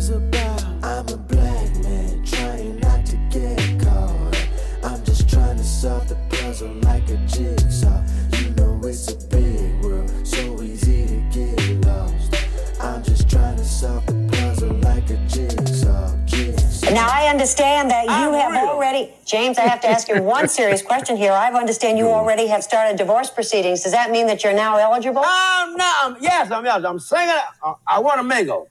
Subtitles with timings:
[0.00, 0.64] is about.
[0.82, 4.48] I'm a black man trying not to get caught.
[4.82, 8.00] I'm just trying to solve the puzzle like a jigsaw.
[8.38, 12.34] You know it's a big world, so easy to get lost.
[12.80, 16.16] I'm just trying to solve the puzzle like a jigsaw.
[16.24, 16.94] jigsaw.
[16.94, 18.70] Now I understand that you I'm have real.
[18.70, 19.58] already, James.
[19.58, 21.32] I have to ask you one serious question here.
[21.32, 23.82] I understand you already have started divorce proceedings.
[23.82, 25.18] Does that mean that you're now eligible?
[25.22, 26.82] Um, no, I'm, yes, I'm yes.
[26.86, 27.42] I'm singing.
[27.62, 28.66] I, I want to mingle.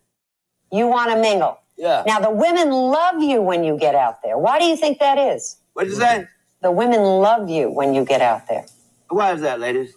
[0.72, 1.59] You want to mingle.
[1.78, 2.04] Yeah.
[2.05, 4.38] Now the women love you when you get out there.
[4.38, 5.58] Why do you think that is?
[5.73, 6.27] What'd you say?
[6.62, 8.66] The women love you when you get out there.
[9.10, 9.94] Why is that, ladies?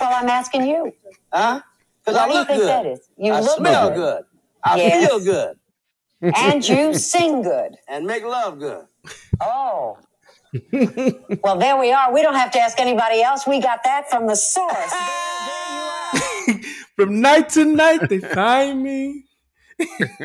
[0.00, 0.92] Well, I'm asking you.
[1.32, 1.60] Huh?
[2.04, 2.68] Because Why I do you think good.
[2.68, 3.00] that is?
[3.16, 3.96] You I look smell good.
[3.96, 4.22] good.
[4.62, 5.08] I Yes.
[5.08, 5.58] feel good.
[6.36, 7.76] And you sing good.
[7.88, 8.84] And make love good.
[9.40, 9.98] Oh.
[11.42, 12.12] well, there we are.
[12.12, 13.46] We don't have to ask anybody else.
[13.46, 14.72] We got that from the source.
[14.74, 15.00] There,
[15.46, 16.60] there you are.
[16.96, 19.24] From night to night, they find me.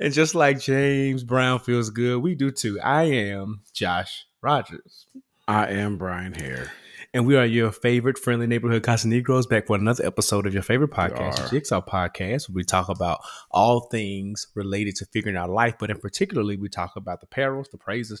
[0.00, 2.80] and just like James Brown feels good, we do too.
[2.80, 5.06] I am Josh Rodgers.
[5.48, 6.70] I am Bryan Haire.
[7.14, 10.90] And we are your favorite friendly neighborhood Casanegros back for another episode of your favorite
[10.90, 15.76] podcast, the Jigsaw Podcast, where we talk about all things related to figuring out life,
[15.78, 18.20] but in particularly we talk about the perils, the praises,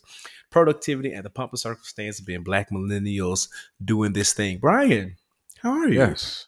[0.50, 3.48] productivity, and the pump of circumstance of being black millennials
[3.84, 4.58] doing this thing.
[4.58, 5.16] Bryan,
[5.58, 5.98] how are you?
[5.98, 6.46] Yes.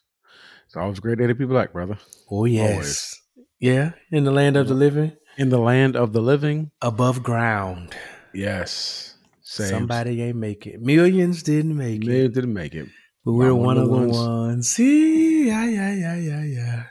[0.65, 1.97] It's always a great day to be black, brother.
[2.31, 3.21] Oh yes.
[3.59, 6.71] Yeah, in the land of the living, In the land of the living.
[6.81, 7.95] above ground.
[8.33, 9.15] Yes.
[9.41, 9.69] Same.
[9.69, 10.81] Somebody ain't make it.
[10.81, 12.33] Millions didn't make They it.
[12.33, 12.87] didn't make it.
[13.25, 14.69] But we're Not one, of the ones.
[14.69, 16.83] See, yeah, yeah, yeah, yeah, yeah.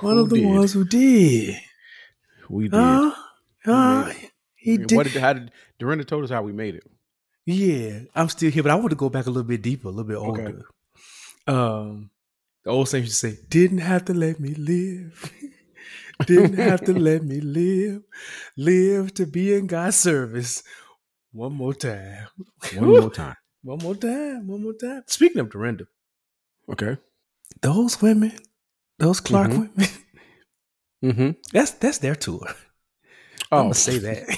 [0.00, 0.44] One Who of the did?
[0.46, 1.56] ones who did.
[2.48, 2.80] We did.
[2.80, 3.12] Huh?
[3.64, 4.04] Huh?
[4.06, 4.30] made it.
[4.54, 4.96] He I mean, did.
[4.96, 6.84] What did, how did Dorinda told us how we made it?
[7.44, 9.90] Yeah, I'm still here, but I want to go back a little bit deeper, a
[9.90, 10.46] little bit Okay.
[10.46, 10.62] older.
[11.46, 12.10] Um,
[12.64, 15.32] the old saying used to say, "Didn't have to let me live,
[16.26, 18.02] didn't have to let me live,
[18.56, 20.62] live to be in God's service."
[21.32, 22.28] One more time,
[22.76, 23.36] One more time.
[23.62, 25.02] one more time, one more time.
[25.06, 25.84] Speaking of Dorinda,
[26.72, 26.96] Okay.
[27.60, 28.32] those women,
[28.98, 29.58] those Clark Mhm.
[29.58, 29.88] women,
[31.04, 31.30] Mm-hmm.
[31.52, 32.46] that's that's their tour.
[33.52, 33.58] Oh.
[33.58, 34.28] I'm gonna say that.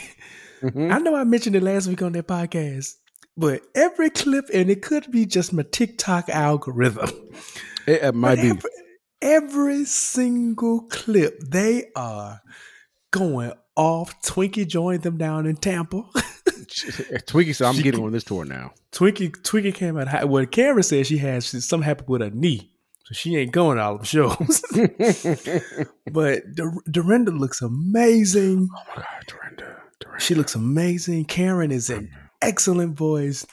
[0.62, 0.92] Mhm.
[0.92, 2.94] I know I mentioned it last week on their podcast,
[3.36, 7.10] but every clip, and it could be just my TikTok algorithm.
[7.86, 8.52] It, it might be.
[9.22, 12.40] Every, single clip, they are
[13.10, 14.20] going off.
[14.22, 16.04] Twinkie joined them down in Tampa.
[17.26, 18.72] Twiggy said, I'm getting on this tour now.
[18.92, 20.08] Twinkie Twinkie came out.
[20.08, 20.24] high.
[20.24, 22.70] Well, Karen said she has something happened with her knee,
[23.04, 24.62] so she ain't going to all the shows.
[26.12, 28.68] but Dor- Dorinda looks amazing.
[28.74, 29.76] Oh my God, Dorinda.
[30.00, 30.20] Dorinda.
[30.20, 31.24] She looks amazing.
[31.26, 32.10] Karen is an
[32.42, 33.46] excellent voice.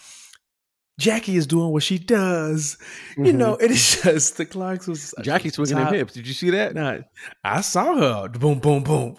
[0.98, 2.78] Jackie is doing what she does.
[3.18, 6.14] You know, it is just the Clarks was Jackie swinging top- hips.
[6.14, 6.74] Did you see that?
[6.74, 7.00] Nah,
[7.44, 8.30] I saw her.
[8.30, 9.18] Boom, boom, boom.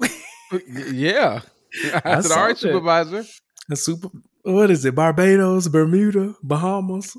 [0.91, 1.41] Yeah.
[2.04, 3.25] I, I said, all right, supervisor.
[3.70, 4.09] A super.
[4.42, 4.94] What is it?
[4.94, 7.16] Barbados, Bermuda, Bahamas.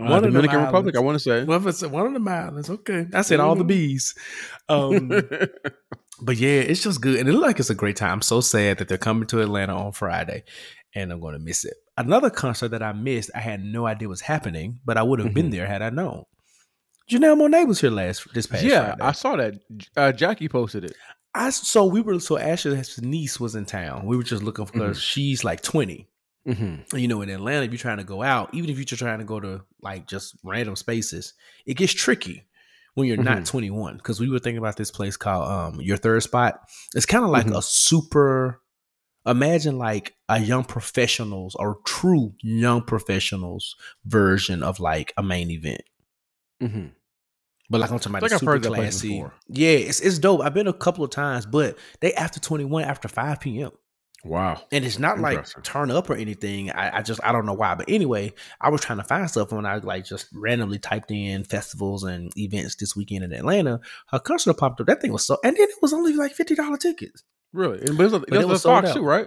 [0.00, 1.44] Uh, of them Dominican Republic, I want to say.
[1.44, 2.70] One of, one them islands.
[2.70, 3.68] Okay, I said all the Mhm.
[3.68, 4.14] bees.
[4.68, 5.08] Um,
[6.22, 8.12] but yeah, it's just good, and it look like it's a great time.
[8.14, 10.44] I'm so sad that they're coming to Atlanta on Friday,
[10.94, 11.74] and I'm going to miss it.
[11.98, 15.34] Another concert that I missed, I had no idea was happening, but I would have
[15.34, 16.24] been there had I known.
[17.10, 19.02] Janelle Monáe was here last this past yeah, Friday.
[19.02, 19.54] I saw that.
[19.96, 20.94] Uh, Jackie posted it.
[21.34, 24.06] I so we were so Ashley's niece was in town.
[24.06, 24.94] We were just looking for her.
[24.94, 26.08] She's like 20.
[26.46, 26.96] Mm-hmm.
[26.96, 29.18] you know, in Atlanta, if you're trying to go out, even if you're just trying
[29.18, 31.34] to go to like just random spaces,
[31.66, 32.46] it gets tricky
[32.94, 33.98] when you're not 21.
[33.98, 36.58] Because we were thinking about this place called um Your Third Spot.
[36.94, 38.62] It's kind of like a super.
[39.28, 45.82] Imagine like a young professionals or true young professionals version of like a main event.
[46.62, 46.86] Mm-hmm.
[47.70, 49.08] But like I'm talking about, Like I've super heard that classy.
[49.16, 49.34] before.
[49.48, 50.40] Yeah, it's it's dope.
[50.40, 53.70] I've been a couple of times, but they after 21 after 5 p.m.
[54.24, 54.60] Wow.
[54.72, 56.70] And it's not like turn up or anything.
[56.72, 57.74] I, I just I don't know why.
[57.74, 61.44] But anyway, I was trying to find stuff when I like just randomly typed in
[61.44, 63.80] festivals and events this weekend in Atlanta.
[64.08, 64.86] Her concert popped up.
[64.88, 67.22] That thing was so and then it was only like fifty dollar tickets.
[67.52, 67.80] Really?
[67.80, 68.96] And, but it was, But it it was was sold Fox out.
[68.96, 69.26] too, right?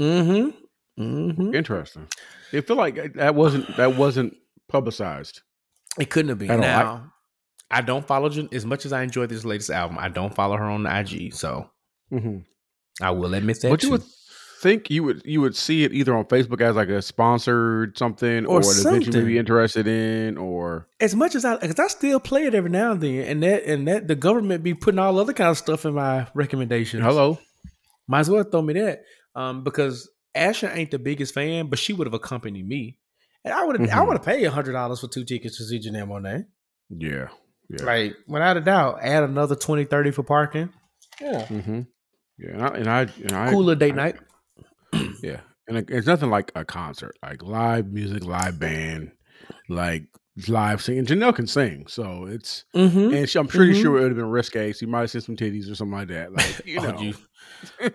[0.00, 1.02] Mm-hmm.
[1.02, 1.54] Mm-hmm.
[1.54, 2.08] Interesting.
[2.52, 4.34] It feel like that wasn't that wasn't
[4.68, 5.42] publicized.
[5.98, 6.50] It couldn't have been.
[6.50, 7.12] I don't now,
[7.70, 9.98] I don't follow Jan- as much as I enjoy this latest album.
[9.98, 11.70] I don't follow her on the IG, so
[12.12, 12.38] Mm-hmm.
[13.02, 13.70] I will admit that.
[13.70, 14.02] But you would
[14.62, 18.44] think you would you would see it either on Facebook as like a sponsored something
[18.46, 21.78] Or or, an event you would be interested in or as much as I, because
[21.78, 24.74] I still play it every now and then, and that and that the government be
[24.74, 27.04] putting all other kind of stuff in my recommendations.
[27.04, 27.38] hello.
[28.08, 29.02] Might as well throw me that.
[29.34, 32.98] Um, because Asher ain't the biggest fan, but she would have accompanied me.
[33.44, 34.06] And I would have I Mhm.
[34.08, 36.46] would have paid hundred dollars for two tickets to see Janelle Monae.
[36.90, 37.28] Yeah.
[37.70, 37.84] Yeah.
[37.84, 40.70] Like, without a doubt, add another 20, 30 for parking.
[41.20, 41.46] Yeah.
[41.46, 41.80] Mm-hmm.
[42.38, 44.16] Yeah, and I, and I, and I Cooler date I- night.
[45.22, 49.10] Yeah, and it, it's nothing like a concert, like live music, live band,
[49.68, 50.04] like
[50.48, 51.04] live singing.
[51.06, 53.14] Janelle can sing, so it's Mm-hmm.
[53.14, 53.82] and she, I'm pretty Mhm.
[53.82, 54.72] sure it would have been risque.
[54.72, 56.32] So you might have seen some titties or something like that.
[56.32, 57.28] Like you know, Oh, you, if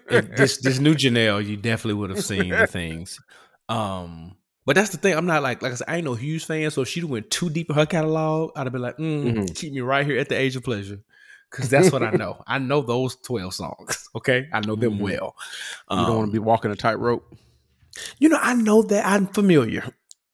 [0.10, 3.20] this this new Janelle, you definitely would have seen the things.
[3.70, 5.16] Um, but that's the thing.
[5.16, 6.70] I'm not like like I said, I ain't no huge fan.
[6.72, 9.56] So if she went too deep in her catalog, I'd have been like, mm, Mhm.
[9.56, 11.00] keep me right here at the age of pleasure.
[11.50, 12.42] Cause that's what I know.
[12.48, 14.10] I know those 12 songs.
[14.16, 14.48] Okay.
[14.52, 15.02] I know them Mhm.
[15.02, 15.36] well.
[15.92, 17.24] you don't want Um, to be walking a tightrope.
[18.18, 19.84] You know, I know that I'm familiar.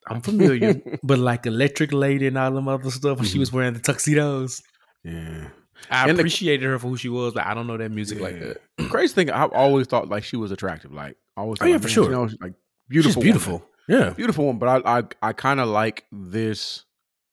[0.08, 0.80] I'm familiar.
[1.02, 4.62] but like Electric Lady and all them other stuff, when she was wearing the tuxedos,
[5.04, 5.48] Yeah.
[5.90, 8.20] I And the- appreciated her for who she was, but I don't know that music
[8.20, 8.60] like that.
[8.90, 10.92] Crazy thing, I've always thought like she was attractive.
[10.92, 11.58] Like always.
[11.60, 12.04] Oh, yeah, like, for sure.
[12.04, 12.54] You know, like
[12.88, 13.24] beautiful, She's woman.
[13.26, 13.66] beautiful.
[13.88, 14.10] Yeah.
[14.10, 14.58] beautiful one.
[14.58, 16.84] But I, I, I kind of like this.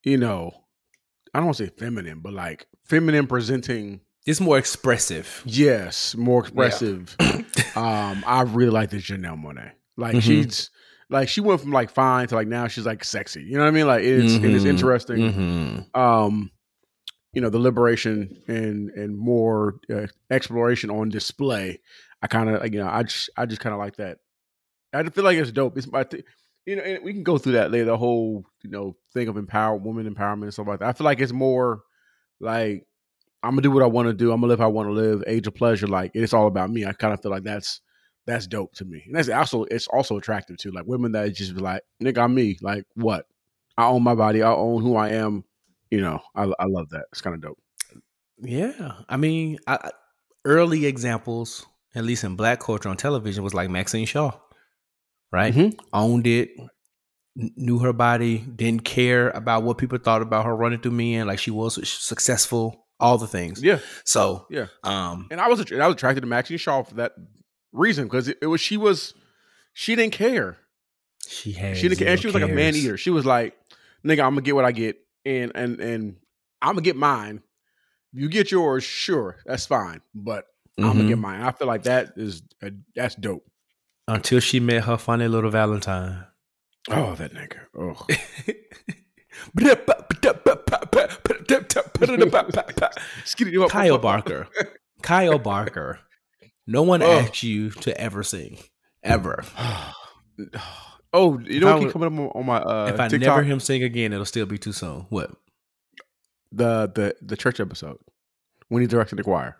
[0.03, 0.51] You know,
[1.33, 4.01] I don't want to say feminine, but like feminine presenting.
[4.25, 5.41] It's more expressive.
[5.45, 7.15] Yes, more expressive.
[7.75, 9.71] um, I really like this Janelle Monáe.
[9.97, 10.21] Like Mhm.
[10.21, 10.69] she's
[11.09, 13.43] like she went from like fine to like now she's like sexy.
[13.43, 13.87] You know what I mean?
[13.87, 14.67] Like it's it is Mhm.
[14.69, 15.17] interesting.
[15.17, 15.99] Mm-hmm.
[15.99, 16.51] Um,
[17.33, 21.79] you know the liberation and and more uh, exploration on display.
[22.21, 24.19] I kind of you know I just I just kind of like that.
[24.93, 25.77] I just feel like it's dope.
[25.77, 26.25] It's my th-
[26.65, 27.85] you know and we can go through that later.
[27.85, 30.89] The whole you know thing of empower woman empowerment and stuff like that.
[30.89, 31.81] I feel like it's more
[32.39, 32.85] like
[33.43, 34.31] I'm gonna do what I want to do.
[34.31, 35.23] I'm gonna live how I want to live.
[35.27, 36.85] Age of pleasure, like it's all about me.
[36.85, 37.81] I kind of feel like that's
[38.25, 40.71] that's dope to me, and that's also it's also attractive too.
[40.71, 43.25] Like women that just be like, "Nigga, I'm me." Like what?
[43.77, 44.41] I own my body.
[44.43, 45.43] I own who I am.
[45.91, 47.05] You know, I I love that.
[47.11, 47.57] It's kind of dope.
[48.39, 48.93] Yeah.
[49.09, 49.89] I mean, I,
[50.45, 54.31] early examples, at least in black culture on television, was like Maxine Shaw,
[55.31, 55.53] right?
[55.53, 55.77] Mhm.
[55.93, 56.49] Owned it,
[57.35, 61.25] kn- knew her body, didn't care about what people thought about her running through men.
[61.27, 63.63] Like she was successful, all the things.
[63.63, 64.67] Yeah, So, yeah.
[64.83, 67.13] um, And I was I was attracted to Maxine Shaw for that
[67.71, 69.13] reason because it, it was she was
[69.73, 70.57] she didn't care.
[71.27, 72.09] she had She didn't care.
[72.09, 72.97] And she was zero like a man eater.
[72.97, 73.55] She was like,
[74.05, 76.15] "Nigga, I'm gonna get what I get, and and and
[76.61, 77.41] I'm gonna get mine.
[78.13, 80.45] You get yours, sure, that's fine, but
[80.77, 81.07] I'm gonna Mhm.
[81.09, 81.41] get mine.
[81.41, 83.45] I feel like that is uh, that's dope.
[84.07, 86.25] Until she met her funny little Valentine.
[86.89, 87.59] Oh, that nigga.
[87.77, 88.05] Oh,
[93.69, 94.47] Kyle Barker.
[95.01, 95.99] Kyle Barker.
[96.65, 97.11] No one Oh.
[97.11, 98.57] asked you to ever sing.
[99.03, 99.43] Ever.
[101.17, 103.27] Oh, you know I what keep coming up on, on my uh, if I TikTok?
[103.27, 105.05] never hear him sing again, it'll still be too soon.
[105.09, 105.31] What?
[106.51, 107.97] the the the church episode
[108.69, 109.57] when he directed the choir.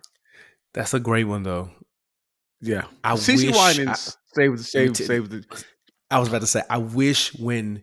[0.72, 1.70] That's a great one though.
[2.60, 5.44] Yeah, I CeCe wish Winans saved saved t- saved the.
[6.10, 7.82] I was about to say, I wish when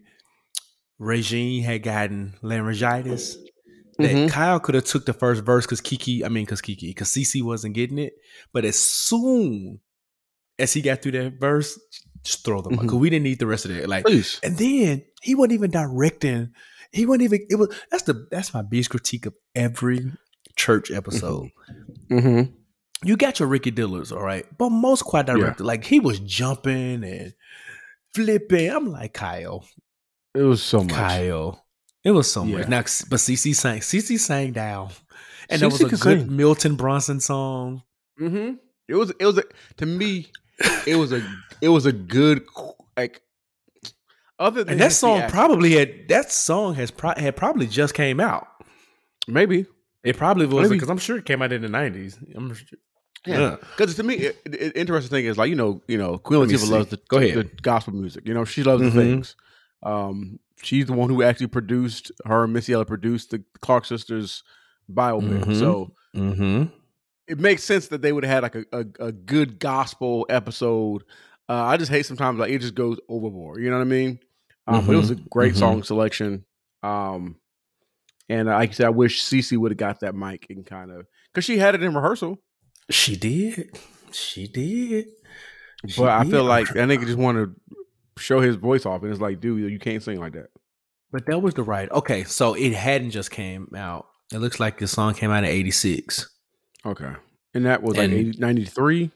[0.98, 3.38] Regine had gotten laryngitis
[4.00, 4.30] that Mhm.
[4.30, 7.42] Kyle could have took the first verse because Kiki, I mean, because Kiki, because Cece
[7.44, 8.14] wasn't getting it.
[8.52, 9.80] But as soon
[10.58, 11.80] as he got through that verse,
[12.26, 13.00] just throw them because Mhm.
[13.00, 13.88] we didn't need the rest of it.
[13.88, 14.40] Like, Please.
[14.44, 16.52] and then he wasn't even directing.
[16.92, 17.46] He wasn't even.
[17.50, 20.12] It was that's the that's my biggest critique of every
[20.58, 21.50] church episode.
[22.10, 22.52] Mm-hmm.
[23.04, 27.04] You got your Ricky Dillards, all right, but most choir directors, like he was jumping
[27.04, 27.34] and
[28.14, 28.70] flipping.
[28.72, 29.66] I'm like Kyle,
[30.34, 30.94] It was so much.
[30.94, 31.66] Kyle.
[32.04, 32.60] It was so Yeah.
[32.60, 32.68] much.
[32.70, 33.80] Now, but CeCe sang.
[33.80, 34.92] CeCe sang down,
[35.50, 36.36] and there was a good sing.
[36.36, 37.84] Milton Brunson song.
[38.20, 38.56] Mm-hmm.
[38.88, 39.44] It was it was a,
[39.78, 40.28] to me,
[40.88, 41.22] it was a
[41.62, 42.44] it was a good
[42.98, 43.22] like
[44.40, 47.94] other than And that song act- probably had that song has pro- had probably just
[47.94, 48.48] came out.
[49.28, 49.66] maybe
[50.04, 52.18] It probably was because I'm sure it came out in the nineties.
[52.36, 52.78] I'm sure.
[53.26, 56.42] yeah because to me it, it, interesting thing is like you know you know Queen
[56.42, 57.36] Latifah loves the Go ahead.
[57.36, 58.86] the gospel music you know she loves Mhm.
[58.94, 59.36] the things
[59.84, 64.44] um she's the one who actually produced her and Missy Elliott produced the Clark sisters
[64.92, 65.60] biopic Mhm.
[65.60, 66.64] so Mm-hmm.
[67.28, 71.04] It makes sense that they would have had like a, a, a good gospel episode.
[71.50, 73.62] Uh, I just hate sometimes like it just goes overboard.
[73.62, 74.20] You know what I mean?
[74.68, 75.60] Um, But it was a great mhm.
[75.60, 76.46] song selection.
[76.84, 77.38] Um,
[78.30, 81.06] and like I said, I wish Cece would have got that mic and kind of
[81.34, 82.40] because she had it in rehearsal.
[82.90, 83.78] She did.
[84.12, 85.08] She did.
[85.88, 86.32] She But I did.
[86.32, 87.56] feel like that nigga just want to
[88.18, 90.48] show his voice off, and it's like, dude, you can't sing like that.
[91.12, 91.90] But that was the right.
[91.92, 94.08] Okay, so it hadn't just came out.
[94.34, 96.28] It looks like the song came out in '86.
[96.86, 97.14] Okay,
[97.54, 99.12] and that was like And- 80, 93.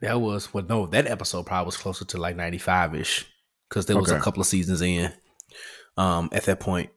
[0.00, 3.26] That was well, no, that episode probably was closer to like '95 ish
[3.68, 5.12] because there was a couple of seasons in.
[5.96, 6.90] Um, at that point.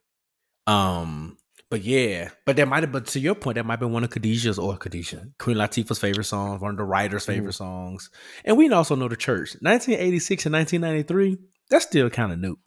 [0.68, 1.38] Um,
[1.72, 2.92] but yeah, but that might have.
[2.92, 5.98] But to your point, that might have been one of Khadijah's or Khadijah Queen Latifah's
[5.98, 7.32] favorite songs, one of the writers' Mm-hmm.
[7.32, 8.12] favorite songs,
[8.46, 9.56] and we also know the church.
[9.62, 11.38] 1986 and 1993.
[11.72, 12.58] That's still kind of new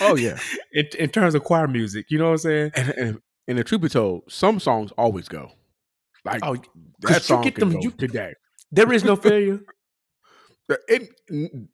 [0.00, 0.38] Oh yeah,
[0.72, 2.06] in, in terms of choir music.
[2.08, 2.70] You know what I'm saying?
[2.74, 5.52] and, and and the truth be told, some songs always go.
[6.24, 6.56] Like Oh,
[7.00, 8.34] that you song get can them- you- today.
[8.72, 9.60] there is no failure.
[10.88, 11.68] It- and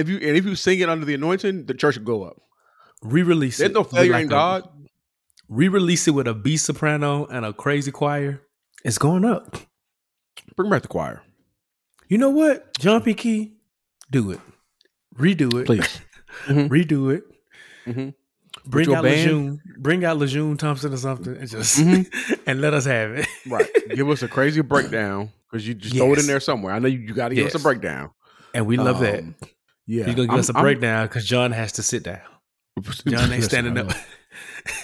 [0.00, 2.42] if you and if you sing it under the anointing, the church will go up.
[3.02, 3.74] Re-release There's it.
[3.74, 4.68] no with failure like in a- God.
[5.48, 8.42] Re-release it with a B soprano and a crazy choir.
[8.84, 9.56] It's going up.
[10.56, 11.22] Bring back the choir,
[12.08, 12.76] You know what?
[12.78, 13.14] John P.
[13.14, 13.56] Kee,
[14.10, 14.40] do it.
[15.16, 15.66] Redo it.
[15.66, 16.00] please.
[16.46, 16.68] Mhm.
[16.68, 17.24] Redo it.
[17.86, 18.14] Mhm.
[18.70, 19.58] Bring out band- LeJuene.
[19.78, 22.40] Bring out LeJuene Thompson or something and just Mhm.
[22.46, 23.26] and let us have it.
[23.48, 23.66] Right.
[23.94, 26.74] Give us a crazy breakdown because you just throw it in there somewhere.
[26.74, 28.10] I know you, you got to give us a breakdown.
[28.54, 29.20] And we love that.
[29.20, 29.34] Um,
[29.86, 30.04] Yeah.
[30.04, 32.20] He's gonna give I'm- us a I'm- breakdown because John has to sit down.
[33.08, 33.90] John ain't standing up.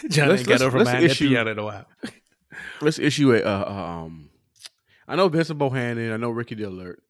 [0.08, 1.86] John Let's- ain't got let's- up from let's behind that issue- piano in a while.
[2.80, 3.40] Let's issue a.
[3.42, 3.64] Uh,
[4.04, 4.30] um,
[5.06, 6.12] I know Vincent Bohannon.
[6.12, 7.00] I know Ricky Dillard.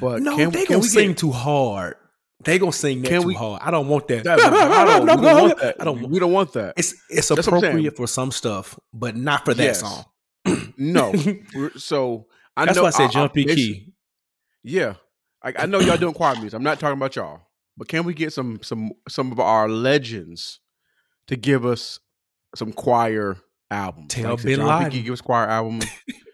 [0.00, 1.96] But No, can, they can gonna we sing get, too hard.
[2.44, 3.60] They gonna sing that Can too we- hard.
[3.62, 4.24] I don't want that.
[4.24, 5.76] that, I don't, we don't want that.
[5.80, 6.02] I don't.
[6.10, 6.74] we don't want that.
[6.76, 7.72] It's it's That's what I'm saying.
[7.72, 9.80] appropriate for some stuff, but not for that Yes.
[9.80, 10.04] song.
[10.76, 11.12] No.
[11.76, 12.66] So I know.
[12.66, 13.42] That's know why I said John P.
[13.42, 13.92] it's- Key.
[14.64, 14.94] Yeah,
[15.42, 16.54] I, I know y'all doing choir music.
[16.54, 17.40] I'm not talking about y'all,
[17.76, 20.60] but can we get some some some of our legends
[21.26, 21.98] to give us
[22.54, 23.36] some choir
[23.70, 24.14] albums?
[24.14, 24.90] Tell I said, Bin John P.
[24.98, 25.80] Kee give us choir album.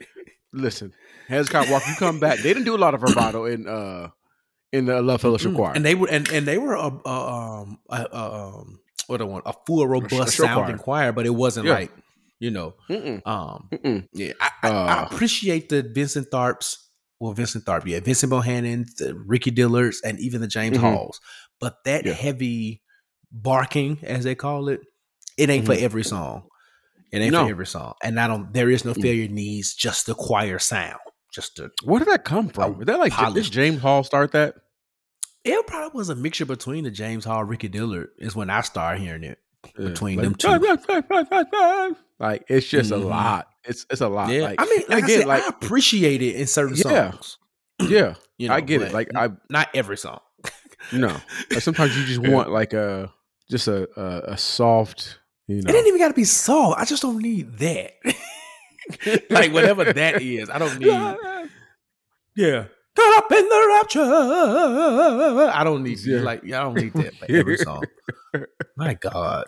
[0.52, 0.92] Listen,
[1.28, 2.38] Hezekiah Walker, you come back.
[2.38, 4.08] They didn't do a lot of vibrato in uh
[4.72, 5.56] in the Love Fellowship Mm.
[5.56, 5.72] choir.
[5.74, 9.24] and they were and, and they were a, a um a, a, um what I
[9.24, 11.72] want a full robust sounding choir, but it wasn't Yeah.
[11.74, 11.92] like
[12.40, 14.06] you know Mm-mm, um mm-mm.
[14.12, 15.06] yeah I, I, I Uh.
[15.10, 16.76] appreciate the Vincent Tharps
[17.18, 20.82] well Vincent Tharp yeah Vincent Bohannon the Ricky Dillards and even the James Mhm.
[20.82, 21.20] Halls
[21.58, 22.12] but that Yeah.
[22.12, 22.82] heavy
[23.32, 24.80] barking as they call it
[25.36, 26.44] it ain't for every song
[27.10, 27.40] it ain't Mm-hmm.
[27.42, 27.44] No.
[27.46, 29.02] for every song and I don't there is no Mm.
[29.02, 31.00] failure needs just the choir sound
[31.32, 32.80] just the Where did that come from?
[32.80, 33.52] Is that like did polished.
[33.52, 34.54] James Hall start that?
[35.44, 39.00] It probably was a mixture between the James Hall, Ricky Dillard is when I started
[39.00, 39.38] hearing it.
[39.78, 42.94] Yeah, Between like, them like it's just Mhm.
[42.94, 43.48] a lot.
[43.64, 44.30] It's it's a lot.
[44.30, 46.76] Yeah, Like, I mean, and like again, I, said, like I appreciate it in certain
[46.76, 47.10] Yeah.
[47.12, 47.38] songs.
[47.88, 48.92] yeah, You know, I get it.
[48.92, 50.20] Like I not every song.
[50.92, 51.20] no,
[51.50, 53.12] like, sometimes you just want like a
[53.50, 56.80] just a a, a soft, you It didn't even got to be soft.
[56.80, 57.92] I just don't need that.
[59.30, 60.88] like whatever that is, I don't need.
[62.36, 62.66] Yeah,
[62.96, 65.50] caught up in the rapture.
[65.52, 66.20] I don't need Yeah.
[66.20, 67.84] like I don't need that for every song.
[68.76, 69.44] My God,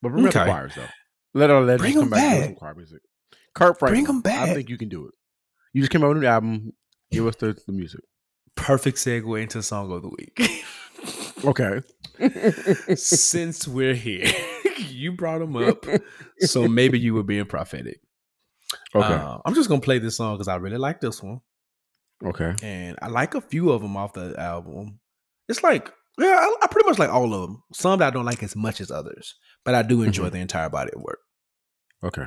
[0.00, 0.38] But remember Okay.
[0.40, 0.86] the choirs though.
[1.34, 2.22] Let our legends Bring come 'em back.
[2.22, 2.44] and back.
[2.48, 3.00] some choir music.
[3.54, 4.04] Kirk Franklin.
[4.04, 4.48] Bring 'em back.
[4.50, 5.14] I think you can do it.
[5.72, 6.72] You just came out with a new album.
[7.10, 8.00] Give us the, the music.
[8.54, 10.64] perfect segue into song of the week.
[11.44, 11.80] Okay.
[12.94, 14.30] Since we're here,
[14.78, 15.84] you brought them up,
[16.40, 18.00] so maybe you were being prophetic.
[18.94, 19.14] Okay.
[19.14, 21.40] Uh, I'm just gonna play this song because I really like this one,
[22.24, 22.54] okay.
[22.62, 25.00] and I like a few of them off the album.
[25.48, 27.62] It's like, yeah, I, I pretty much like all of them.
[27.72, 30.68] Some that I don't like as much as others, but I do enjoy the entire
[30.68, 31.18] body of work.
[32.04, 32.26] Okay.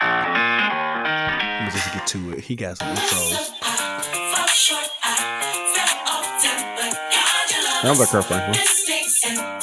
[0.00, 2.40] Let me just get to it.
[2.40, 3.52] He got some intros.
[7.82, 9.53] Sounds like Kirk Franklin.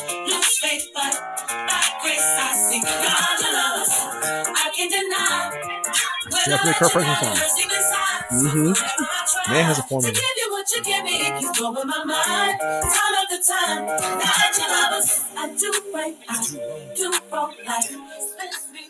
[6.48, 7.38] Yeah, play Kirk Franklin song.
[8.31, 9.51] Mm-hmm.
[9.53, 10.13] Man has a formula.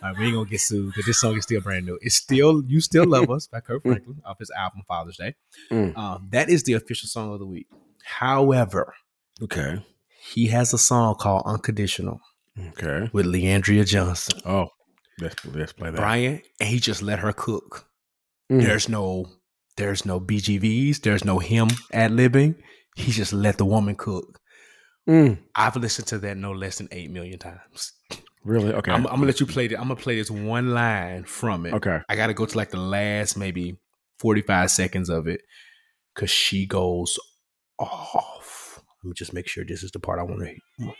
[0.03, 1.97] All right, we ain't gonna get sued because this song is still brand new.
[2.01, 5.35] It's still "You Still Love Us" by Kirk Franklin off his album Father's Day.
[5.69, 5.95] Mm.
[5.95, 7.67] Um, that is the official song of the week.
[8.03, 8.93] However,
[9.43, 9.83] Okay.
[10.33, 12.19] he has a song called "Unconditional"
[12.69, 13.09] Okay.
[13.13, 14.69] with Leandria Johnson, Oh,
[15.19, 15.97] let's let's play that.
[15.97, 17.87] Bryan, and he just let her cook.
[18.51, 18.61] Mm.
[18.61, 19.27] There's no,
[19.77, 21.01] there's no BGVs.
[21.01, 22.55] There's no him ad libbing.
[22.95, 24.39] He just let the woman cook.
[25.09, 25.39] Mm.
[25.55, 27.93] I've listened to that no less than eight million times.
[28.43, 28.73] Really?
[28.73, 28.91] Okay.
[28.91, 29.73] I'm, I'm gonna let you play it.
[29.73, 31.73] I'm gonna play this one line from it.
[31.73, 31.99] okay.
[32.09, 33.77] I gotta go to like the last maybe
[34.19, 35.41] 45 seconds of it
[36.13, 37.19] because she goes
[37.79, 38.81] off.
[39.03, 40.91] Let me just make sure this is the part I want to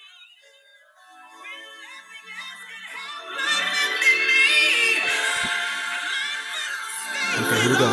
[7.62, 7.92] here we go.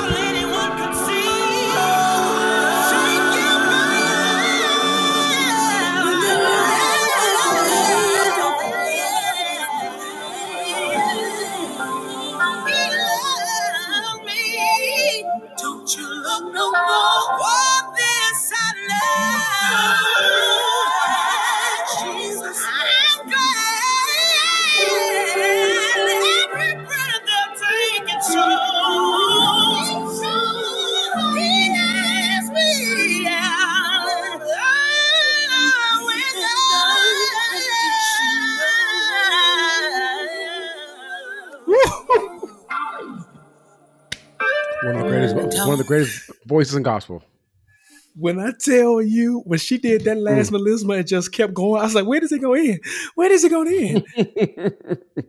[15.58, 17.57] Don't you look no more
[45.68, 47.22] One of the greatest voices in gospel.
[48.14, 50.56] When I tell you, when she did that last hmm.
[50.56, 52.80] melisma and just kept going, I was like, where does it go in?
[53.14, 54.02] Where does it go in?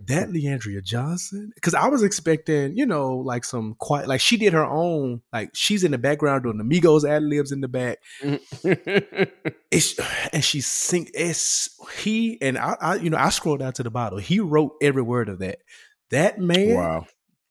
[0.08, 4.54] that Leandria Johnson, because I was expecting, you know, like some quiet, like she did
[4.54, 8.00] her own, like she's in the background doing the Migos ad libs in the back.
[9.72, 10.00] It's
[10.34, 11.10] and she sing.
[11.14, 11.70] It's
[12.00, 14.18] he and I, I, you know, I scrolled down to the bottom.
[14.20, 15.60] He wrote every word of that.
[16.10, 17.06] That man, wow.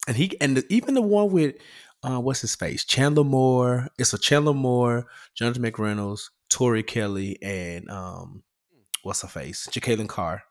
[0.08, 1.54] and he and the, even the one with
[2.02, 3.88] uh, what's his face, Chandler Moore.
[3.98, 8.42] It's a Chandler Moore, Jonathan McReynolds, Tori Kelly, and um,
[9.02, 10.42] what's her face, Jekalyn Carr.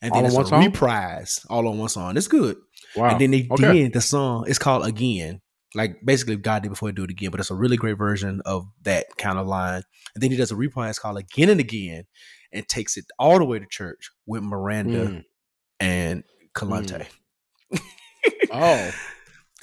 [0.00, 0.64] And then All it's one a song?
[0.64, 2.16] reprise all on one song.
[2.16, 2.56] It's good.
[2.96, 3.10] Wow.
[3.10, 3.84] And then they Okay.
[3.84, 4.46] did the song.
[4.48, 5.40] It's called Again.
[5.74, 8.42] Like basically God did before he do it again, but it's a really great version
[8.44, 9.82] of that kind of line.
[10.14, 12.04] And then he does a reprise called Again and Again
[12.52, 15.24] and takes it all the way to church with Miranda Mm.
[15.80, 17.06] and Kalante.
[18.50, 18.90] Oh.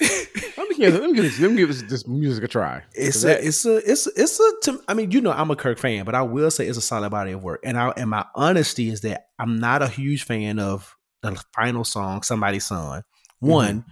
[0.00, 2.82] let me give, let me give, this, let me give this, this music a try.
[2.94, 4.52] It's a, it's a, it's a, it's a.
[4.64, 6.82] To, I mean, you know, I'm a Kirk fan, but I will say it's a
[6.82, 7.60] solid body of work.
[7.64, 11.84] And I, and my honesty is that I'm not a huge fan of the final
[11.84, 13.02] song, "Somebody's Son."
[13.40, 13.84] One,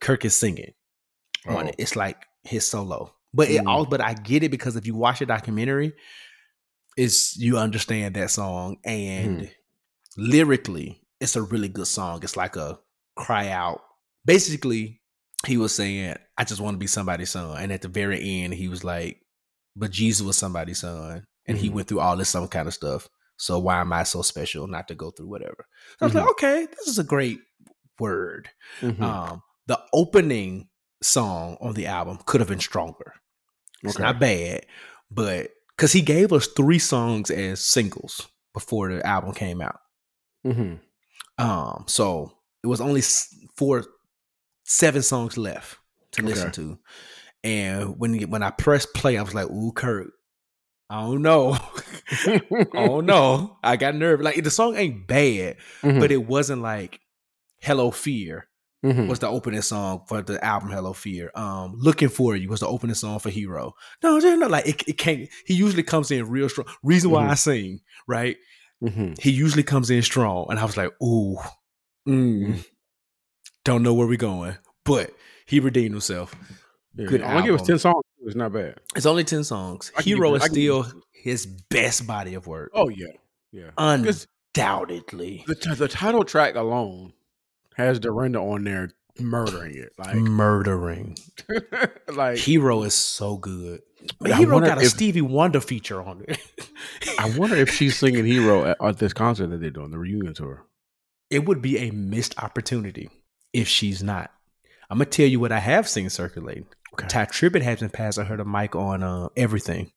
[0.00, 0.72] Kirk is singing
[1.46, 1.66] on Mm-hmm.
[1.66, 1.68] Oh.
[1.68, 1.74] it.
[1.78, 3.66] It's like his solo, but it Mm.
[3.68, 3.84] all.
[3.86, 5.92] But I get it because if you watch a documentary,
[6.96, 9.50] it's you understand that song and Mm.
[10.16, 12.20] lyrically, it's a really good song.
[12.22, 12.78] It's like a
[13.16, 13.80] cry out.
[14.24, 14.99] Basically,
[15.46, 17.56] he was saying, I just want to be somebody's son.
[17.60, 19.20] And at the very end, he was like,
[19.76, 21.24] But Jesus was somebody's son.
[21.46, 21.74] And he Mhm.
[21.74, 23.08] went through all this some kind of stuff.
[23.36, 25.64] So why am I so special not to go through whatever?
[25.92, 27.38] So I was like, okay, this is a great
[27.98, 28.50] word.
[28.80, 29.00] Mhm.
[29.00, 30.68] Um, the opening
[31.02, 33.14] song on the album could have been stronger.
[33.82, 34.02] It's Okay.
[34.02, 34.66] not bad,
[35.10, 39.78] but because he gave us three songs as singles before the album came out.
[40.44, 40.80] Mhm.
[41.38, 43.02] Um, so it was only
[43.56, 43.84] four,
[44.70, 45.78] seven songs left
[46.12, 46.52] to listen Okay.
[46.62, 46.78] to.
[47.42, 50.12] And when when I pressed play, I was like, "Ooh, Kirk,
[50.88, 51.56] I don't know,
[52.74, 54.24] oh no." I got nervous.
[54.24, 56.00] Like the song ain't bad, Mhm.
[56.00, 57.00] but it wasn't like
[57.58, 58.46] "Hello Fear"
[58.84, 59.08] Mhm.
[59.08, 62.66] was the opening song for the album "Hello Fear." Um, "Looking for You" was the
[62.68, 63.74] opening song for Hero.
[64.02, 65.28] No, no, no, like it, it can't.
[65.46, 66.66] He usually comes in real strong.
[66.82, 67.30] Reason why Mhm.
[67.30, 68.36] I sing, right?
[68.82, 69.18] Mhm.
[69.20, 70.46] he usually comes in strong.
[70.50, 71.36] And I was like, ooh,
[72.08, 72.64] mm,
[73.64, 74.56] don't know where we're going.
[74.84, 75.10] But
[75.46, 76.34] he redeemed himself.
[76.94, 78.02] Yeah, Good I give us ten songs.
[78.24, 78.76] It's not bad.
[78.94, 79.92] It's only 10 songs.
[79.96, 82.70] I Hero is still his best body of work.
[82.74, 83.06] Oh yeah,
[83.50, 83.70] yeah.
[84.54, 85.44] Undoubtedly.
[85.46, 87.12] the t- the title track alone
[87.76, 89.92] has Dorinda on there murdering it.
[89.98, 91.16] Like Murdering.
[92.12, 93.80] like Hero is so good.
[94.20, 96.38] Man, Hero got a if- Stevie Wonder feature on it.
[97.18, 100.34] I wonder if she's singing Hero at, at this concert that they're doing, the reunion
[100.34, 100.64] tour.
[101.30, 103.08] it would be a missed opportunity
[103.52, 104.30] if she's not.
[104.88, 106.66] I'm gonna tell you what I have seen circulating.
[106.94, 107.06] Okay.
[107.06, 109.92] Tye Tribbett has been passing her the mic on uh, everything,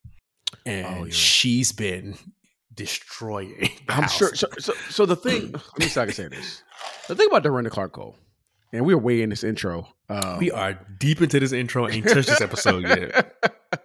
[0.65, 1.11] and Oh, yeah.
[1.11, 2.15] she's been
[2.73, 3.69] destroying.
[3.89, 4.15] I'm house.
[4.15, 4.35] sure.
[4.35, 6.63] So, so, so the thing, let me see if I can say this.
[7.07, 8.15] The thing about Dorinda Clark Cole,
[8.71, 9.87] and we're way in this intro.
[10.09, 11.87] Um, we are deep into this intro.
[11.89, 13.35] Ain't touched this episode yet.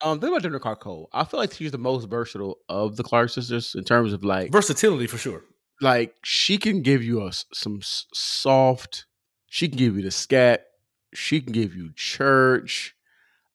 [0.00, 2.96] um, the thing about Dorinda Clark Cole, I feel like she's the most versatile of
[2.96, 5.42] the Clark sisters in terms of like, Versatility for sure.
[5.80, 9.06] Like she can give you a s- some soft.
[9.48, 10.66] She can give you the scat.
[11.14, 12.94] She can give you church.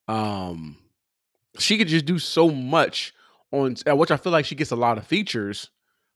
[0.08, 0.78] Um,
[1.58, 3.14] she could just do so much
[3.52, 5.70] on which I feel like she gets a lot of features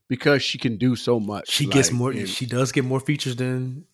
[0.10, 1.50] because she can do so much.
[1.50, 2.12] She gets more.
[2.12, 3.86] and- she does get more features than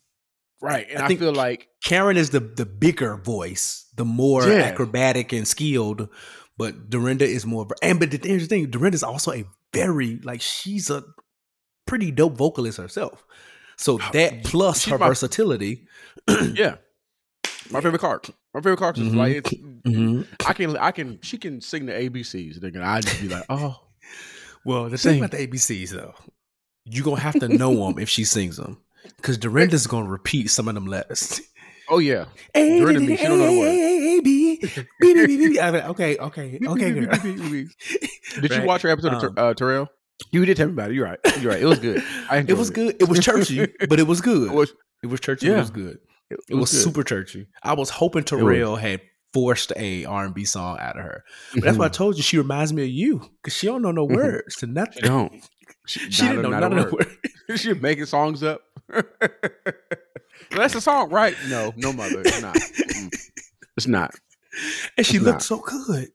[0.62, 4.48] right, and I I, think- feel like Karen is the the bigger voice, the more
[4.48, 4.60] Yeah.
[4.63, 6.10] acrobatic and skilled.
[6.58, 7.67] But Dorinda is more.
[7.82, 11.04] And but the, here's the thing: Dorinda is also a very like she's a
[11.89, 13.25] pretty dope vocalist herself.
[13.78, 15.88] So that plus she's her my- versatility.
[16.54, 16.75] yeah,
[17.71, 18.30] my favorite Clark.
[18.54, 19.15] My favorite Clark is Mhm.
[19.15, 19.49] like it's,
[19.88, 20.28] Mhm.
[20.47, 22.60] I can I can she can sing the ABCs.
[22.60, 23.80] Nigga, I just be like, oh,
[24.65, 26.13] Well, the thing about the ABCs though,
[26.86, 28.78] you're gonna have to know them if she sings them,
[29.17, 31.39] because Dorinda's gonna repeat some of them letters.
[31.89, 32.25] oh yeah.
[32.56, 33.67] A Dorinda B, she don't know the word.
[33.69, 34.58] A B
[34.99, 35.60] B B B B.
[35.60, 36.91] I'm like, Okay, okay, okay.
[38.41, 39.88] Did you watch her episode Um, of uh, Terrell?
[40.32, 40.95] You did tell me about it.
[40.95, 41.19] You're right.
[41.39, 41.62] You're right.
[41.62, 42.03] It was good.
[42.49, 42.95] It was good.
[43.01, 44.49] It was churchy, but it was good.
[44.51, 45.47] It was, It was churchy.
[45.47, 45.97] It was good.
[46.29, 46.82] It, was, good.
[46.84, 47.47] super churchy.
[47.63, 49.01] I was hoping Terrell had
[49.34, 51.23] forced a R&B song out of her.
[51.55, 53.91] But that's why I told you she reminds me of you because she don't know
[53.91, 54.15] no Mhm.
[54.15, 55.01] words to nothing.
[55.03, 55.49] She don't.
[55.88, 57.08] She, She didn't a- know none of the word.
[57.49, 57.62] words.
[57.62, 58.62] She's making songs up.
[60.51, 61.36] That's a song, right?
[61.47, 62.21] No, no, mother.
[62.25, 62.58] It's not.
[63.77, 64.13] It's not.
[64.97, 65.43] And she It's looked not.
[65.43, 66.10] so good.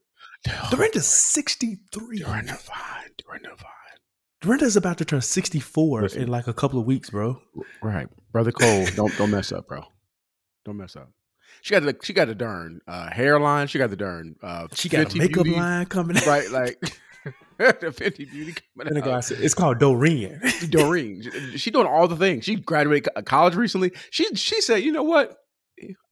[0.71, 2.19] Dorinda's 63.
[2.19, 3.09] Dorinda fine.
[3.17, 3.71] Dorinda fine.
[4.45, 6.21] Dorinda's about to turn 64 Listen.
[6.23, 7.41] in like a couple of weeks, bro.
[7.81, 8.85] Right, brother Cole.
[8.95, 9.83] Don't don't mess up, bro.
[10.65, 11.09] Don't mess up.
[11.61, 13.67] She got the she got the darn uh, hairline.
[13.67, 16.27] She got the darn uh, She got a makeup Beauty, line coming out.
[16.27, 16.49] right?
[16.51, 16.79] Like
[17.57, 19.25] the Fenty Beauty coming And guy out.
[19.25, 20.39] said, it's called Doreen.
[20.69, 22.45] Doreen, she, she doing all the things.
[22.45, 23.91] She graduated college recently.
[24.11, 25.37] She she said, you know what,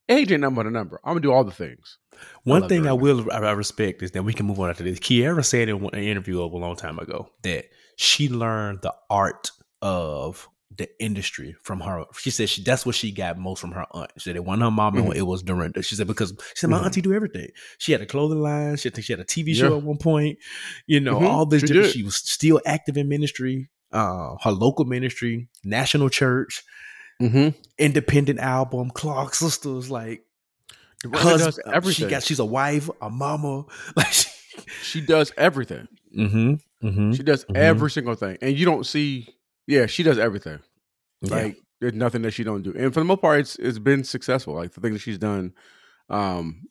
[0.09, 0.99] age ain't number the number.
[1.03, 1.97] I'm gonna do all the things.
[2.43, 4.83] One love thing I will I I respect is that we can move on after
[4.83, 4.99] this.
[4.99, 7.65] Kierra said in an interview a long time ago that
[7.97, 9.51] she learned the art
[9.81, 12.03] of the industry from her.
[12.17, 14.09] She said she that's what she got most from her aunt.
[14.17, 15.15] She said it wasn't her mom, Mhm.
[15.15, 15.83] it was Dorinda.
[15.83, 16.85] She said because she said my Mhm.
[16.85, 17.49] auntie do everything.
[17.77, 18.77] She had a clothing line.
[18.77, 19.77] She had, she had a TV show Yeah.
[19.77, 20.39] at one point.
[20.87, 21.27] You know Mhm.
[21.29, 21.87] all this She different.
[21.89, 21.93] did.
[21.93, 23.69] She was still active in ministry.
[23.91, 26.63] Uh, her local ministry, national church,
[27.21, 27.49] Mm-hmm.
[27.77, 30.25] independent album, Clark Sisters, like
[31.03, 32.07] Does uh, everything.
[32.07, 33.65] She got she's a wife, a mama.
[33.95, 34.29] Like she,
[34.81, 35.87] she does everything.
[36.83, 37.11] Mm-hmm, mm-hmm.
[37.13, 37.55] She does Mhm.
[37.55, 39.27] every single thing, and you don't see.
[39.67, 40.59] Yeah, she does everything.
[41.21, 41.35] Yeah.
[41.35, 44.03] Like there's nothing that she don't do, and for the most part, it's it's been
[44.03, 44.53] successful.
[44.55, 45.53] Like the things that she's done,
[46.09, 46.63] um,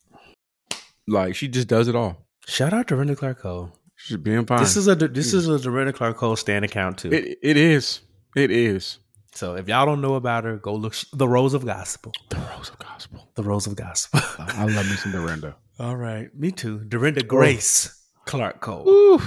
[1.07, 2.27] like she just does it all.
[2.47, 3.73] Shout out to Dorinda Clark Cole.
[3.97, 4.61] She's being fine.
[4.61, 7.13] This is a this is a Dorinda Clark Cole stand account too.
[7.13, 7.39] it.
[7.43, 8.01] It is.
[8.35, 8.99] It is
[9.35, 12.13] so if y'all don't know about her, go look the Rose of Gospel.
[12.29, 13.31] the rose of gospel.
[13.35, 14.21] The Rose of Gospel.
[14.39, 15.57] I love me some Dorinda.
[15.79, 16.81] All right, me too.
[16.81, 18.87] Dorinda Grace Clark Cole.
[18.89, 19.23] Ooh,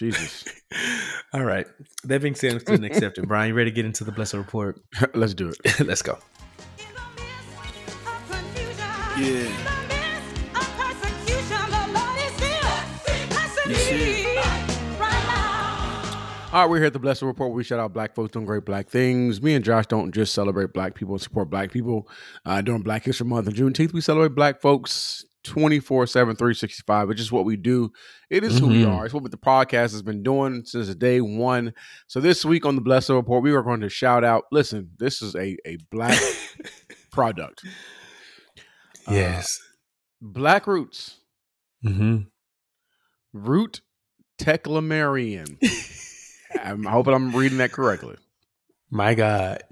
[0.00, 0.46] Jesus.
[1.34, 1.66] All right.
[2.04, 3.28] That being said, student accepted.
[3.28, 4.80] Bryan, you ready to get into the blessed report?
[5.14, 5.80] Let's do it.
[5.86, 6.18] Let's go.
[9.18, 9.76] Yeah.
[16.52, 17.52] All right, we're here at the Blessed Report.
[17.52, 19.40] We shout out black folks doing great black things.
[19.40, 22.08] Me and Josh don't just celebrate black people and support black people.
[22.44, 27.20] Uh, during Black History Month and Juneteenth, we celebrate black folks 24 7, 365, which
[27.20, 27.90] is what we do.
[28.28, 28.92] It is who we Mhm.
[28.92, 29.04] are.
[29.06, 31.72] It's what the podcast has been doing since day one.
[32.08, 35.22] So this week on the Blessed Report, we are going to shout out listen, this
[35.22, 36.20] is a, a black
[37.12, 37.62] product.
[39.06, 39.58] Uh, Yes.
[40.20, 41.16] Black Roots,
[41.84, 42.18] mm-hmm.
[43.32, 43.80] Root
[44.38, 45.56] Teclamarian.
[46.62, 48.16] I'm hoping I'm reading that correctly.
[48.90, 49.62] My God.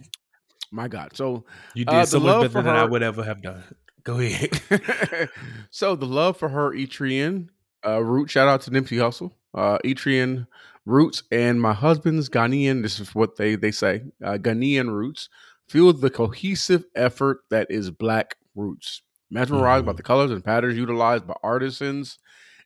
[0.71, 1.15] My God.
[1.17, 3.63] So You did Uh, so much better than I would ever have done.
[4.09, 4.51] Go ahead.
[5.71, 7.49] so the love for her Eritrean
[7.87, 8.31] uh, root.
[8.31, 10.47] Shout out to Nipsey Hussle, uh, Eritrean
[10.87, 12.81] roots, and my husband's Ghanaian.
[12.83, 14.05] This is what they they say.
[14.25, 15.29] Uh, Ghanaian roots
[15.69, 19.03] fuel the cohesive effort that is Black roots.
[19.31, 19.97] Mesmerized by Mhm.
[19.99, 22.19] the colors and patterns utilized by artisans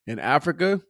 [0.06, 0.80] in Africa.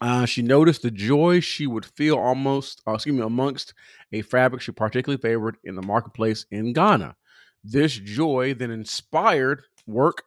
[0.00, 3.74] Uh, she noticed the joy she would feel almost, uh, excuse me, amongst
[4.12, 7.14] a fabric she particularly favored in the marketplace in Ghana.
[7.62, 10.22] This joy then inspired work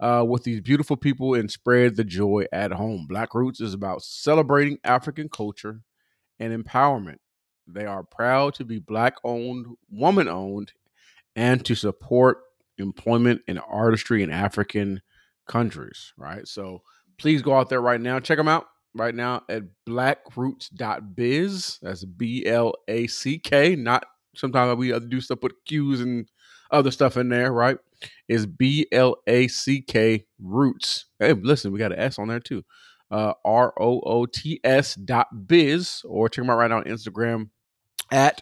[0.00, 3.06] uh, with these beautiful people and spread the joy at home.
[3.08, 5.80] Black Roots is about celebrating African culture
[6.38, 7.18] and empowerment.
[7.66, 10.72] They are proud to be Black owned, woman owned,
[11.36, 12.38] and to support
[12.78, 15.00] employment and artistry in African
[15.46, 16.46] countries, right?
[16.48, 16.82] So
[17.18, 18.18] please go out there right now.
[18.18, 21.78] Check them out right now at blackroots.biz.
[21.80, 26.28] That's B L A C K, not sometimes we do stuff with Q's and
[26.70, 27.78] other stuff in there, right?
[28.28, 31.06] Is B L A C K roots.
[31.18, 32.64] Hey, listen, we got an S on there too.
[33.10, 36.84] Uh, R O O T S dot biz, or check them out right now on
[36.84, 37.50] Instagram
[38.10, 38.40] at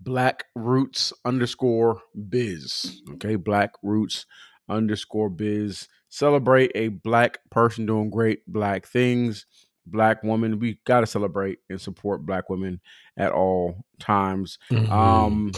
[0.00, 3.02] black roots underscore biz.
[3.14, 4.26] Okay, black roots
[4.68, 5.88] underscore biz.
[6.08, 9.46] Celebrate a black person doing great black things.
[9.86, 12.80] Black woman, we got to celebrate and support black women
[13.16, 14.58] at all times.
[14.70, 14.90] Mm-hmm.
[14.90, 15.52] Um,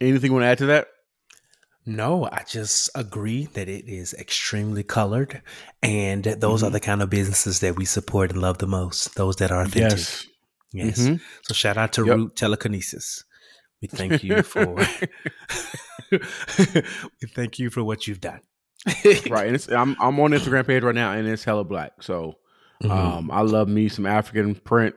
[0.00, 0.88] anything you want to add to that?
[1.86, 5.42] No, I just agree that it is extremely colored,
[5.82, 6.72] and those are Mhm.
[6.72, 9.14] the kind of businesses that we support and love the most.
[9.16, 9.98] Those that are authentic.
[10.72, 10.98] Yes.
[11.00, 11.20] Mhm.
[11.42, 12.16] So shout out to Yep.
[12.16, 13.24] Root Telekinesis.
[13.82, 14.76] We thank you for
[16.10, 16.18] we
[17.34, 18.40] thank you for what you've done.
[19.30, 19.46] right.
[19.46, 21.92] And it's I'm I'm on Instagram page right now, and it's hella black.
[22.02, 22.34] So
[22.82, 22.90] Mhm.
[22.90, 24.94] um, I love me some African print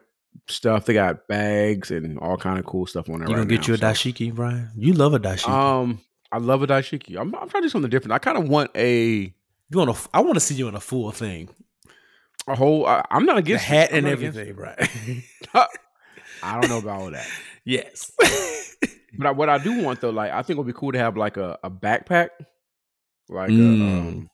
[0.47, 0.85] stuff.
[0.85, 3.27] They got bags and all kind of cool stuff on there.
[3.29, 3.85] you right gonna get now, you a so.
[3.85, 4.69] dashiki, Bryan?
[4.75, 5.49] You love a dashiki.
[5.49, 5.99] Um,
[6.33, 7.15] I love a dashiki.
[7.19, 8.11] I'm, I'm trying to do something different.
[8.13, 9.33] I kind of want a
[9.69, 10.09] you want to?
[10.13, 11.49] I want to see you in a full thing,
[12.47, 12.85] a whole.
[12.85, 13.67] I, I'm not the against it.
[13.67, 14.89] hat and everything, right?
[16.43, 17.27] I don't know about all that,
[17.65, 18.11] yes.
[19.17, 20.99] but I, what I do want though, like I think it would be cool to
[20.99, 22.29] have like a, a backpack,
[23.29, 23.81] like a, Mm.
[23.81, 24.29] um,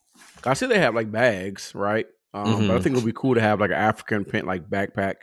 [0.45, 2.07] I see they have like bags, right?
[2.33, 2.83] Um, but I Mhm.
[2.83, 5.15] think it would be cool to have like an African print like backpack,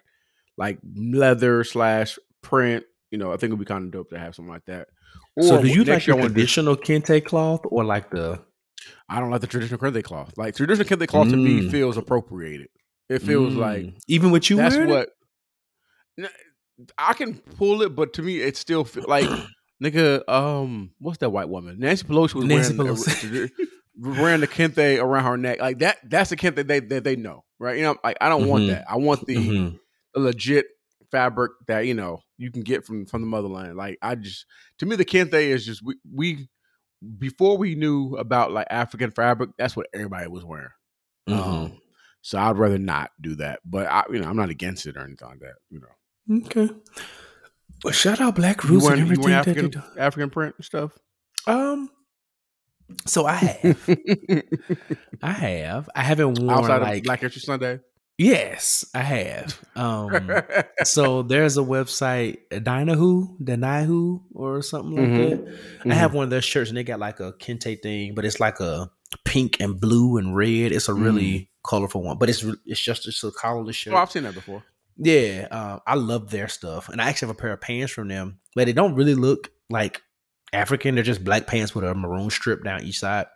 [0.57, 2.85] like leather slash print.
[3.11, 4.89] You know, I think it would be kind of dope to have something like that.
[5.41, 8.41] So do you like I traditional kente cloth or like the?
[9.09, 10.33] I don't like the traditional kente cloth.
[10.37, 11.71] Like traditional kente cloth to me Mm.
[11.71, 12.69] feels appropriated.
[13.09, 13.99] It feels like Mm.
[14.09, 14.87] even with you that's it?
[14.89, 15.11] what
[16.99, 19.27] I can pull it, but to me, it still feel like
[19.83, 20.27] nigga.
[20.29, 21.79] Um, what's that white woman?
[21.79, 22.95] Nancy Pelosi was Nancy wearing.
[22.97, 23.51] Pelosi.
[23.99, 25.99] wearing the kente around her neck, like that.
[26.05, 27.77] That's the kente they that they know, right?
[27.77, 28.69] You know, like I don't want Mhm.
[28.69, 28.85] that.
[28.91, 29.79] I want the, Mhm.
[30.15, 30.67] the legit
[31.17, 33.77] fabric that you know you can get from from the motherland.
[33.77, 34.45] Like I just,
[34.79, 36.49] to me, the kente is just we we
[37.19, 40.69] before we knew about like African fabric, that's what everybody was wearing.
[41.29, 41.39] Mhm.
[41.39, 41.81] Um,
[42.21, 45.05] so I'd rather not do that, but I, you know, I'm not against it or
[45.05, 45.55] anything like that.
[45.71, 46.69] You know, Okay.
[47.85, 50.01] Well, shout out Black you Roots wearing, and you everything wearing that African do.
[50.01, 50.99] African print and stuff.
[51.47, 51.89] Um.
[53.07, 53.89] So I have,
[55.23, 57.81] I have, I haven't worn Outside like of Black History Sunday.
[58.19, 59.61] Yes, I have.
[59.77, 60.31] Um.
[60.85, 65.47] so there's a website, Diyanu, Diyanu, or something like Mhm.
[65.85, 65.91] that.
[65.93, 68.41] I have one of their shirts, and they got like a kente thing, but it's
[68.41, 68.91] like a
[69.25, 70.73] pink and blue and red.
[70.73, 73.93] It's a really colorful one, but it's it's just it's a collarless shirt.
[73.95, 74.63] oh, I've seen that before.
[74.99, 78.09] Yeah, um, I love their stuff, and I actually have a pair of pants from
[78.09, 80.01] them, but they don't really look like
[80.55, 80.95] African.
[80.95, 83.27] They're just black pants with a maroon strip down each side.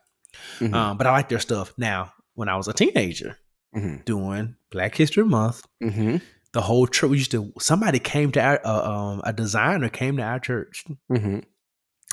[0.59, 0.73] Mhm.
[0.73, 1.75] Um, but I like their stuff.
[1.77, 3.37] Now, when I was a teenager
[3.77, 4.05] Mhm.
[4.07, 6.17] doing Black History Month, Mm-hmm.
[6.53, 7.53] the whole church we used to.
[7.59, 11.41] Somebody came to our uh, um, a designer came to our church Mm-hmm.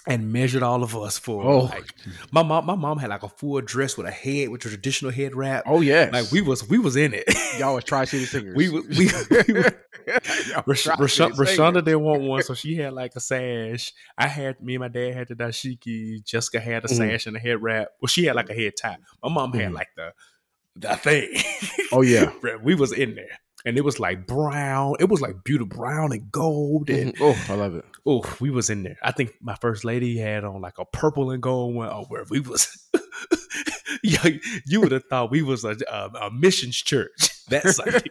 [0.08, 1.43] and measured all of us for.
[1.43, 1.60] Oh.
[1.65, 1.86] like,
[2.32, 5.12] my mom, my mom had like a full dress with a head, with a traditional
[5.12, 5.63] head wrap.
[5.65, 6.12] Oh yes.
[6.13, 7.26] Like we was we was in it.
[7.60, 8.56] y'all was Tri City singers.
[8.56, 9.10] We was- we-
[9.48, 9.74] we was-
[10.50, 13.91] Y'all Rash- Rashonda didn't want one, so she had like a sash.
[14.17, 16.24] I had me and my dad had the dashiki.
[16.24, 16.96] Jessica had a Mhm.
[16.96, 17.89] sash and a head wrap.
[18.02, 18.96] Well, she had like a head tie.
[19.22, 19.76] My mom had Mhm.
[19.76, 20.13] like the
[20.79, 21.29] the thing.
[21.91, 22.31] Oh yeah.
[22.63, 24.95] We was in there, and it was like brown.
[24.99, 27.17] It was like beautiful brown and gold, and Mhm.
[27.21, 27.85] Oh, I love it.
[28.05, 28.97] oh, we was in there.
[29.01, 31.89] I think my first lady had on like a purple and gold one.
[31.89, 32.67] Oh, where we was.
[34.03, 34.27] yeah,
[34.65, 37.29] you would have thought we was a, a, a missions church.
[37.49, 38.09] That's like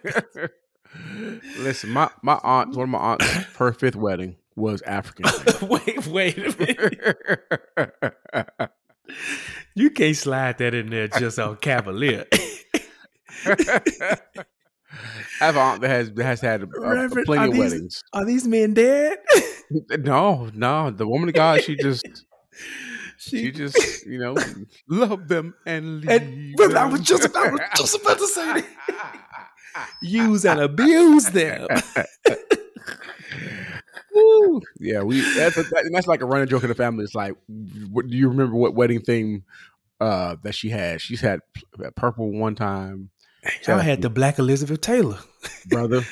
[1.59, 3.27] Listen, my my aunt, one of my aunt's
[3.59, 5.27] her fifth wedding was African.
[5.69, 8.71] wait, wait a minute.
[9.77, 12.25] You can't slide that in there just on Cavalier.
[13.45, 13.85] I
[15.41, 18.03] have an aunt that has has had a, a, Reverend, plenty of these- weddings.
[18.15, 19.19] Are these men dead?
[19.99, 22.07] No, no, the woman of God, she just
[23.19, 24.35] she She, just you know
[24.89, 26.11] love them and leave.
[26.11, 28.65] And- well, I was just- I was just about to say
[30.03, 31.67] use and abuse them.
[34.81, 37.05] Yeah, we that's a, that's like a running joke in the family.
[37.05, 37.35] It's like,
[37.91, 39.45] what, do you remember what wedding theme
[40.01, 41.01] uh, that she had?
[41.01, 41.41] She's had
[41.97, 43.11] purple one time,
[43.67, 45.19] Y'all had the black Elizabeth Taylor.
[45.69, 46.03] brother.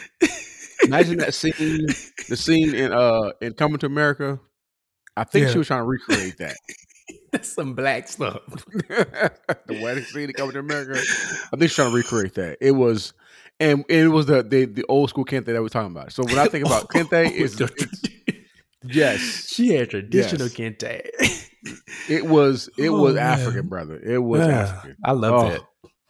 [0.84, 1.86] Imagine that scene,
[2.28, 4.38] the scene in uh in Coming to America.
[5.16, 5.52] I think Yeah.
[5.52, 6.56] she was trying to recreate that.
[7.32, 8.40] That's some black stuff.
[8.88, 11.00] the wedding scene in Coming to America.
[11.52, 12.58] I think she's trying to recreate that.
[12.60, 13.12] It was,
[13.60, 16.12] and it was the the, the old school Kente that we're talking about.
[16.12, 18.02] So when I think about Kente, it's, it's
[18.84, 20.56] yes, she had traditional Yes.
[20.56, 21.10] kente.
[22.08, 23.24] it was it Oh, was man.
[23.24, 23.98] African, brother.
[23.98, 24.96] It was African.
[25.04, 25.60] I love Oh, that.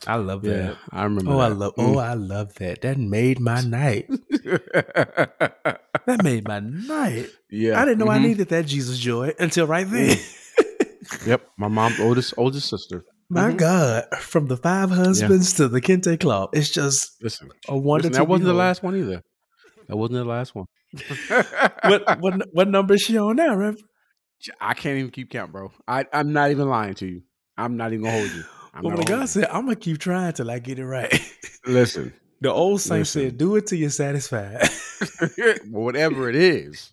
[0.06, 0.76] I love Yeah, that.
[0.90, 1.32] I remember.
[1.32, 1.54] Oh, I that.
[1.54, 1.72] love.
[1.78, 2.82] Oh, I love that.
[2.82, 4.08] That made my night.
[4.10, 5.78] Mm.
[6.06, 7.28] That made my night.
[7.50, 8.22] yeah, I didn't know I mhm.
[8.22, 10.18] needed that Jesus joy until right then.
[11.26, 13.04] Yep, my mom's oldest oldest sister.
[13.34, 13.58] My Mhm.
[13.58, 18.08] God, from the five husbands to the Kente Club, it's just Listen, a wonder.
[18.08, 19.22] listen that wasn't the last one either.
[19.88, 20.66] That wasn't the last one.
[21.84, 23.76] What what what number is she on now, Rev?
[24.60, 25.72] I can't even keep count, bro.
[25.88, 27.22] I, I'm not even lying to you.
[27.58, 28.44] I'm not even gonna hold you.
[28.72, 31.12] I'm not God said, "I'm gonna keep trying till I get it right."
[31.66, 33.22] Listen, The old saint Listen.
[33.22, 34.68] said, "Do it till you're satisfied."
[35.70, 36.92] whatever it is,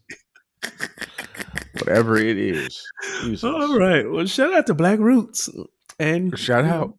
[1.77, 2.81] whatever it is.
[3.21, 3.43] Jesus.
[3.43, 4.09] All right.
[4.09, 5.49] Well, shout out to Black Roots
[6.01, 6.97] and Shout out.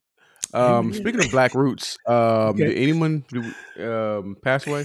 [0.54, 2.14] Um, speaking of Black Roots, um,
[2.54, 2.66] Okay.
[2.66, 3.42] did anyone do,
[3.82, 4.84] um, pass away?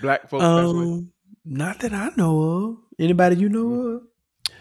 [0.00, 0.82] Black folks pass away?
[0.84, 1.12] Um,
[1.44, 2.76] not that I know of.
[2.98, 4.02] Anybody you know of?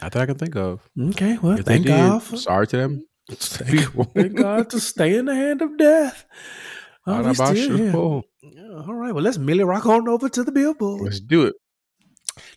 [0.02, 0.82] Not that I can think of.
[1.00, 1.38] Okay.
[1.42, 2.24] Well, If thank did, God.
[2.24, 3.06] For, sorry to them.
[3.30, 3.82] thank,
[4.16, 6.26] thank God to stay in the hand of death.
[7.08, 8.22] Oh, still here.
[8.42, 9.14] Yeah, all right.
[9.14, 11.02] Well, let's merely rock on over to the billboard.
[11.04, 11.56] Let's do it.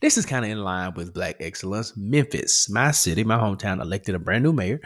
[0.00, 1.92] This is kind of in line with Black Excellence.
[1.96, 4.80] Memphis, my city, my hometown, elected a brand new mayor.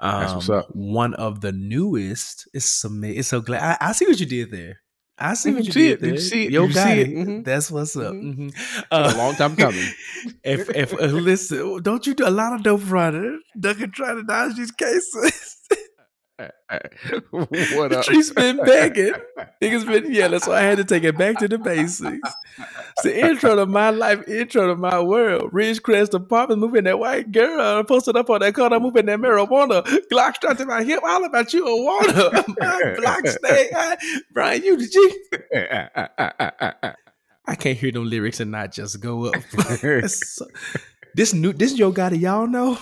[0.00, 0.66] Um, That's what's up.
[0.74, 2.48] One of the newest.
[2.54, 3.78] It's so it's so glad.
[3.80, 4.80] I, I see what you did there.
[5.18, 6.00] I see Mhm, what you did it.
[6.00, 6.14] Did there.
[6.14, 6.52] you see it?
[6.52, 7.08] Yo, you got see it.
[7.08, 7.14] it?
[7.14, 7.44] Mhm.
[7.44, 8.12] That's what's up.
[8.14, 8.36] Mhm.
[8.36, 8.48] Mhm.
[8.56, 9.86] It's a long time coming.
[10.44, 13.40] If if uh, listen, don't you do a lot of dope running?
[13.58, 15.56] Duncan trying to dodge these cases.
[17.30, 18.04] What up?
[18.04, 19.12] streets been begging.
[19.60, 22.28] Niggas been yelling, so I had to take it back to the basics.
[22.58, 25.52] It's the intro to my life, intro to my world.
[25.52, 29.82] Ridgecrest apartment, moving that white girl, posted up on that corner, moving that marijuana.
[30.12, 32.30] Glock strapped to my hip, all about you a water.
[32.58, 33.70] My block stay.
[34.32, 35.18] Brian, you the G.
[37.46, 39.34] I can't hear them lyrics and not just go up.
[40.08, 40.46] So-
[41.14, 42.78] this new this Yo Gotti, y'all know,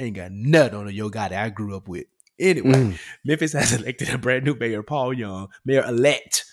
[0.00, 2.06] ain't got nothing on the Yo Gotti I grew up with.
[2.38, 2.98] Anyway, Mm.
[3.24, 6.44] Memphis has elected a brand new mayor, Paul Young, mayor elect.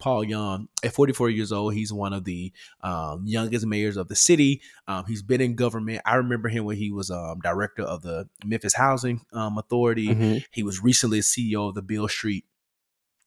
[0.00, 4.14] Paul Young, at 44 years old, he's one of the um, youngest mayors of the
[4.14, 4.62] city.
[4.86, 6.02] Um, he's been in government.
[6.06, 10.06] I remember him when he was um, director of the Memphis Housing um, Authority.
[10.06, 10.44] Mhm.
[10.52, 12.44] He was recently CEO of the Beale Street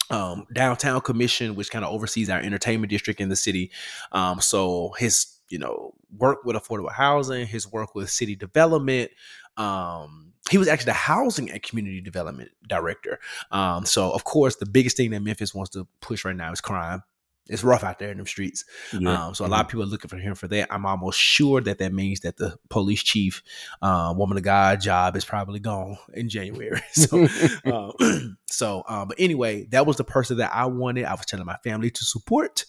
[0.09, 3.69] um, Downtown Commission, which kind of oversees our entertainment district in the city.
[4.13, 9.11] Um, so his, you know, work with affordable housing, his work with city development.
[9.57, 13.19] Um, he was actually the housing and community development director.
[13.51, 16.61] Um, so of course, the biggest thing that Memphis wants to push right now is
[16.61, 17.03] crime.
[17.47, 18.63] It's rough out there in them streets.
[18.97, 19.27] Yeah.
[19.27, 20.71] Um, so a lot of people are looking for him for that.
[20.71, 23.41] I'm almost sure that that means that the police chief,
[23.81, 26.81] uh, woman of God job is probably gone in January.
[26.91, 27.27] so,
[27.65, 31.05] um, so, um, but anyway, that was the person that I wanted.
[31.05, 32.65] I was telling my family to support.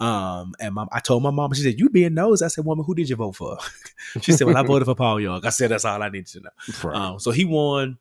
[0.00, 2.84] Um, and my, I told my mom, she said, "You being nosed." I said, "Woman,
[2.86, 3.58] who did you vote for?"
[4.22, 6.40] she said, "Well, I voted for Paul Young." I said, "That's all I needed to
[6.40, 6.50] know."
[6.84, 6.96] Right.
[6.96, 7.98] Um, so he won,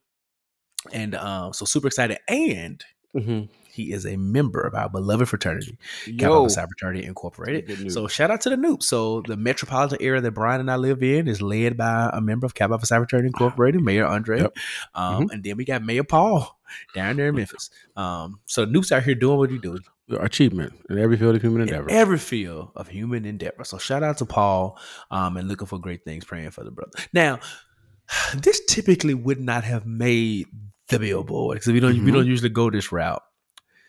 [0.93, 2.19] and um, so super excited.
[2.27, 2.83] And
[3.15, 3.49] Mhm.
[3.71, 5.77] He is a member of our beloved fraternity,
[6.19, 7.91] Kappa Psi Fraternity Incorporated.
[7.91, 8.83] So shout out to the Nupes.
[8.83, 12.45] So the metropolitan area that Brian and I live in is led by a member
[12.45, 14.41] of Kappa Psi Fraternity Incorporated, Mayor Andre.
[14.41, 14.57] Yep.
[14.95, 16.59] Um, And then we got Mayor Paul
[16.93, 17.69] down there in Memphis.
[17.95, 19.79] Um, so Nupes out here doing what he do.
[20.19, 21.89] Achievement in every field of human in endeavor.
[21.89, 23.63] every field of human endeavor.
[23.63, 24.77] So shout out to Paul
[25.09, 26.91] um, and looking for great things, praying for the brother.
[27.13, 27.39] Now,
[28.35, 30.47] this typically would not have made
[30.89, 32.13] the billboard because we don't we Mhm.
[32.15, 33.23] don't usually go this route.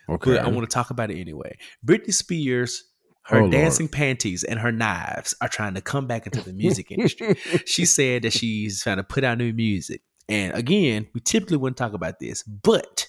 [0.08, 0.32] Okay.
[0.36, 1.56] But I want to talk about it anyway.
[1.84, 2.84] Britney Spears,
[3.24, 3.52] her Oh, Lord.
[3.52, 7.36] dancing panties and her knives are trying to come back into the music industry.
[7.66, 10.02] she said that she's trying to put out new music.
[10.28, 13.08] And again, we typically wouldn't talk about this, but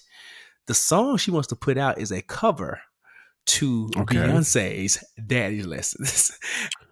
[0.66, 2.80] the song she wants to put out is a cover
[3.46, 4.16] to Okay.
[4.16, 6.32] Beyonce's Daddy Lessons.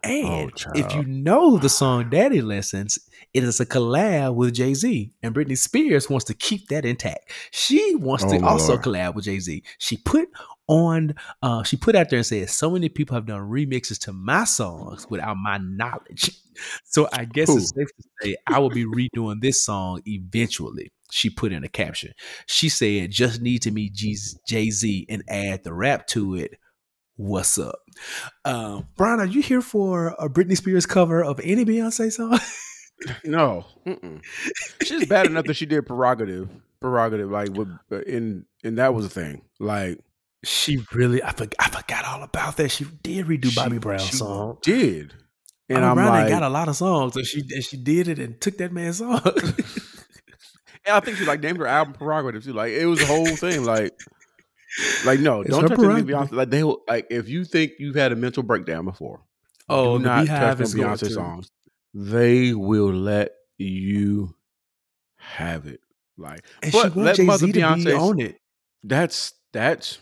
[0.04, 2.98] Oh, and Oh, if you know the song Daddy Lessons,
[3.34, 5.12] it is a collab with Jay Z.
[5.22, 7.32] And Britney Spears wants to keep that intact.
[7.50, 8.84] She wants Oh, to also Lord.
[8.84, 9.62] collab with Jay Z.
[9.78, 10.28] She put
[10.68, 14.12] on, uh, she put out there and said, so many people have done remixes to
[14.12, 16.30] my songs without my knowledge.
[16.84, 20.92] So I guess it's safe to say I will be redoing this song eventually.
[21.10, 22.12] She put in a caption.
[22.46, 26.58] She said, just need to meet Jay Z and add the rap to it.
[27.16, 27.78] What's up?
[28.44, 32.38] Um, Brian, are you here for a Britney Spears cover of any Beyonce song?
[33.24, 34.22] No, Mm-mm.
[34.82, 36.48] she's bad enough that she did prerogative,
[36.80, 37.30] prerogative.
[37.30, 39.42] Like, with, uh, in and that was a thing.
[39.58, 39.98] Like,
[40.44, 42.70] she really, I, forgot, I forgot all about that.
[42.70, 44.58] She did redo she- Bobby Brown's she song.
[44.62, 45.14] did,
[45.68, 47.76] and Bobby I'm Brown ain't like, got a lot of songs, and she and she
[47.76, 49.20] did it and took that man's song.
[49.26, 52.52] and I think she like named her album prerogative too.
[52.52, 53.64] Like, it was a whole thing.
[53.64, 53.92] Like,
[55.04, 56.02] like no, It's don't touch any.
[56.02, 56.32] Beyonce.
[56.32, 59.20] Like they will, like if you think you've had a mental breakdown before,
[59.68, 61.50] oh, do the not BeyHive touch is no going Beyonce to- songs.
[61.94, 64.34] They will let you
[65.16, 65.80] have it.
[66.16, 68.36] Like, and but let wants Jay Mother Z to be Beyonce on it.
[68.84, 69.98] that's that's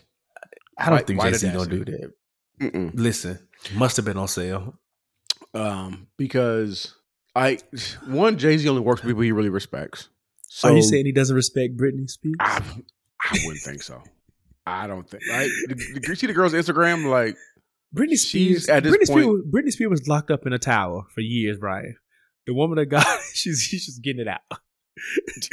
[0.77, 2.11] I don't White- think Jay Z gonna do that.
[2.59, 2.91] mm-mm.
[2.93, 3.39] Listen,
[3.75, 4.77] must have been on sale.
[5.53, 6.95] um because
[7.35, 7.59] I
[8.07, 10.09] one Jay Z only works with people he really respects.
[10.53, 12.35] So Are you saying he doesn't respect Britney Spears?
[12.41, 12.61] I,
[13.23, 14.01] I wouldn't think so.
[14.65, 15.23] I don't think.
[15.31, 17.09] Like, did you see the girl's Instagram?
[17.09, 17.35] Like,
[17.95, 18.27] Britney she's
[18.63, 18.69] Spears.
[18.69, 21.57] at this Britney, point- Spears Britney Spears was locked up in a tower for years,
[21.59, 21.95] Brian.
[22.47, 24.41] The woman of God, she's she's just getting it out.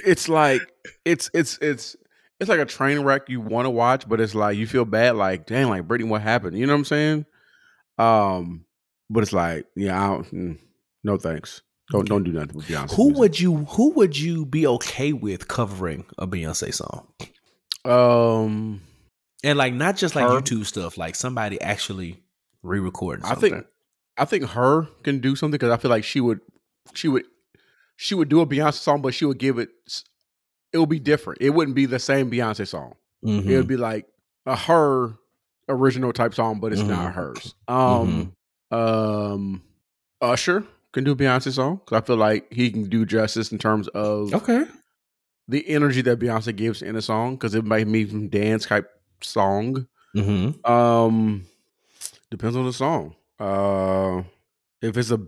[0.04, 0.62] it's like
[1.04, 1.96] it's it's it's
[2.40, 5.16] it's like a train wreck you want to watch, but it's like you feel bad.
[5.16, 6.56] Like, dang, like Brittany, what happened?
[6.56, 7.26] You know what I'm saying?
[7.98, 8.64] Um,
[9.10, 10.58] but it's like, yeah, I don't, mm,
[11.04, 11.62] no thanks.
[11.90, 12.94] Don't don't do nothing with Beyonce.
[12.94, 13.18] Who music.
[13.20, 17.08] would you who would you be okay with covering a Beyonce song?
[17.84, 18.80] um?
[19.44, 20.40] And like not just like Her.
[20.40, 22.20] YouTube stuff, like somebody actually
[22.62, 23.24] re-recording.
[23.24, 23.66] I think
[24.16, 26.40] I think her can do something because I feel like she would
[26.94, 27.24] she would
[27.96, 29.70] she would do a Beyonce song, but she would give it
[30.72, 31.40] it would be different.
[31.40, 32.94] It wouldn't be the same Beyonce song.
[33.24, 33.46] Mhm.
[33.46, 34.06] It would be like
[34.46, 35.14] a her
[35.68, 37.14] original type song, but it's not Mhm.
[37.14, 37.54] hers.
[37.68, 38.32] Um
[38.70, 39.62] um
[40.20, 43.58] Usher can do a Beyonce song because I feel like he can do justice in
[43.58, 44.64] terms of okay.
[45.46, 48.90] the energy that Beyonce gives in a song because it might be some dance type
[49.22, 49.86] song.
[50.16, 50.70] Mm-hmm.
[50.70, 51.46] Um,
[52.30, 53.14] depends on the song.
[53.38, 54.22] Uh,
[54.82, 55.20] if it's a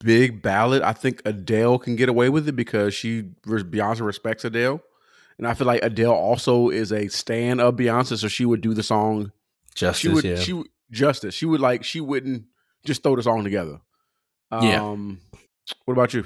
[0.00, 4.80] big ballad, I think Adele can get away with it because she Beyonce respects Adele,
[5.38, 8.74] and I feel like Adele also is a stan of Beyonce, so she would do
[8.74, 9.32] the song.
[9.74, 10.24] Justice, She would.
[10.24, 10.36] yeah.
[10.36, 11.34] She justice.
[11.34, 11.82] She would like.
[11.84, 12.44] She wouldn't
[12.84, 13.80] just throw the song together.
[14.52, 14.82] Yeah.
[14.84, 15.20] Um,
[15.86, 16.24] What about you?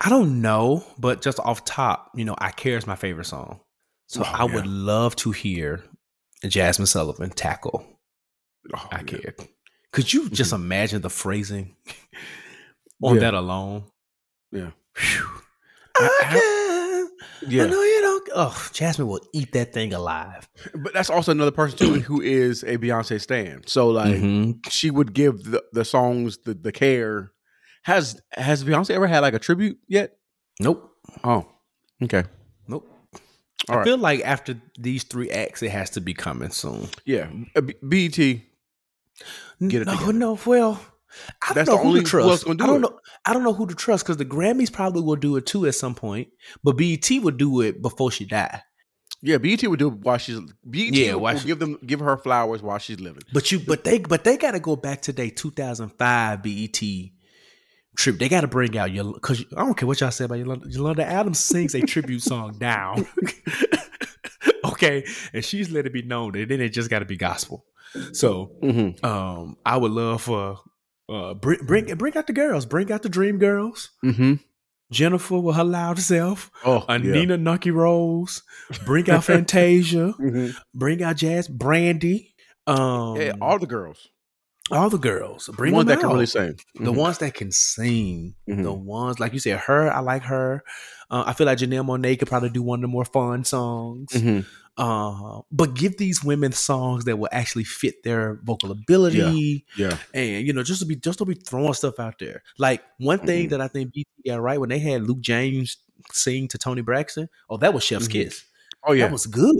[0.00, 3.60] I don't know, but just off top, you know, I Care is my favorite song.
[4.08, 4.54] So Oh, I yeah.
[4.56, 5.82] would love to hear
[6.44, 7.86] Jazmine Sullivan tackle
[8.74, 9.02] Oh, I yeah.
[9.02, 9.34] Care.
[9.92, 11.76] Could you just imagine the phrasing
[13.02, 13.20] on Yeah.
[13.22, 13.84] that alone?
[14.50, 14.70] Yeah.
[15.96, 17.48] I- I care.
[17.50, 17.64] Yeah.
[17.64, 18.28] I know you don't.
[18.36, 20.48] oh, Jazmine will eat that thing alive.
[20.74, 23.62] But that's also another person too who is a Beyonce stan.
[23.66, 24.58] So like Mhm.
[24.70, 27.32] she would give the, the songs the, the care.
[27.82, 30.12] Has has Beyonce ever had like a tribute yet?
[30.60, 30.88] Nope.
[31.24, 31.48] Oh,
[32.04, 32.22] okay.
[32.68, 32.88] Nope.
[33.68, 33.84] All I right.
[33.84, 36.88] feel like after these three acts, it has to be coming soon.
[37.04, 38.40] Yeah, uh, B- BET.
[39.66, 40.12] Get it no, together.
[40.12, 40.80] no, well,
[41.48, 42.44] I don't know the who to trust.
[42.44, 42.80] do I don't it?
[42.80, 42.98] know.
[43.26, 45.74] I don't know who to trust because the Grammys probably will do it too at
[45.74, 46.28] some point,
[46.64, 48.62] but BET would do it before she die.
[49.20, 52.16] Yeah, BET would do it while she's BET Yeah, will, she- give them give her
[52.16, 53.22] flowers while she's living.
[53.32, 56.82] But you, but they, but they got to go back to their 2005 BET
[57.96, 58.18] trip.
[58.18, 60.66] They got to bring out your because I don't care what y'all say about Yolanda.
[60.68, 62.96] Yolanda Adams sings a tribute song now.
[64.82, 67.64] okay, and she's let it be known that then it just got to be gospel.
[68.12, 69.04] So Mm-hmm.
[69.04, 70.58] um, I would love for
[71.08, 74.34] uh bring bring bring out the girls, bring out the Dream Girls, Mm-hmm.
[74.90, 77.14] Jennifer with her loud self, Oh, uh, yeah.
[77.14, 78.42] Anika Noni Rose,
[78.84, 80.54] bring out Fantasia, Mhm.
[80.74, 82.34] bring out Jazz Brandy,
[82.66, 84.08] um, Yeah, all the girls,
[84.70, 86.58] all the girls, bring the ones them that can really sing.
[86.74, 86.96] The Mhm.
[86.96, 88.84] ones that can sing, the Mhm.
[88.84, 89.90] ones like you said, her.
[89.90, 90.62] I like her.
[91.10, 94.12] Uh, I feel like Janelle Monáe could probably do one of the more fun songs.
[94.78, 100.46] Uh, but give these women songs that will actually fit their vocal ability, Yeah, and
[100.46, 102.42] you know, just to be just to be throwing stuff out there.
[102.58, 103.50] Like one thing Mhm.
[103.50, 105.76] that I think BT got right when they had Luke James
[106.10, 107.28] sing to Toni Braxton.
[107.50, 108.12] Oh, that was Chef's Mhm.
[108.12, 108.44] Kiss.
[108.84, 109.54] oh yeah, That was good.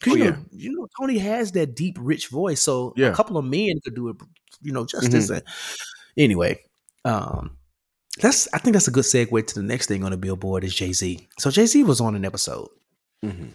[0.00, 0.36] 'Cause Oh, you, know, yeah.
[0.52, 2.60] you know, Tony has that deep, rich voice.
[2.60, 3.08] So Yeah.
[3.08, 4.16] a couple of men could do it,
[4.62, 5.42] you know, just as a
[6.16, 6.60] anyway.
[7.06, 7.56] Um
[8.20, 10.74] that's I think that's a good segue to the next thing on the billboard is
[10.74, 11.26] Jay-Z.
[11.38, 12.68] So Jay-Z was on an episode
[13.24, 13.52] Mhm.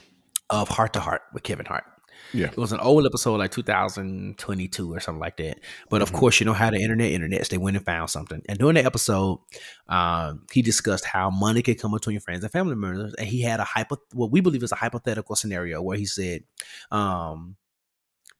[0.49, 1.83] Of Heart to Heart with Kevin Hart.
[2.31, 2.47] Yeah.
[2.47, 5.59] It was an old episode, like 2022 or something like that.
[5.89, 6.15] But of Mhm.
[6.15, 8.41] course, you know how the internet internets, they went and found something.
[8.49, 9.39] And during the episode,
[9.87, 13.13] um, he discussed how money can come between friends and family members.
[13.15, 16.43] And he had a hypo what we believe is a hypothetical scenario where he said,
[16.91, 17.55] um,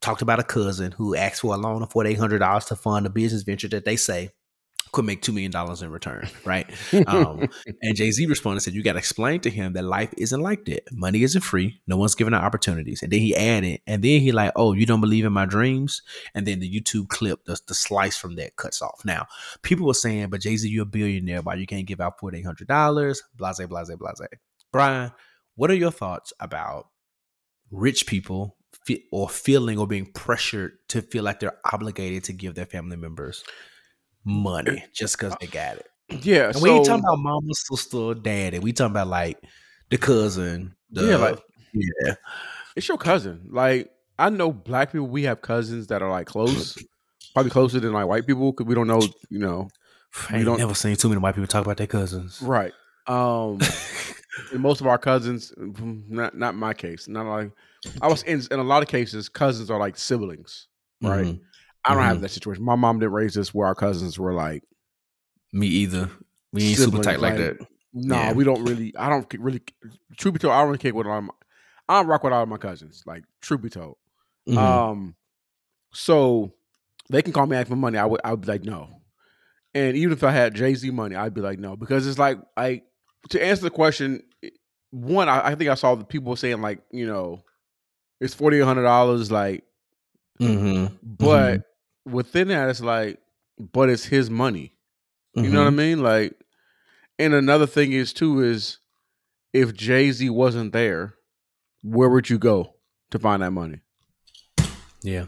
[0.02, 2.76] talked about a cousin who asked for a loan of forty eight hundred dollars to
[2.76, 4.32] fund a business venture that they say
[4.94, 6.70] could make two million dollars in return, right?
[7.08, 7.50] Um,
[7.82, 10.40] and Jay Z responded and said, You got to explain to him that life isn't
[10.40, 10.84] like that.
[10.92, 11.82] Money isn't free.
[11.86, 13.04] No one's giving out opportunities.
[13.04, 16.02] And then he added, and then he like, Oh, you don't believe in my dreams?
[16.34, 19.02] And then the YouTube clip, the, the slice from that cuts off.
[19.04, 19.28] Now,
[19.64, 21.42] people were saying, But Jay Z, you're a billionaire.
[21.42, 23.18] Why you can't give out $4,800?
[23.36, 24.22] Blase, blase, blase.
[24.72, 25.12] Brian,
[25.56, 26.88] what are your thoughts about
[27.70, 28.56] rich people
[29.12, 33.44] or feeling or being pressured to feel like they're obligated to give their family members
[34.26, 35.88] money just because they got it?
[36.24, 36.48] yeah.
[36.48, 38.60] And so, we ain't talking about mama, sister, daddy.
[38.60, 39.38] We talking about like
[39.90, 40.76] the cousin.
[40.92, 41.40] The, Yeah, like-
[41.74, 42.14] yeah,
[42.76, 43.48] it's your cousin.
[43.52, 45.08] Like I know black people.
[45.08, 46.78] We have cousins that are like close,
[47.34, 49.02] probably closer than like white people because we don't know.
[49.30, 49.70] You know,
[50.30, 52.42] I ain't don't- never seen too many white people talk about their cousins.
[52.42, 52.72] right?
[53.08, 53.60] Um,
[54.54, 57.08] most of our cousins, not not my case.
[57.08, 57.52] Not like
[58.02, 60.68] I was in in a lot of cases, cousins are like siblings.
[61.02, 61.26] Right.
[61.26, 61.40] Mhm.
[61.86, 62.64] I don't have that situation.
[62.64, 64.64] My mom didn't raise us where our cousins were like,
[65.52, 66.10] Me either.
[66.52, 67.68] We ain't super tight like, like- that.
[67.94, 68.34] no, Yeah.
[68.34, 68.96] we don't really.
[68.98, 69.62] I don't really.
[70.18, 71.34] Truth be told, I don't really kick with all my.
[71.90, 73.04] I don't rock with all of my cousins.
[73.06, 73.98] Like truth be told.
[74.48, 74.58] Mhm.
[74.58, 75.16] Um,
[75.94, 76.54] so
[77.10, 77.98] they can call me ask for money.
[77.98, 79.02] I would I would be like no,
[79.74, 82.40] and even if I had Jay Z money, I'd be like no because it's like
[82.56, 82.84] I
[83.30, 84.24] to answer the question.
[84.92, 87.42] One, I, I think I saw the people saying like you know,
[88.22, 89.32] it's forty eight hundred dollars.
[89.32, 89.64] Like,
[90.40, 90.98] Mhm.
[91.04, 91.64] but
[92.06, 93.20] within that, it's like,
[93.60, 94.74] but it's his money.
[95.36, 95.76] You know what I Mhm.
[95.76, 96.04] mean?
[96.04, 96.40] Like,
[97.18, 98.80] and another thing is too is
[99.54, 101.16] if Jay Z wasn't there,
[101.82, 102.76] where would you go
[103.12, 103.80] to find that money?
[105.02, 105.26] Yeah.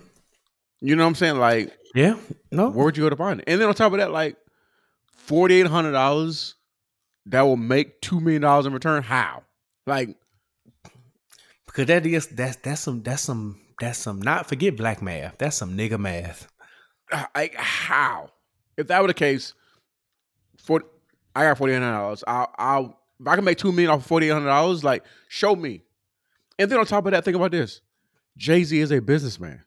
[0.79, 1.37] You know what I'm saying?
[1.37, 2.17] Like, Yeah.
[2.51, 2.69] No.
[2.69, 3.45] where would you go to find it?
[3.47, 4.37] And then on top of that, like
[5.15, 6.55] forty eight hundred dollars
[7.27, 9.01] that will make two million dollars in return.
[9.03, 9.43] How?
[9.87, 10.15] Like,
[11.65, 15.37] Because that is that's that's some that's some that's some not forget black math.
[15.37, 16.47] That's some nigga math.
[17.35, 18.29] Like how?
[18.77, 19.53] If that were the case,
[20.57, 20.83] for
[21.35, 22.23] I got forty eight hundred dollars.
[22.27, 25.03] I'll, I'll if I can make two million off of forty eight hundred dollars, like
[25.27, 25.83] show me.
[26.59, 27.81] And then on top of that, think about this:
[28.37, 29.63] Jay Z is a businessman.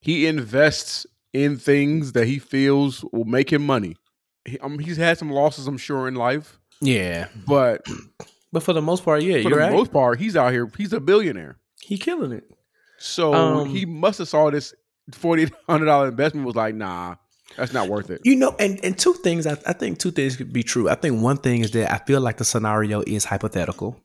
[0.00, 3.96] He invests in things that he feels will make him money.
[4.44, 7.28] He, um, he's had some losses, I'm sure, in life, Yeah.
[7.46, 7.84] but
[8.52, 9.72] But for the most part, yeah, for the right.
[9.72, 10.70] most part, he's out here.
[10.78, 11.56] He's a billionaire.
[11.80, 12.44] he killing it.
[12.98, 14.72] So Um, he must have saw this
[15.12, 17.16] forty hundred dollar investment was like, nah,
[17.56, 18.20] that's not worth it.
[18.24, 20.88] You know, and, and two things, I, I think two things could be true.
[20.88, 24.00] I think one thing is that I feel like the scenario is hypothetical.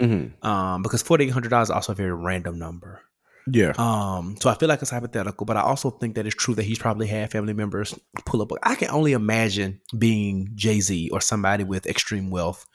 [0.00, 0.46] Mm-hmm.
[0.46, 3.02] Um, because forty eight hundred dollars is also a very random number.
[3.50, 3.72] Yeah.
[3.78, 6.64] Um, so I feel like it's hypothetical, but I also think that it's true that
[6.64, 8.52] he's probably had family members pull up.
[8.62, 12.66] I can only imagine being Jay Z or somebody with extreme wealth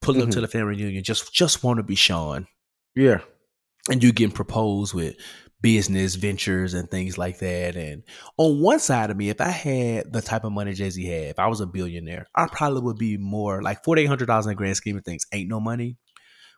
[0.00, 2.46] pulling up to the family reunion, just just want to be Sean.
[2.96, 3.20] Yeah.
[3.88, 5.16] and you getting proposed with
[5.60, 7.74] business ventures and things like that.
[7.76, 8.02] And
[8.36, 11.24] on one side of me, if I had the type of money Jay Z had,
[11.30, 14.46] if I was a billionaire, I probably would be more like forty eight hundred dollars
[14.46, 15.26] in the grand scheme of things.
[15.32, 15.96] Ain't no money,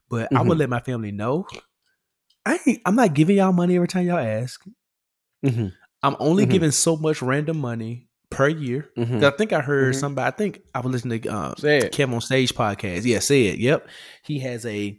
[0.09, 1.47] but I would let my family know.
[2.47, 4.63] I ain't, I'm not giving y'all money every time y'all ask.
[5.45, 5.69] Mm-hmm.
[6.03, 6.51] I'm only Mhm.
[6.51, 8.89] giving so much random money per year.
[8.97, 9.25] Mm-hmm.
[9.25, 9.99] I think I heard Mhm.
[10.01, 10.27] somebody.
[10.27, 11.93] I think I was listening to um, it.
[11.93, 13.05] Kev on Stage podcast.
[13.05, 13.59] Yeah, say it.
[13.59, 13.89] Yep.
[14.25, 14.99] He has a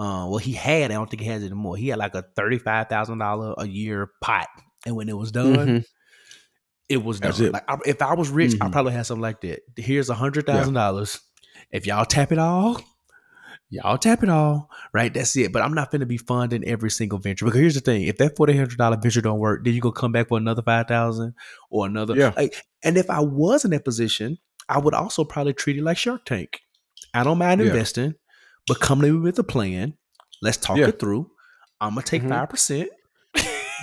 [0.00, 1.76] uh, well, he had, I don't think he has it anymore.
[1.76, 4.48] He had like a thirty-five thousand dollar a year pot.
[4.86, 5.84] And when it was done, Mhm.
[6.88, 7.34] it was done.
[7.38, 7.52] It.
[7.52, 8.72] Like I, if I was rich, I Mhm.
[8.72, 9.60] probably had something like that.
[9.76, 11.20] Here's a hundred thousand dollars.
[11.70, 12.80] If y'all tap it all,
[13.68, 14.70] y'all tap it all.
[14.94, 15.12] Right?
[15.12, 15.52] That's it.
[15.52, 17.44] But I'm not gonna be funding every single venture.
[17.44, 19.92] Because here's the thing: if that forty hundred dollar venture don't work, then you go
[19.92, 21.34] come back for another five thousand
[21.68, 22.16] or another.
[22.16, 22.32] Yeah.
[22.36, 24.38] Like, and if I was in that position,
[24.68, 26.60] I would also probably treat it like Shark Tank.
[27.12, 27.66] I don't mind Yeah.
[27.68, 28.14] investing,
[28.70, 29.94] but come to me with a plan.
[30.42, 30.88] Let's talk Yeah.
[30.88, 31.30] it through.
[31.80, 32.28] I'm gonna take Mhm.
[32.30, 32.88] 5 percent.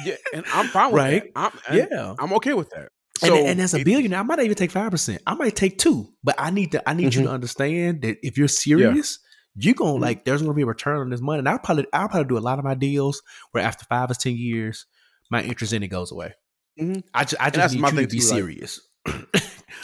[0.06, 1.34] Yeah, and I'm fine with Right.
[1.36, 1.54] that.
[1.70, 2.14] I'm, and Yeah.
[2.20, 2.90] I'm okay with that.
[3.24, 5.22] And, So and as a billionaire, I might not even take five percent.
[5.26, 6.88] I might take two, but I need to.
[6.90, 7.26] I need you Mhm.
[7.26, 9.18] to understand that if you're serious,
[9.56, 10.02] you're gonna Mhm.
[10.02, 10.24] like.
[10.26, 12.46] There's gonna be a return on this money, and I'll probably I'll probably do a
[12.48, 13.22] lot of my deals
[13.52, 14.86] where after five or ten years,
[15.32, 16.34] my interest in it goes away.
[16.80, 17.02] Mhm.
[17.16, 18.80] I just I just need my you to be too, like- serious.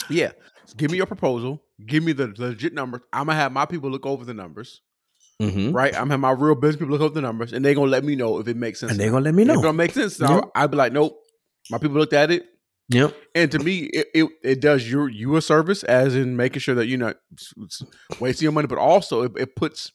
[0.08, 0.30] Yeah.
[0.76, 1.62] Give me your proposal.
[1.84, 3.02] Give me the legit numbers.
[3.12, 4.80] I'm gonna have my people look over the numbers.
[5.42, 5.74] Mhm.
[5.74, 5.92] Right.
[5.94, 8.14] I'm gonna my real business people look over the numbers, and they're gonna let me
[8.16, 8.92] know if it makes sense.
[8.92, 9.54] And they're gonna let me know.
[9.54, 10.50] If it don't make sense, Yep.
[10.54, 11.18] I'd be like, nope.
[11.70, 12.44] My people looked at it,
[12.90, 13.16] Yep.
[13.34, 16.74] and to me, it, it it does you you a service, as in making sure
[16.76, 17.16] that you're not
[18.20, 19.90] wasting your money, but also it, it puts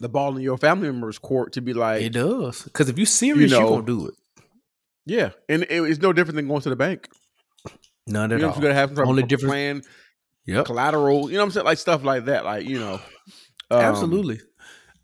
[0.00, 2.62] the ball in your family members' court to be like, It does.
[2.64, 4.14] Because if you're serious, you know, are gonna do it.
[5.06, 7.08] yeah, and it, it's no different than going to the bank.
[8.08, 8.54] None You at know, all.
[8.54, 9.82] you're gonna have some Only of plan,
[10.46, 10.66] Yep.
[10.66, 11.30] collateral.
[11.30, 11.66] You know what I'm saying?
[11.66, 12.44] Like stuff like that.
[12.44, 12.94] Like you know,
[13.70, 14.40] um, Absolutely.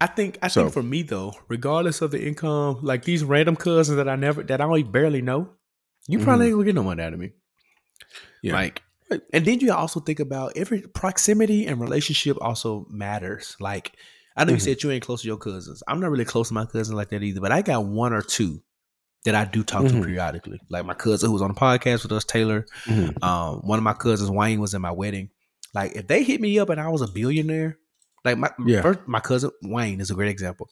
[0.01, 3.57] I think I so- think for me though, regardless of the income, like these random
[3.57, 5.51] cousins that I never that I only barely know,
[6.07, 7.29] you probably ain't gonna get no money out of me.
[7.29, 8.47] Mm-hmm.
[8.47, 8.53] Yeah.
[8.53, 8.83] Like
[9.33, 13.57] and then you also think about every proximity and relationship also matters.
[13.59, 13.93] Like
[14.37, 14.63] I know you Mhm.
[14.63, 15.83] said you ain't close to your cousins.
[15.89, 18.23] I'm not really close to my cousins like that either, but I got one or
[18.23, 18.63] two
[19.25, 20.05] that I do talk to Mhm.
[20.05, 20.61] periodically.
[20.71, 22.65] Like my cousin who was on the podcast with us, Taylor.
[22.85, 23.21] Mhm.
[23.23, 25.31] Um, one of my cousins, Wayne, was in my wedding.
[25.75, 27.79] Like, if they hit me up and I was a billionaire,
[28.25, 28.83] like my Yeah.
[28.83, 30.69] first, my cousin Wayne is a great example.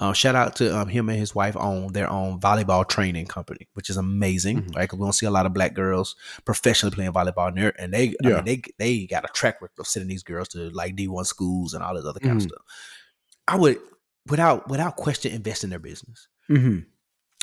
[0.00, 3.68] Um, shout out to um, him and his wife own their own volleyball training company,
[3.74, 4.62] which is amazing.
[4.62, 4.74] Mhm.
[4.76, 7.94] Right, 'Cause we don't see a lot of black girls professionally playing volleyball, and, and
[7.94, 10.96] they, I mean, they they got a track record of sending these girls to like
[10.96, 12.36] D one schools and all this other kind Mhm.
[12.44, 12.62] of stuff.
[13.46, 13.78] I would,
[14.26, 16.26] without without question, invest in their business.
[16.50, 16.86] Mhm.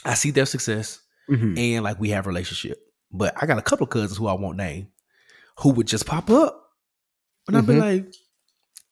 [0.04, 1.00] I see their success
[1.30, 1.58] Mhm.
[1.58, 2.80] and like we have a relationship.
[3.12, 4.90] But I got a couple of cousins who I won't name
[5.60, 6.70] who would just pop up.
[7.48, 7.80] And I'd be Mhm.
[7.80, 8.14] like,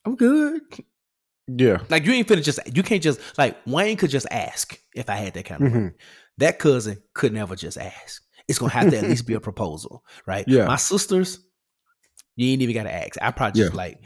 [0.06, 0.62] I'm good.
[1.48, 5.10] yeah, Like you ain't finna just you can't just like Wayne could just ask if
[5.10, 5.84] I had that kind of money.
[5.86, 5.94] Mhm.
[6.40, 8.22] That cousin could never just ask.
[8.48, 10.46] It's gonna have to at least be a proposal, right?
[10.48, 10.66] Yeah.
[10.66, 11.40] My sisters,
[12.36, 13.18] you ain't even gotta ask.
[13.22, 13.78] I probably just Yeah.
[13.78, 14.00] like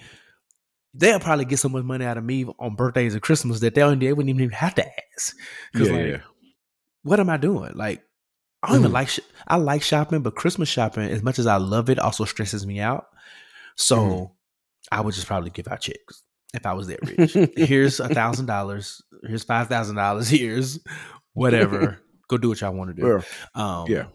[0.94, 3.82] they'll probably get so much money out of me on birthdays and Christmas that they
[3.82, 5.36] don't they wouldn't even have to ask.
[5.74, 6.18] yeah, like yeah.
[7.04, 7.74] what am I doing?
[7.76, 8.04] Like,
[8.64, 8.94] I don't even Mhm.
[8.96, 9.10] like.
[9.10, 12.66] Sh- I like shopping, but Christmas shopping, as much as I love it, also stresses
[12.66, 13.06] me out.
[13.76, 14.32] So Mhm.
[14.92, 16.24] I would just probably give out checks
[16.54, 17.52] if I was that rich.
[17.58, 19.02] Here's a thousand dollars.
[19.26, 20.30] Here's five thousand dollars.
[20.30, 20.80] Here's
[21.34, 22.00] whatever.
[22.30, 23.08] Go do what y'all want to do.
[23.08, 23.22] Yeah.
[23.56, 24.06] Um, Yeah.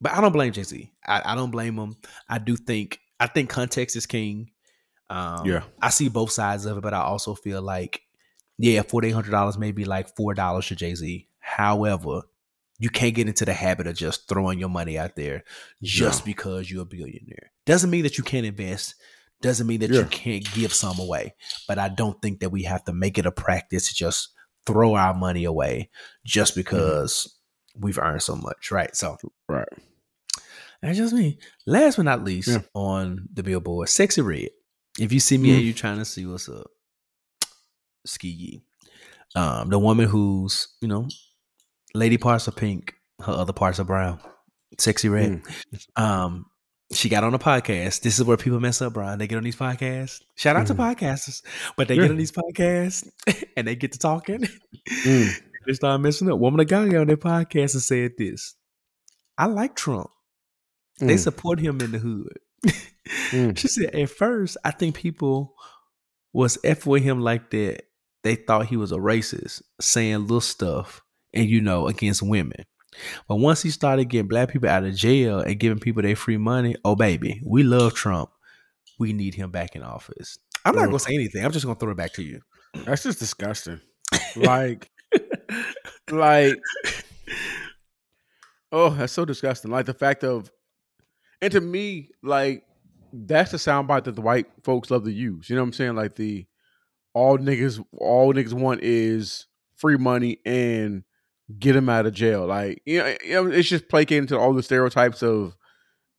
[0.00, 0.92] But I don't blame Jay Z.
[1.06, 1.96] I, I don't blame him.
[2.28, 3.00] I do think.
[3.20, 4.50] I think context is king.
[5.10, 5.62] Um, Yeah.
[5.82, 8.00] I see both sides of it, but I also feel like,
[8.58, 11.28] yeah, forty eight hundred dollars may be like four dollars to Jay Z.
[11.40, 12.22] However,
[12.78, 15.42] you can't get into the habit of just throwing your money out there
[15.82, 16.26] just No.
[16.26, 17.50] because you're a billionaire.
[17.66, 18.94] Doesn't mean that you can't invest.
[19.40, 21.34] Doesn't mean that you can't give some away.
[21.68, 24.30] But I don't think that we have to make it a practice to just
[24.66, 25.90] throw our money away
[26.24, 27.38] just because
[27.76, 28.94] we've earned so much, right?
[28.96, 29.16] So
[29.48, 29.68] Right.
[30.82, 31.38] that's just me.
[31.66, 32.62] Last but not least, Yeah.
[32.74, 34.48] on the billboard, Sexyy Red.
[34.98, 35.66] If you see me and Mm.
[35.66, 36.66] you trying to see what's up,
[38.04, 38.62] ski Yee.
[39.36, 41.06] Um, the woman who's, you know,
[41.94, 44.20] lady parts are pink, her other parts are brown.
[44.76, 45.42] Sexyy Red.
[45.42, 46.02] Mm.
[46.02, 46.46] Um,
[46.92, 48.00] she got on a podcast.
[48.00, 49.18] This is where people mess up, Brian.
[49.18, 50.22] They get on these podcasts.
[50.36, 50.94] Shout out to Mhm.
[50.96, 51.42] podcasters,
[51.76, 52.02] but they Yeah.
[52.02, 53.08] get on these podcasts
[53.56, 54.46] and they get to talking.
[55.04, 55.40] Mm.
[55.66, 56.38] they start messing up.
[56.38, 58.54] Woman of God got on their podcast and said this.
[59.36, 60.10] I like Trump.
[60.98, 61.18] They Mm.
[61.18, 62.38] support him in the hood.
[63.30, 63.56] Mm.
[63.58, 65.54] She said, at first, I think people
[66.32, 67.82] was F with him like that.
[68.24, 72.64] They thought he was a racist, saying little stuff and, you know, against women.
[73.28, 76.36] But once he started getting black people out of jail and giving people their free
[76.36, 78.30] money, oh, baby, we love Trump.
[78.98, 80.38] We need him back in office.
[80.64, 80.88] I'm not Ugh.
[80.88, 81.44] going to say anything.
[81.44, 82.40] I'm just going to throw it back to you.
[82.84, 83.80] That's just disgusting.
[84.36, 84.90] Like
[86.10, 86.58] like
[88.72, 90.50] oh that's so disgusting like the fact of
[91.40, 92.64] and to me like
[93.12, 95.94] that's the soundbite that the white folks love to use you know what i'm saying
[95.94, 96.46] like the
[97.14, 99.46] all niggas all niggas want is
[99.76, 101.04] free money and
[101.56, 102.46] get him out of jail.
[102.46, 105.56] Like you know, it's just placating to all the stereotypes of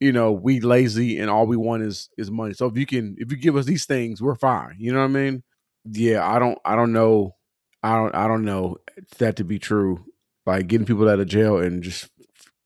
[0.00, 2.54] you know we lazy and all we want is is money.
[2.54, 4.76] So if you can if you give us these things we're fine.
[4.78, 5.42] You know what i mean?
[5.84, 7.36] Yeah i don't i don't know
[7.82, 8.78] i don't i don't know
[9.18, 10.04] that to be true.
[10.46, 12.10] Like getting people out of jail and just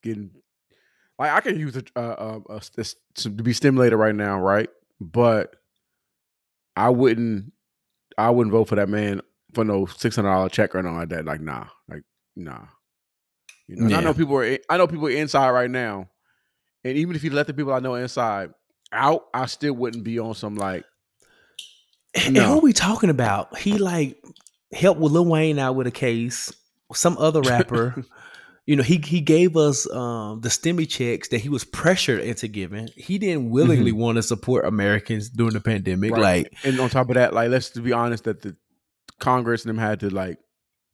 [0.03, 0.31] getting
[1.19, 2.85] like i can use a, a, a, a
[3.15, 4.71] to be stimulated right now right?
[5.01, 5.57] But
[6.77, 7.53] i wouldn't
[8.17, 9.21] i wouldn't vote for that man
[9.55, 11.25] for no $600 check or nothing like that.
[11.25, 11.67] Like nah.
[11.89, 12.03] Like
[12.37, 12.67] nah
[13.69, 16.09] you know and i know people are i know people are inside right now
[16.85, 18.51] and even if you let the people i know inside
[18.93, 20.85] out i still wouldn't be on some like
[22.15, 22.55] And No.
[22.55, 23.57] who we talking about?
[23.59, 24.23] He like
[24.73, 26.53] helped with Lil Wayne out with a case.
[26.93, 28.05] Some other rapper,
[28.67, 32.47] you know, he he gave us um the stimmy checks that he was pressured into
[32.47, 32.89] giving.
[32.97, 36.13] He didn't willingly want to support Americans during the pandemic.
[36.13, 36.21] Mm-hmm.
[36.21, 36.45] Right.
[36.45, 38.57] Like, and on top of that like let's be honest that the
[39.19, 40.39] congress and them had to like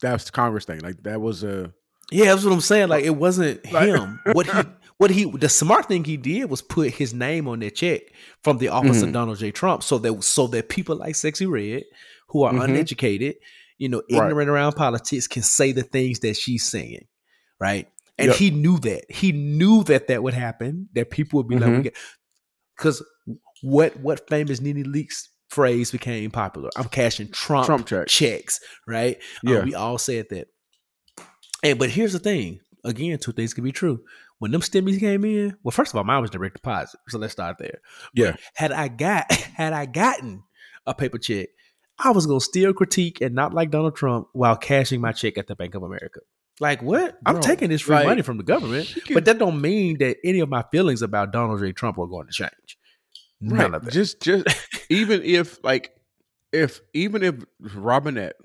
[0.00, 1.72] that's the congress thing like that was a
[2.12, 2.88] yeah, that's what I'm saying.
[2.88, 4.18] Like, it wasn't Like- him.
[4.32, 4.62] What he
[4.96, 8.02] what he the smart thing he did was put his name on that check
[8.42, 9.04] from the office Mhm.
[9.04, 9.52] of Donald J.
[9.52, 11.84] Trump, so that so that people like Sexyy Red,
[12.30, 12.64] who are Mhm.
[12.64, 13.36] uneducated,
[13.78, 14.26] you know, Right.
[14.26, 17.06] ignorant around politics, can say the things that she's saying,
[17.60, 17.86] right?
[18.18, 18.36] And Yep.
[18.38, 19.04] he knew that.
[19.08, 20.88] He knew that that would happen.
[20.96, 21.84] That people would be Mhm.
[21.84, 21.96] like,
[22.76, 23.04] because
[23.62, 26.70] what what famous NeNe Leakes phrase became popular?
[26.76, 28.12] I'm cashing Trump, Trump checks.
[28.12, 29.16] checks, right?
[29.46, 29.64] Uh, Yeah.
[29.64, 30.48] we all said that.
[31.62, 32.60] And but here's the thing.
[32.84, 34.00] Again, two things can be true.
[34.38, 36.98] When them stimmies came in, well, first of all, mine was direct deposit.
[37.08, 37.80] So let's start there.
[38.14, 38.36] Yeah.
[38.54, 40.42] Had I got had I gotten
[40.86, 41.48] a paper check,
[41.98, 45.46] I was gonna still critique and not like Donald Trump while cashing my check at
[45.46, 46.20] the Bank of America.
[46.58, 47.18] Like what?
[47.26, 50.16] I'm Bro, taking this free like, money from the government, but that don't mean that
[50.24, 51.72] any of my feelings about Donald J.
[51.72, 52.78] Trump are going to change.
[53.40, 53.74] None Right.
[53.74, 53.92] of that.
[53.92, 54.46] Just just
[54.90, 55.94] even if like
[56.52, 58.36] if even if Robinette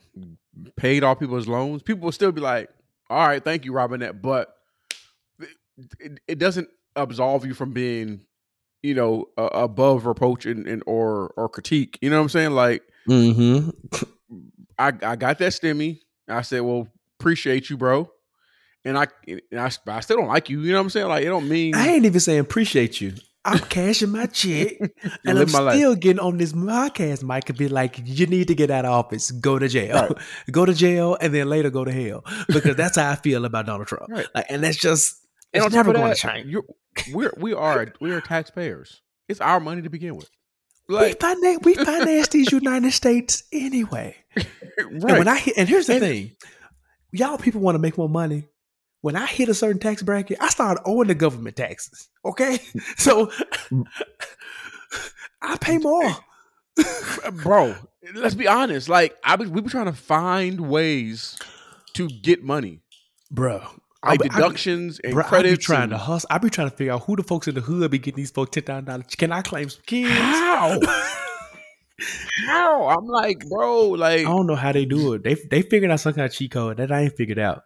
[0.77, 2.69] paid all people's loans, people will still be like,
[3.09, 4.55] "All right, thank you, Robinette," but
[5.99, 8.21] it, it doesn't absolve you from being,
[8.83, 11.97] you know, uh, above reproach and, and or or critique.
[12.01, 12.51] You know what I'm saying?
[12.51, 13.69] Like, mm-hmm.
[14.79, 15.99] I I got that stimmy.
[16.29, 16.87] I said, "Well,
[17.19, 18.09] appreciate you, bro."
[18.85, 20.61] And I, and I, I still don't like you.
[20.61, 21.07] You know what I'm saying?
[21.07, 23.13] Like, it don't mean I ain't even saying appreciate you.
[23.45, 24.73] I'm cashing my check
[25.25, 25.75] and I'm my life.
[25.75, 28.91] still getting on this podcast mic and be like, you need to get out of
[28.91, 30.11] office, go to jail, Right.
[30.51, 33.67] go to jail, and then later go to hell because that's how I feel about
[33.67, 34.09] Donald Trump.
[34.09, 34.27] Right.
[34.33, 35.15] Like, and that's just
[35.53, 36.55] And it's never going to change.
[37.13, 39.01] we're we are we are taxpayers.
[39.29, 40.29] It's our money to begin with.
[40.87, 44.15] We Like finance, we finance these United States anyway.
[44.35, 44.47] Right.
[44.77, 46.31] And when I and here's the And- thing,
[47.11, 48.47] y'all people want to make more money.
[49.05, 52.09] When I hit a certain tax bracket, I start owing the government taxes.
[52.25, 52.57] Okay,
[52.97, 53.29] so
[55.43, 56.11] I pay more.
[57.43, 57.75] bro.
[58.15, 58.89] Let's be honest.
[58.89, 61.37] Like I be, we were trying to find ways
[61.93, 62.79] to get money,
[63.29, 63.61] bro.
[64.03, 66.27] Like be- I be- deductions and Bro, I be trying and- to hustle.
[66.31, 68.31] I be trying to figure out who the folks in the hood be getting these
[68.31, 69.05] folks ten thousand dollars.
[69.15, 70.09] Can I claim some kids?
[70.09, 70.79] How?
[72.47, 72.87] How?
[72.89, 75.23] I'm like, bro, like I don't know how they do it.
[75.23, 77.65] They they figured out some kind of cheat code that I ain't figured out.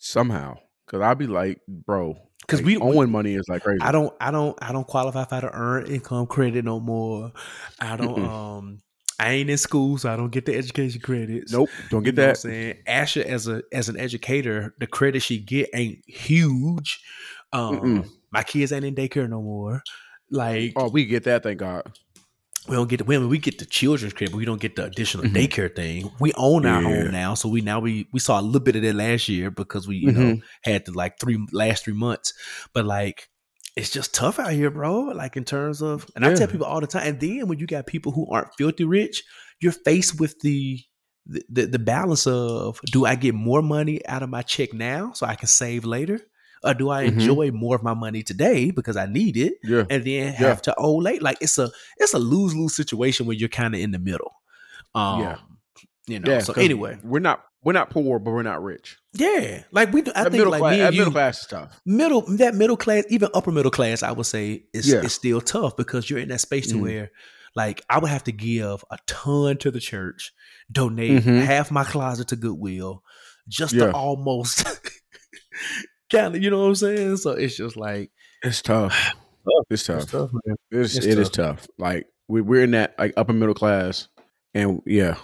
[0.00, 0.58] Somehow.
[0.86, 2.16] Cause I'd be like, bro,
[2.48, 3.78] 'Cause like, we- owing money is like crazy.
[3.80, 7.30] I don't I don't I don't qualify for the earned income credit no more.
[7.78, 8.78] I don't um
[9.20, 11.52] I ain't in school, so I don't get the education credits.
[11.52, 12.48] Nope, don't You get know what that.
[12.48, 17.00] I'm saying Asha as a as an educator, the credit she get ain't huge.
[17.52, 18.08] Um, Mm-mm.
[18.32, 19.82] my kids ain't in daycare no more.
[20.30, 21.44] Like Oh, we get that.
[21.44, 21.92] Thank God.
[22.70, 23.28] We don't get the women.
[23.28, 25.34] We get the children's crib, but we don't get the additional Mhm.
[25.34, 26.10] daycare thing.
[26.20, 26.88] We own our Yeah.
[26.88, 29.50] home now, so we now we we saw a little bit of that last year
[29.50, 30.42] because we you know Mhm.
[30.62, 32.32] had the like three last three months.
[32.72, 33.28] But like
[33.76, 35.00] it's just tough out here, bro.
[35.22, 37.06] Like in terms of, and I tell people all the time.
[37.06, 39.22] And then when you got people who aren't filthy rich,
[39.60, 40.80] you're faced with the
[41.26, 45.12] the, the, the balance of do I get more money out of my check now
[45.14, 46.18] so I can save later,
[46.62, 47.12] or do I Mhm.
[47.12, 49.54] enjoy more of my money today because I need it?
[49.62, 49.84] Yeah.
[49.90, 50.32] and then Yeah.
[50.32, 51.22] have to owe late.
[51.22, 54.32] Like it's a it's a lose lose situation where you're kind of in the middle.
[54.94, 55.36] Um, Yeah.
[56.06, 56.32] you know.
[56.32, 56.40] Yeah.
[56.40, 58.96] so anyway, we're not we're not poor, but we're not rich.
[59.12, 60.10] yeah, like we do.
[60.16, 61.78] I That think like class, me and you, middle class stuff.
[61.84, 65.02] middle that middle class, even upper middle class, I would say is Yeah.
[65.02, 66.80] is still tough because you're in that space to Mhm.
[66.82, 67.10] where.
[67.54, 70.32] Like I would have to give a ton to the church,
[70.72, 71.42] donate Mhm.
[71.44, 73.02] half my closet to Goodwill,
[73.48, 73.86] just Yeah.
[73.86, 74.64] to almost
[76.10, 77.16] kind of, you know what I'm saying?
[77.18, 78.10] So it's just like
[78.42, 78.94] It's tough.
[79.70, 80.02] It's tough.
[80.02, 80.56] it's tough, man.
[80.70, 81.60] It's, It's it is tough.
[81.62, 81.68] tough.
[81.78, 84.08] Like we, we're in that like upper middle class,
[84.54, 85.16] and yeah.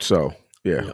[0.00, 0.32] So
[0.64, 0.92] yeah,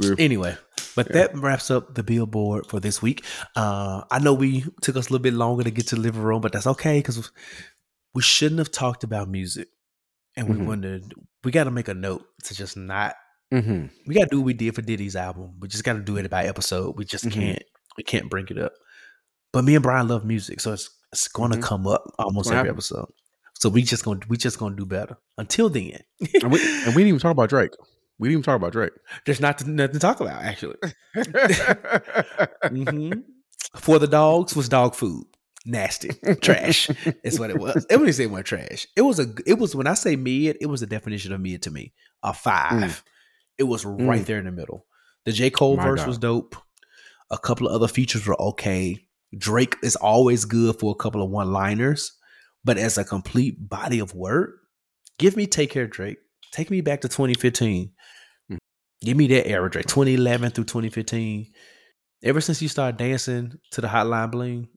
[0.00, 0.56] we're Anyway,
[0.96, 1.12] but Yeah.
[1.26, 3.24] that wraps up the billboard for this week.
[3.54, 6.22] Uh, I know we took us a little bit longer to get to the living
[6.22, 7.30] room, but that's okay because
[8.14, 9.68] we shouldn't have talked about music.
[10.36, 10.66] And we Mhm.
[10.66, 11.14] wondered,
[11.44, 13.14] we got to make a note to just not,
[13.52, 13.86] Mm-hmm.
[14.06, 15.56] we got to do what we did for Diddy's album.
[15.60, 16.96] We just got to do it by episode.
[16.96, 17.32] We just Mhm.
[17.32, 17.62] can't,
[17.96, 18.72] we can't bring it up.
[19.52, 21.62] But me and Brian love music, so it's it's going to Mhm.
[21.62, 22.70] come up almost every happen.
[22.72, 23.06] episode.
[23.54, 25.16] So we just gonna we just gonna do better.
[25.38, 25.98] Until then,
[26.42, 27.72] And we, and we didn't even talk about Drake.
[28.18, 28.92] We didn't even talk about Drake.
[29.26, 30.76] there's not nothing to talk about actually.
[32.68, 33.12] hmm
[33.76, 35.26] For the dogs was dog food.
[35.66, 36.08] Nasty,
[36.40, 36.88] trash
[37.22, 37.86] is what it was.
[37.90, 38.86] It wouldn't say it was trash.
[38.96, 39.26] It was a.
[39.46, 41.92] It was when I say mid, it was a definition of mid to me.
[42.22, 43.04] A five.
[43.58, 44.26] It was right Mm.
[44.26, 44.86] there in the middle.
[45.26, 46.08] The J Cole My verse God.
[46.08, 46.56] was dope.
[47.30, 48.98] A couple of other features were okay.
[49.36, 52.12] Drake is always good for a couple of one liners,
[52.64, 54.50] but as a complete body of work,
[55.18, 56.18] give me take care Drake.
[56.52, 57.92] Take me back to 2015.
[58.50, 58.58] Mm.
[59.02, 59.86] Give me that era, Drake.
[59.86, 61.46] 2011 through 2015.
[62.24, 64.68] Ever since you started dancing to the Hotline Bling,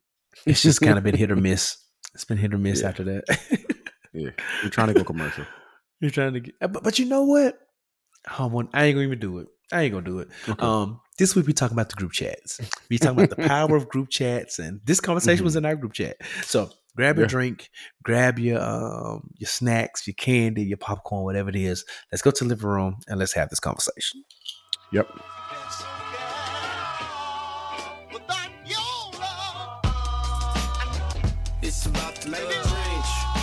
[0.45, 1.77] it's just kind of been hit or miss.
[2.13, 2.87] It's been hit or miss Yeah.
[2.89, 3.23] after that.
[4.13, 4.29] yeah,
[4.63, 5.45] we're trying to go commercial.
[5.99, 7.57] You're trying to get, but, but you know what?
[8.37, 9.47] I, want, I ain't gonna even do it.
[9.71, 10.27] I ain't gonna do it.
[10.47, 10.63] Okay.
[10.65, 12.59] Um, this week we talking about the group chats.
[12.89, 15.93] We talking about the power of group chats, and this conversation was in our group
[15.93, 16.18] chat.
[16.43, 17.30] So grab your Yeah.
[17.30, 17.70] drink,
[18.03, 21.86] grab your um your snacks, your candy, your popcorn, whatever it is.
[22.11, 24.24] Let's go to the living room and let's have this conversation.
[24.91, 25.09] Yep.
[28.14, 29.84] Without your love.
[31.61, 32.36] It's about to change.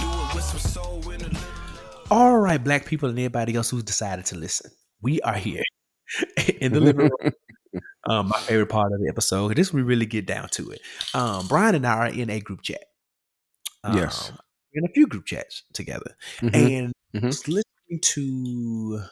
[0.00, 1.40] Do it with some soul in the living
[2.10, 4.70] All right, black people and everybody else who's decided to listen,
[5.02, 5.62] we are here
[6.60, 7.32] in the living room.
[8.10, 9.54] Um, my favorite part of the episode.
[9.56, 10.80] This we really get down to it.
[11.14, 12.82] Um, Brian and I are in a group chat.
[13.94, 14.30] Yes.
[14.30, 14.38] Um,
[14.74, 16.54] we're in a few group chats together, Mhm.
[16.54, 17.26] and Mhm.
[17.26, 19.02] was listening to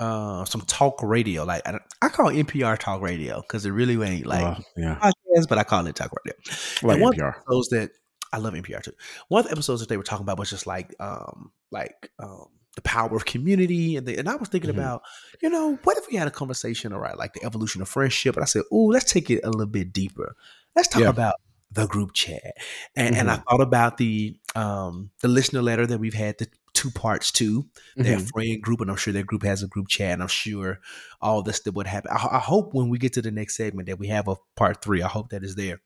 [0.00, 1.44] uh some talk radio.
[1.44, 5.48] Like I, I call NPR talk radio because it really ain't like Uh, yeah, podcast,
[5.48, 6.36] but I call it talk radio.
[6.82, 7.36] Like And one of NPR.
[7.36, 7.90] episodes that
[8.32, 8.92] I love NPR too.
[9.28, 12.46] One of the episodes that they were talking about was just like um like um
[12.74, 14.74] the power of community and the, and I was thinking Mhm.
[14.74, 15.02] about
[15.42, 18.42] you know what if we had a conversation around like the evolution of friendship and
[18.42, 20.34] I said oh let's take it a little bit deeper
[20.74, 21.08] let's talk Yeah.
[21.10, 21.34] about
[21.70, 22.54] the group chat
[22.96, 26.90] and and I thought about the um the listener letter that we've had the two
[26.90, 27.66] parts to
[27.96, 28.30] their Mhm.
[28.32, 30.80] friend group, and I'm sure their group has a group chat, and I'm sure
[31.20, 32.10] all this that would happen.
[32.10, 34.82] I, I hope when we get to the next segment that we have a part
[34.82, 35.02] three.
[35.02, 35.80] I hope that is there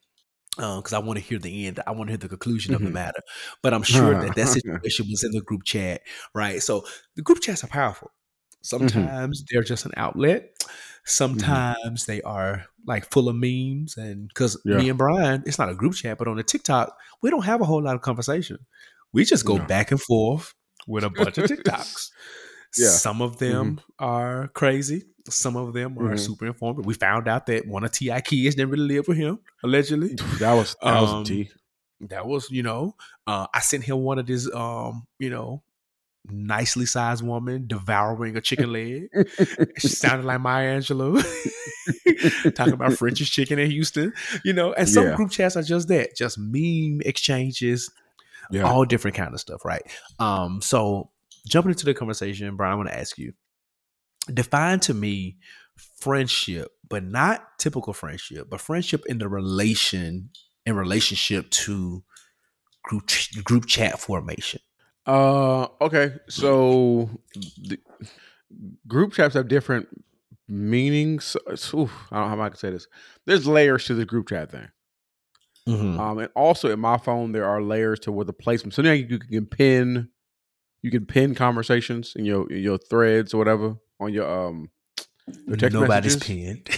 [0.58, 1.80] Uh, because I want to hear the end.
[1.86, 2.92] I want to hear the conclusion of the Mhm.
[2.94, 3.20] matter.
[3.62, 6.00] But I'm sure that that situation was in the group chat,
[6.34, 6.62] right?
[6.62, 6.84] So
[7.14, 8.08] the group chats are powerful.
[8.08, 8.88] Mm-hmm.
[8.88, 10.58] Sometimes they're just an outlet.
[10.58, 10.70] Mm-hmm.
[11.04, 14.78] Sometimes they are like full of memes, and because Yeah.
[14.78, 17.60] me and Brian, it's not a group chat, but on the TikTok, we don't have
[17.60, 18.58] a whole lot of conversation.
[19.12, 19.64] We just go No.
[19.66, 20.54] back and forth
[20.86, 22.10] with a bunch of TikToks.
[22.78, 22.88] Yeah.
[22.88, 25.04] Some of them are crazy.
[25.28, 26.18] Some of them are Mhm.
[26.20, 26.86] super informative.
[26.86, 28.20] We found out that one of T.I.
[28.20, 30.14] kids didn't really live with him, allegedly.
[30.38, 31.50] That was that was Um, a T.
[32.02, 32.94] That was, you know,
[33.26, 35.62] uh, I sent him one of this, um, you know,
[36.28, 39.08] nicely sized woman devouring a chicken leg.
[39.78, 41.22] she sounded like Maya Angelou
[42.54, 44.12] talking about Frenchy's chicken in Houston,
[44.44, 44.72] you know.
[44.74, 45.14] And some Yeah.
[45.16, 47.90] group chats are just that, just meme exchanges,
[48.50, 48.62] Yeah.
[48.62, 49.82] all different kind of stuff, right?
[50.18, 51.10] Um, so
[51.48, 53.32] jumping into the conversation, Brian, I want to ask you,
[54.32, 55.36] define to me
[55.98, 60.30] friendship, but not typical friendship, but friendship in the relation
[60.64, 62.02] in relationship to
[62.82, 63.10] group
[63.44, 64.60] group chat formation.
[65.06, 66.14] Uh, okay.
[66.28, 67.08] So
[67.62, 67.78] the
[68.88, 69.88] group chats have different
[70.48, 71.36] meanings.
[71.54, 72.88] So, oof, I don't know how I can say this.
[73.24, 74.68] There's layers to the group chat thing.
[75.68, 75.98] Mm-hmm.
[75.98, 78.74] Um, and also in my phone there are layers to where the placement.
[78.74, 80.08] So now you can pin,
[80.86, 84.70] you can pin conversations in your in your threads or whatever on your um
[85.48, 86.22] your text Nobody's messages.
[86.22, 86.70] pinned.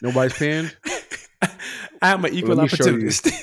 [0.00, 0.74] Nobody's pinned.
[2.02, 2.62] I'm an equal you.
[2.62, 3.28] opportunist.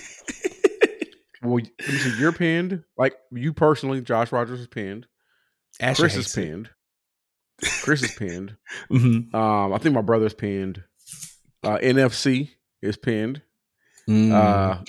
[1.42, 2.20] Well, let me see.
[2.20, 2.84] You're pinned.
[2.98, 5.08] Like you personally, Josh Rodgers is pinned.
[5.80, 6.70] Asher Chris is pinned.
[7.82, 8.58] Chris is pinned.
[8.92, 9.34] Mhm.
[9.34, 10.84] Um, I think my brother's pinned.
[11.64, 12.50] Uh, NFC
[12.82, 13.42] is pinned.
[14.10, 14.34] Mm.
[14.34, 14.84] Uh,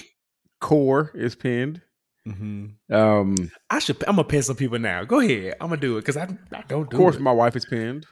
[0.60, 1.82] Core is pinned.
[2.30, 2.74] Mhm.
[2.94, 4.02] Um, I should.
[4.06, 5.04] I'm gonna pin some people now.
[5.04, 5.54] Go ahead.
[5.60, 7.20] I'm gonna do it because I, I don't of do course, it.
[7.20, 8.06] my wife is pinned.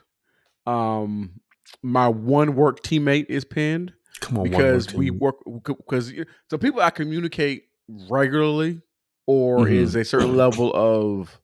[0.65, 1.39] Um,
[1.83, 6.11] my one work teammate is pinned Come on, because we work because
[6.49, 8.81] so people I communicate regularly
[9.25, 9.71] or Mhm.
[9.71, 11.39] is a certain level of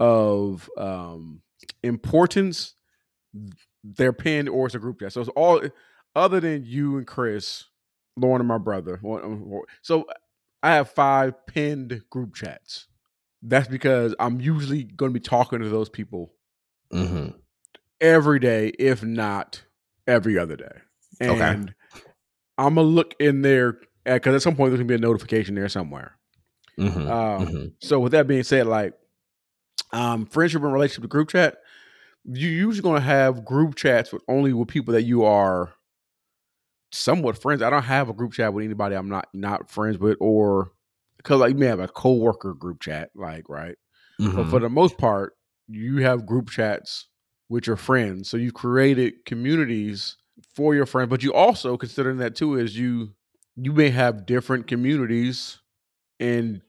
[0.00, 1.42] of um
[1.82, 2.74] importance
[3.84, 5.62] they're pinned or it's a group chat so it's all
[6.16, 7.64] other than you and chris
[8.16, 9.00] lauren and my brother
[9.82, 10.04] so
[10.64, 12.88] i have five pinned group chats
[13.42, 16.32] that's because i'm usually going to be talking to those people
[16.92, 17.34] Mhm.
[18.00, 19.62] every day if not
[20.06, 20.78] every other day
[21.22, 21.44] Okay.
[21.44, 21.74] and
[22.56, 25.68] I'm gonna look in there because at some point there's gonna be a notification there
[25.68, 26.16] somewhere.
[26.78, 27.72] Mhm, Um, mhm.
[27.80, 28.94] So with that being said, like
[29.92, 31.58] um, friendship and relationship to group chat,
[32.24, 35.72] you're usually gonna have group chats with only with people that you are
[36.94, 37.62] somewhat friends.
[37.62, 40.72] I don't have a group chat with anybody I'm not not friends with, or
[41.16, 43.76] because like you may have a coworker group chat, like right.
[44.18, 44.50] But Mhm.
[44.50, 45.34] for the most part,
[45.68, 47.08] you have group chats
[47.48, 48.28] with your friends.
[48.28, 50.16] So you've created communities
[50.54, 53.14] for your friends, but you also considering that too is you
[53.56, 55.60] you may have different communities
[56.18, 56.60] and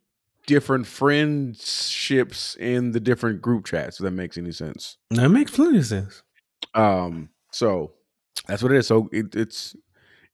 [0.48, 4.00] different friendships in the different group chats.
[4.00, 4.98] If that makes any sense.
[5.12, 6.22] that makes plenty of sense.
[6.74, 7.94] Um, so
[8.48, 8.88] that's what it is.
[8.88, 9.76] So it, it's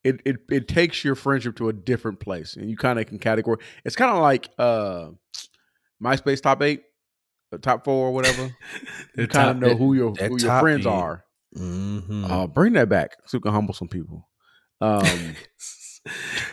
[0.04, 3.20] it it it takes your friendship to a different place, and you kind of can
[3.20, 3.62] categorize.
[3.86, 5.10] It's kind of like uh,
[6.04, 6.82] MySpace top eight,
[7.62, 8.56] top four, or whatever.
[9.18, 10.96] You kind of know who your who your friends end.
[10.96, 11.26] are.
[11.56, 12.30] Mhm.
[12.30, 14.30] Uh, bring that back so we can humble some people.
[14.80, 15.02] Um,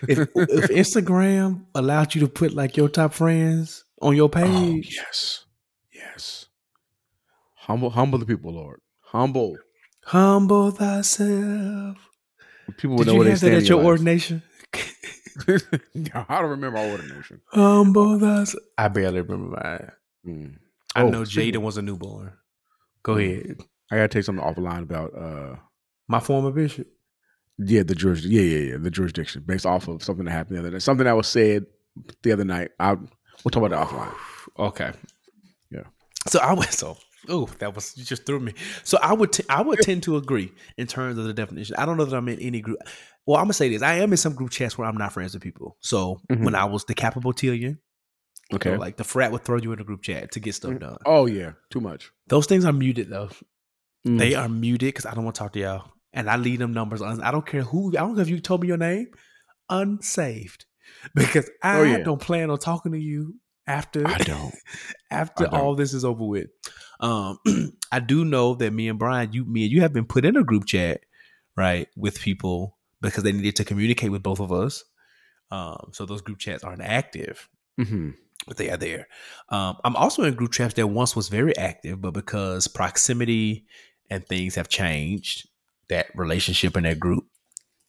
[0.08, 4.96] if, if Instagram allowed you to put like your top friends on your oh, page,
[4.96, 5.44] yes,
[5.92, 6.46] yes.
[7.54, 8.80] Humble, humble the people, Lord.
[9.02, 9.56] Humble
[10.08, 12.07] humble thyself.
[12.76, 12.96] People.
[12.96, 13.62] Would Did know you where they have that stand.
[13.62, 14.42] at your ordination?
[15.94, 17.40] No, I don't remember our ordination.
[17.52, 18.62] Um, humble thyself.
[18.76, 19.92] I barely remember mine.
[20.26, 20.58] Mm.
[20.96, 22.32] I Oh, know Jaden was a newborn.
[23.02, 23.20] Go Mm.
[23.44, 23.60] ahead.
[23.90, 25.56] I gotta take something offline about uh
[26.08, 26.88] My former bishop.
[27.58, 30.60] yeah the juris yeah yeah yeah the jurisdiction based off of something that happened the
[30.60, 31.64] other day something that was said
[32.22, 32.70] the other night.
[32.80, 34.14] I we'll talk about that offline.
[34.58, 34.90] Okay.
[35.70, 35.84] Yeah.
[36.26, 36.96] So I went so.
[37.28, 38.52] Oh, that was you just threw me.
[38.84, 41.74] So I would t- I would tend to agree in terms of the definition.
[41.76, 42.78] I don't know that I'm in any group.
[43.26, 43.82] Well, I'm gonna say this.
[43.82, 45.76] I am in some group chats where I'm not friends with people.
[45.80, 46.44] So Mhm.
[46.44, 47.78] when I was the Kappa Beautillion,
[48.54, 48.74] Okay.
[48.74, 50.98] so like the frat would throw you in a group chat to get stuff done.
[51.06, 52.10] oh yeah, too much.
[52.28, 53.30] Those things are muted though.
[54.06, 54.18] Mm.
[54.18, 56.72] They are muted because I don't want to talk to y'all, and I leave them
[56.72, 57.02] numbers.
[57.02, 57.88] I don't care who.
[57.90, 59.08] I don't care if you told me your name,
[59.68, 60.66] unsaved,
[61.14, 61.98] because I Oh, yeah.
[62.04, 63.34] don't plan on talking to you
[63.68, 64.54] after I don't.
[65.10, 65.60] after I don't.
[65.60, 66.48] all this is over with.
[67.00, 67.38] Um,
[67.92, 70.36] I do know that me and Brian, you me and you have been put in
[70.36, 71.00] a group chat,
[71.56, 74.84] right, with people because they needed to communicate with both of us.
[75.50, 78.10] Um, so those group chats aren't active, hmm
[78.46, 79.08] but they are there.
[79.50, 83.66] Um, I'm also in group chats that once was very active, but because proximity
[84.08, 85.48] and things have changed,
[85.90, 87.24] that relationship in that group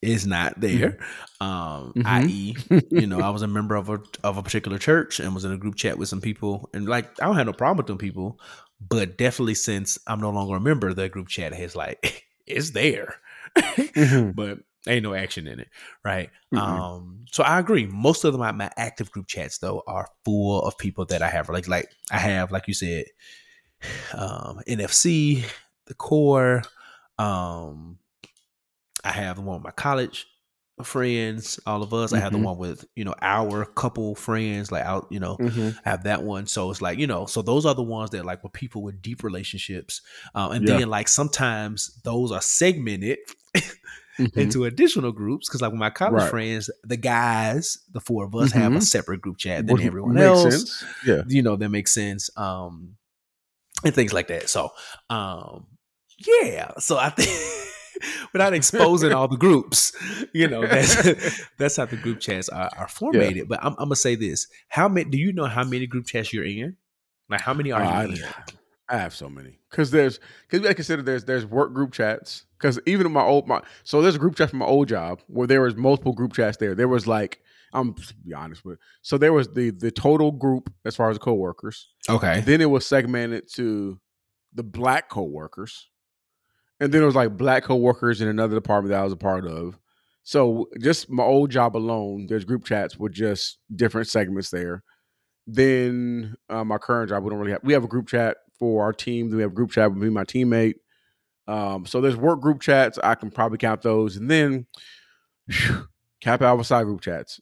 [0.02, 0.98] is not there.
[1.42, 2.06] Um, Mhm.
[2.06, 2.58] i.e.,
[2.90, 5.52] you know, I was a member of a of a particular church and was in
[5.52, 7.98] a group chat with some people, and like I don't have no problem with them
[7.98, 8.40] people,
[8.82, 13.16] but definitely since I'm no longer a member, the group chat has like it's there,
[13.58, 14.34] Mhm.
[14.36, 15.68] but ain't no action in it,
[16.04, 16.30] right?
[16.54, 16.62] Mm-mm.
[16.62, 17.86] Um, so I agree.
[17.86, 21.50] Most of my my active group chats though are full of people that I have
[21.50, 23.06] like like I have like you said,
[24.14, 25.44] um, NFC,
[25.86, 26.64] the core,
[27.18, 27.99] um,
[29.04, 30.28] I have the one with my college
[30.84, 32.14] friends, all of us.
[32.14, 32.44] I have the Mhm.
[32.44, 35.78] one with you know our couple friends, like out you know Mhm.
[35.86, 36.48] I have that one.
[36.48, 39.02] So it's like, you know, so those are the ones that like with people with
[39.02, 40.02] deep relationships.
[40.36, 40.78] Um, and Yeah.
[40.78, 43.20] then like sometimes those are segmented
[44.20, 44.38] Mhm.
[44.38, 45.50] into additional groups.
[45.50, 46.30] Cause like with my college Right.
[46.30, 48.84] friends, the guys, the four of us have a Mhm.
[48.84, 50.44] separate group chat than Which everyone makes else.
[50.44, 50.84] sense.
[51.06, 51.24] Yeah.
[51.28, 52.30] You know, that makes sense.
[52.38, 52.96] Um,
[53.84, 54.50] and things like that.
[54.50, 54.72] So,
[55.10, 55.68] um,
[56.18, 56.72] yeah.
[56.80, 57.30] So I think
[58.34, 59.94] without exposing all the groups,
[60.34, 63.48] you know, that's that's how the group chats are, are formatted.
[63.48, 65.10] But I'm, I'm gonna say this: How many?
[65.10, 66.78] Do you know how many group chats you're in?
[67.30, 68.18] Like how many are Oh, I, in?
[68.90, 70.20] I have so many because there's
[70.50, 74.02] because I consider there's there's work group chats because even in my old my so
[74.02, 76.74] there's a group chat from my old job where there was multiple group chats there.
[76.74, 77.40] There was like
[77.72, 81.20] I'm to be honest with so there was the the total group as far as
[81.20, 81.94] coworkers.
[82.10, 82.42] Okay.
[82.42, 84.00] Then it was segmented to
[84.56, 85.88] the black coworkers,
[86.80, 89.46] and then it was like black coworkers in another department that I was a part
[89.46, 89.78] of.
[90.24, 94.84] So just my old job alone, there's group chats with just different segments there.
[95.48, 97.64] Then uh, my current job, we don't really have.
[97.64, 99.30] We have a group chat for our team.
[99.30, 100.76] Then we have a group chat with me, my teammate.
[101.48, 103.00] Um, so there's work group chats.
[103.04, 104.68] I can probably count those, and then
[105.50, 105.88] phew,
[106.22, 107.40] Kappa Alpha Psi group chats.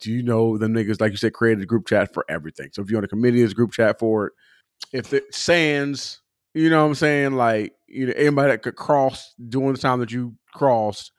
[0.00, 2.68] Do you know the niggas like you said created a group chat for everything?
[2.72, 4.32] So if you're on a committee, there's a group chat for it.
[4.92, 6.20] If it sans,
[6.56, 10.00] you know what I'm saying, like you know anybody that could cross during the time
[10.00, 11.12] that you crossed,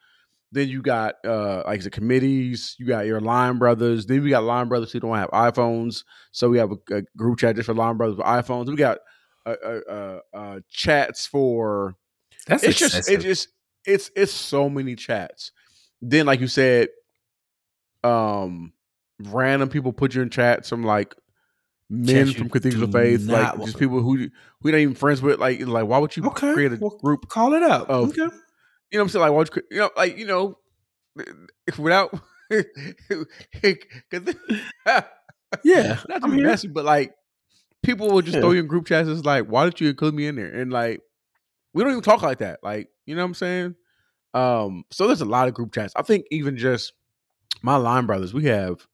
[0.50, 4.42] then you got uh like the committees, you got your line brothers, then we got
[4.42, 7.74] line brothers who don't have iPhones, so we have a, a group chat just for
[7.74, 8.66] line brothers with iPhones.
[8.66, 8.98] We got
[9.46, 11.94] uh, uh, uh, uh chats for
[12.48, 13.48] That's it's just it just
[13.86, 15.52] it's it's so many chats.
[16.02, 16.88] Then like you said,
[18.02, 18.72] um
[19.20, 20.68] random people put you in chats.
[20.68, 21.14] From like
[21.90, 24.28] men from Cathedral Faith, like just people who
[24.60, 25.38] who not even friends with.
[25.40, 27.88] Like like why would you Okay, create a well, group Call it out.
[27.88, 28.16] of- okay.
[28.20, 28.30] you know
[28.90, 29.22] what I'm saying?
[29.22, 30.58] Like, watch, you know, like you know,
[31.78, 32.18] without
[32.50, 34.34] because
[35.64, 36.46] Yeah, not to I'm be here.
[36.46, 37.14] messy, but like
[37.82, 38.42] people will just Yeah.
[38.42, 39.08] throw you in group chats.
[39.08, 40.52] It's like, why did you include me in there?
[40.52, 41.00] And like,
[41.72, 42.60] we don't even talk like that.
[42.62, 43.74] Like, you know what I'm saying?
[44.34, 45.94] Um, so there's a lot of group chats.
[45.96, 46.92] I think even just
[47.62, 48.86] my line brothers, we have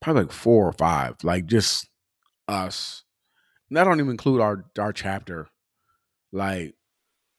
[0.00, 1.88] probably like four or five, like just
[2.48, 3.02] us.
[3.68, 5.48] And that don't even include our our chapter.
[6.32, 6.74] Like,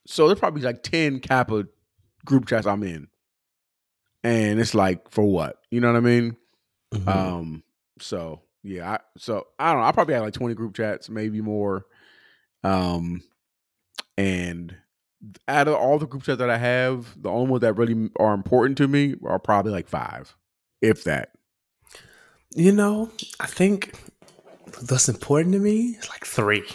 [0.05, 1.66] so there's probably like 10 Kappa
[2.26, 3.08] group chats I'm in.
[4.24, 5.58] And it's like, for what?
[5.72, 6.36] You know what I mean?
[6.93, 7.08] Mhm.
[7.08, 7.64] Um,
[7.99, 9.88] so yeah, I so I don't know.
[9.88, 11.86] I probably have like 20 group chats, maybe more.
[12.64, 13.22] Um,
[14.18, 14.76] and
[15.47, 18.34] out of all the group chats that I have, the only ones that really are
[18.34, 20.36] important to me are probably like five,
[20.82, 21.30] if that.
[22.55, 23.93] you know, I think
[24.84, 25.95] that's important to me.
[25.97, 26.65] It's like three,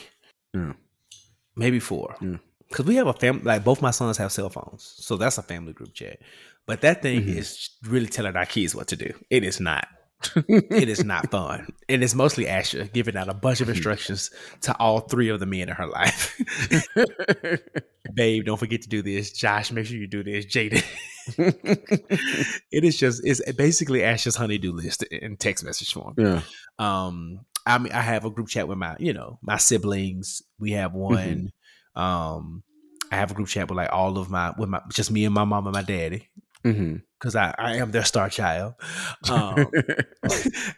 [0.55, 0.72] Yeah.
[1.57, 2.16] maybe four.
[2.20, 2.36] Yeah.
[2.68, 5.43] Because we have a family, like both my sons have cell phones, so that's a
[5.43, 6.18] family group chat.
[6.66, 7.36] But that thing Mhm.
[7.36, 9.12] is really telling our kids what to do.
[9.30, 9.86] It is not.
[10.36, 11.66] it is not fun.
[11.88, 14.30] And it's mostly Asher giving out a bunch of instructions
[14.61, 16.38] to all three of the men in her life.
[18.14, 19.32] Babe, don't forget to do this.
[19.32, 20.47] Josh, make sure you do this.
[20.47, 20.84] Jaden.
[22.70, 26.14] it is just it's basically Asher's honeydew list in text message form.
[26.16, 26.43] yeah.
[26.78, 30.42] Um I mean I have a group chat with my, you know, my siblings.
[30.58, 31.50] We have one.
[31.94, 32.64] Um
[33.10, 35.34] I have a group chat with like all of my with my just me and
[35.34, 36.28] my mom and my daddy.
[36.64, 38.74] hmm Because I, I am their star child.
[39.28, 39.74] Um,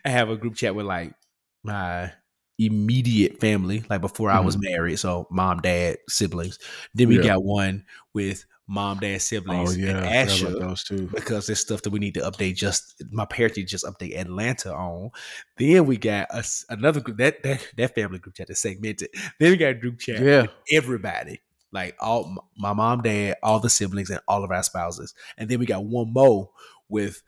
[0.04, 1.14] I have a group chat with like
[1.62, 2.12] my
[2.58, 4.98] immediate family, like before I was married.
[4.98, 6.58] So mom, dad, siblings.
[6.94, 7.24] Then we Mm-hmm.
[7.26, 7.30] Yeah.
[7.30, 10.50] got one with mom, dad, siblings, oh yeah, and Asher.
[10.58, 11.06] those two.
[11.08, 12.54] Because there's stuff that we need to update.
[12.56, 15.10] Just my parents need to just update Atlanta on.
[15.58, 19.08] Then we got us another group that that that family group chat is segmented.
[19.38, 20.42] Then we got a group chat Yeah.
[20.42, 21.42] with everybody,
[21.72, 25.14] like all my mom, dad, all the siblings, and all of our spouses.
[25.36, 26.50] And then we got one more
[26.88, 27.22] with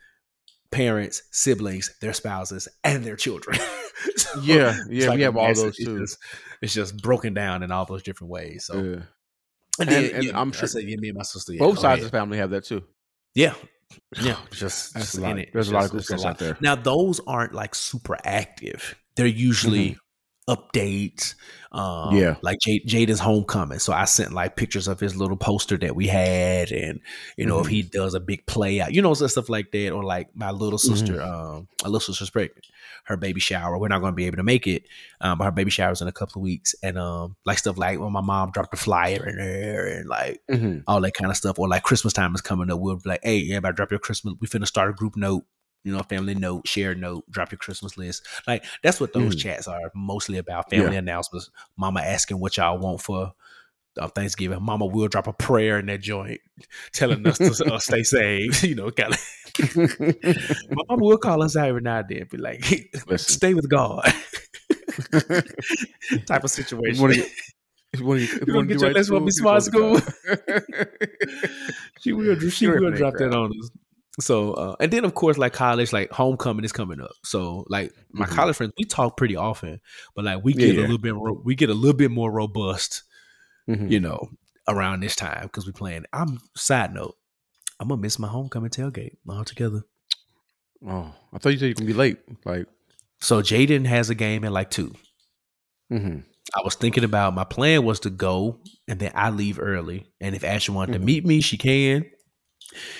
[0.71, 3.59] parents, siblings, their spouses, and their children.
[4.15, 5.99] So Yeah, yeah, we have all those it's too.
[5.99, 6.17] just-
[6.61, 8.65] it's just broken down in all those different ways.
[8.65, 8.99] So, Yeah.
[9.79, 11.85] And, And- and I'm sure said, yeah, me and my sister, yeah, Both go sides
[11.85, 12.05] ahead.
[12.05, 12.83] of the family have that too.
[13.35, 13.53] yeah,
[14.21, 15.39] yeah, just, just a lot.
[15.39, 15.49] it.
[15.53, 16.29] There's It's a lot of just- group it's a chats lot.
[16.31, 16.57] out there.
[16.61, 18.95] Now those aren't like super active.
[19.15, 19.99] They're usually mm-hmm.
[20.47, 21.35] Updates.
[21.73, 22.35] Um, Yeah.
[22.41, 23.79] like Jade, Jaden's homecoming.
[23.79, 27.01] So I sent like pictures of his little poster that we had, and
[27.35, 30.03] you know if he does a big play out, you know stuff like that, or
[30.03, 32.65] like my little sister, um, my little sister's pregnant.
[33.03, 33.77] Her baby shower.
[33.77, 34.83] We're not going to be able to make it,
[35.21, 37.99] um, but her baby shower's in a couple of weeks, and um, like stuff like
[37.99, 40.83] when my mom dropped a flyer in there, and like Mhm.
[40.87, 41.59] all that kind of stuff.
[41.59, 44.35] Or like Christmas time is coming up, we'll be like, hey, everybody drop your Christmas.
[44.39, 45.43] We finna start a group note,
[45.87, 48.27] you know, family note, shared note, drop your Christmas list.
[48.45, 49.39] Like that's what those Mhm.
[49.39, 50.69] chats are mostly about.
[50.69, 50.99] Family Yeah.
[50.99, 51.49] announcements.
[51.77, 53.33] Mama asking what y'all want for
[53.99, 54.61] uh, Thanksgiving.
[54.61, 56.39] Mama will drop a prayer in that joint,
[56.93, 58.63] telling us to uh, stay safe.
[58.69, 59.19] You know, kind of.
[60.69, 63.67] My mama will call us out every now and then, be like, hey, stay with
[63.69, 64.03] God.
[66.27, 67.01] type of situation.
[67.01, 67.43] Wanna get- you get-
[67.93, 70.87] if You you wanna wanna get your right let's be school, smart to
[72.01, 73.69] she will she will drop that on us.
[74.19, 77.11] So uh, and then of course like college, like homecoming is coming up.
[77.23, 78.31] So like my Mhm.
[78.31, 79.79] college friends, we talk pretty often,
[80.15, 82.31] but like we Yeah, get a little bit ro- we get a little bit more
[82.31, 83.03] robust,
[83.69, 83.91] Mhm.
[83.91, 84.29] you know,
[84.67, 86.05] around this time because we playing.
[86.13, 87.15] I'm side note,
[87.79, 89.83] I'm gonna miss my homecoming tailgate altogether.
[90.87, 92.17] Oh, I thought you said you can be late.
[92.45, 92.67] Like,
[93.19, 94.93] So Jaden has a game at like two.
[95.91, 96.23] mhm.
[96.55, 100.07] I was thinking about my plan was to go and then I leave early.
[100.21, 102.05] And if Ashley wanted to meet me, she can.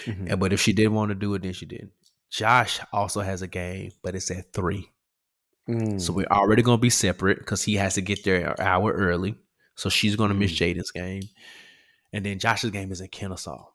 [0.05, 0.31] Mhm.
[0.31, 1.91] And but if she didn't want to do it, then she didn't.
[2.29, 4.89] Josh also has a game, but it's at three.
[5.69, 5.99] Mm.
[6.01, 9.35] So we're already gonna be separate because he has to get there an hour early.
[9.75, 10.75] So she's gonna miss Mm.
[10.75, 11.23] Jaden's game.
[12.13, 13.65] And then Josh's game is in Kennesaw.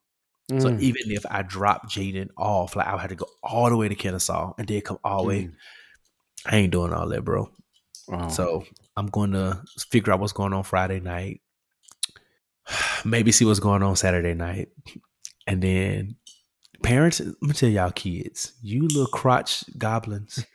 [0.58, 0.80] So Mm.
[0.80, 3.88] even if I drop Jaden off, like I would have to go all the way
[3.88, 5.42] to Kennesaw and then come all the way.
[5.44, 5.54] Mm.
[6.46, 7.48] I ain't doing all that, bro.
[8.10, 8.28] Oh.
[8.28, 8.64] So
[8.96, 11.40] I'm going to figure out what's going on Friday night.
[13.04, 14.68] Maybe see what's going on Saturday night.
[15.46, 16.16] And then
[16.82, 20.44] parents, let me tell y'all kids, you little crotch goblins.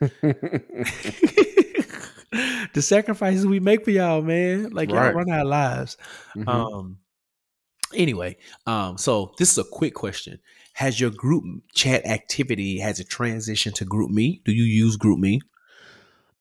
[2.74, 4.70] the sacrifices we make for y'all, man.
[4.70, 5.96] Like y'all run our lives.
[6.36, 6.48] Mhm.
[6.48, 6.98] Um
[7.94, 8.36] anyway,
[8.66, 10.38] um, so this is a quick question.
[10.74, 14.42] Has your group chat activity has it transitioned to GroupMe?
[14.44, 15.40] Do you use GroupMe?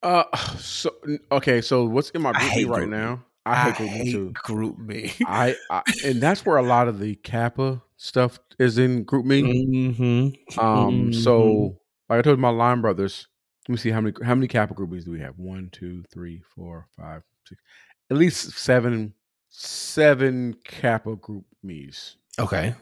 [0.03, 0.23] Uh,
[0.57, 0.93] so
[1.31, 3.23] okay, so what's in my group hate right GroupMe.
[3.51, 4.33] I hate GroupMe too.
[4.45, 5.25] GroupMe.
[5.27, 9.43] I, I and that's where a lot of the Kappa stuff is in GroupMe.
[9.97, 10.59] mm-hmm.
[10.59, 11.15] Um, Mhm.
[11.23, 11.79] so
[12.09, 13.27] like I told my line brothers,
[13.67, 15.37] let me see how many how many Kappa groupies do we have?
[15.37, 17.61] One, two, three, four, five, six,
[18.11, 19.13] at least seven,
[19.49, 22.17] seven Kappa group me's.
[22.39, 22.73] Okay.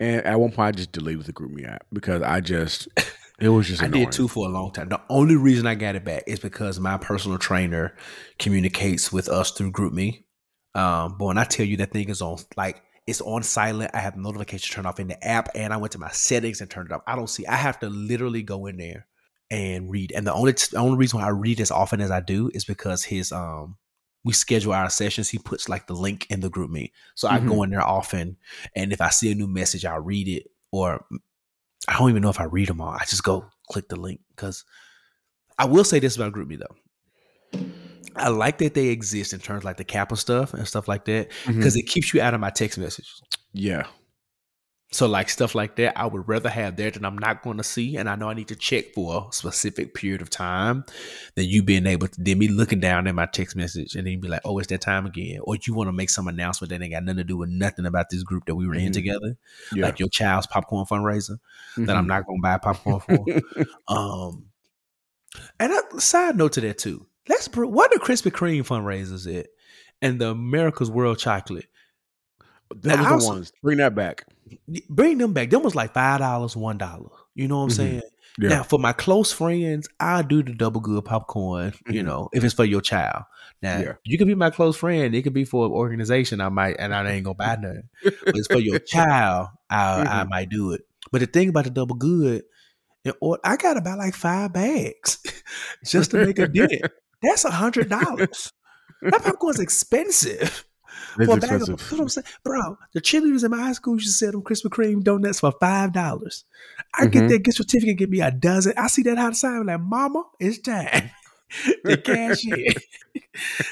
[0.00, 2.88] And at one point, I just deleted the GroupMe app because I just
[3.40, 4.04] it was just I annoying.
[4.04, 4.88] did too for a long time.
[4.88, 7.96] The only reason I got it back is because my personal trainer
[8.38, 10.22] communicates with us through GroupMe.
[10.74, 13.98] Um, but when I tell you that thing is on, like it's on silent, I
[13.98, 16.90] have notifications turned off in the app, and I went to my settings and turned
[16.90, 17.02] it off.
[17.06, 17.46] I don't see.
[17.46, 19.06] I have to literally go in there
[19.50, 20.12] and read.
[20.12, 22.64] And the only the only reason why I read as often as I do is
[22.64, 23.76] because his um
[24.24, 25.28] we schedule our sessions.
[25.28, 28.36] He puts like the link in the GroupMe, so I go in there often.
[28.74, 30.50] And if I see a new message, I'll read it.
[30.72, 31.04] Or
[31.88, 32.90] I don't even know if I read them all.
[32.90, 34.64] I just go click the link because
[35.58, 37.60] I will say this about GroupMe though.
[38.16, 41.04] I like that they exist in terms of like the Kappa stuff and stuff like
[41.06, 41.56] that mm-hmm.
[41.56, 43.22] because it keeps you out of my text messages.
[43.52, 43.86] Yeah.
[44.94, 47.64] So like stuff like that, I would rather have that than I'm not going to
[47.64, 50.84] see, and I know I need to check for a specific period of time
[51.34, 54.20] than you being able to then me looking down at my text message and then
[54.20, 56.80] be like, oh, it's that time again, or you want to make some announcement that
[56.80, 58.92] ain't got nothing to do with nothing about this group that we were in Mhm.
[58.92, 59.36] together,
[59.74, 59.86] Yeah.
[59.86, 61.40] like your child's popcorn fundraiser
[61.76, 62.08] that I'm Mhm.
[62.08, 63.26] not going to buy popcorn for.
[63.88, 64.44] um,
[65.58, 69.48] and a side note to that too, let's what the Krispy Kreme fundraisers at
[70.00, 71.66] and the America's World Chocolate.
[72.76, 73.52] That was the also- ones.
[73.62, 74.24] Bring that back.
[74.88, 75.50] bring them back.
[75.50, 77.08] Them was like five dollars, one dollar.
[77.34, 77.76] You know what I'm Mhm.
[77.76, 78.02] saying?
[78.38, 78.48] Yeah.
[78.48, 81.72] Now, for my close friends, I do the double good popcorn.
[81.88, 82.06] You Mhm.
[82.06, 83.24] know, if it's for your child.
[83.62, 83.92] Now, Yeah.
[84.04, 85.14] you can be my close friend.
[85.14, 86.40] It could be for an organization.
[86.40, 87.88] I might, and I ain't gonna buy nothing.
[88.02, 89.48] but it's for your child.
[89.70, 90.28] I, I Mhm.
[90.30, 90.82] might do it.
[91.12, 92.42] But the thing about the double good,
[93.20, 95.18] or I got about like five bags
[95.84, 96.72] just to make a dent.
[97.22, 98.52] That's a hundred dollars.
[99.02, 100.64] That popcorn's expensive.
[101.18, 102.76] It's For a bag of- that's what I'm saying, bro.
[102.92, 105.92] The cheerleaders in my high school used to sell them Krispy Kreme donuts for five
[105.92, 106.44] dollars.
[106.98, 107.28] I get Mhm.
[107.30, 108.72] that gift certificate, get me a dozen.
[108.76, 111.10] I see that outside, I'm like, Mama, it's time.
[111.84, 112.74] the cash in.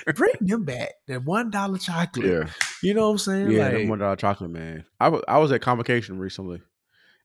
[0.14, 0.90] Bring them back.
[1.08, 2.26] That one dollar chocolate.
[2.26, 2.48] Yeah.
[2.82, 3.50] You know what I'm saying?
[3.50, 4.84] Yeah, like, one dollar chocolate man.
[5.00, 6.60] I I was at convocation recently,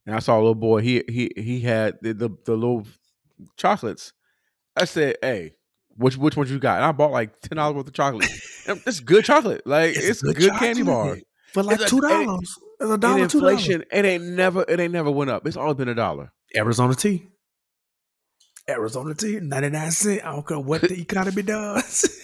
[0.06, 0.82] and I saw a little boy.
[0.82, 2.88] He he he had the the, the little
[3.58, 4.14] chocolates.
[4.76, 5.56] I said, "Hey,
[5.98, 8.30] which which ones you got?" And I bought like ten dollars worth of chocolate.
[8.68, 9.66] And it's good chocolate.
[9.66, 11.18] Like it's, a good, candy bar.
[11.54, 12.58] for like It's two dollars.
[12.80, 13.56] It's a dollar, two dollars.
[13.60, 15.48] inflation, it ain't never it ain't never went up.
[15.48, 16.32] It's always been a dollar.
[16.56, 17.28] Arizona tea.
[18.70, 20.22] Arizona tea, 99 cents.
[20.24, 22.24] I don't care what the economy does.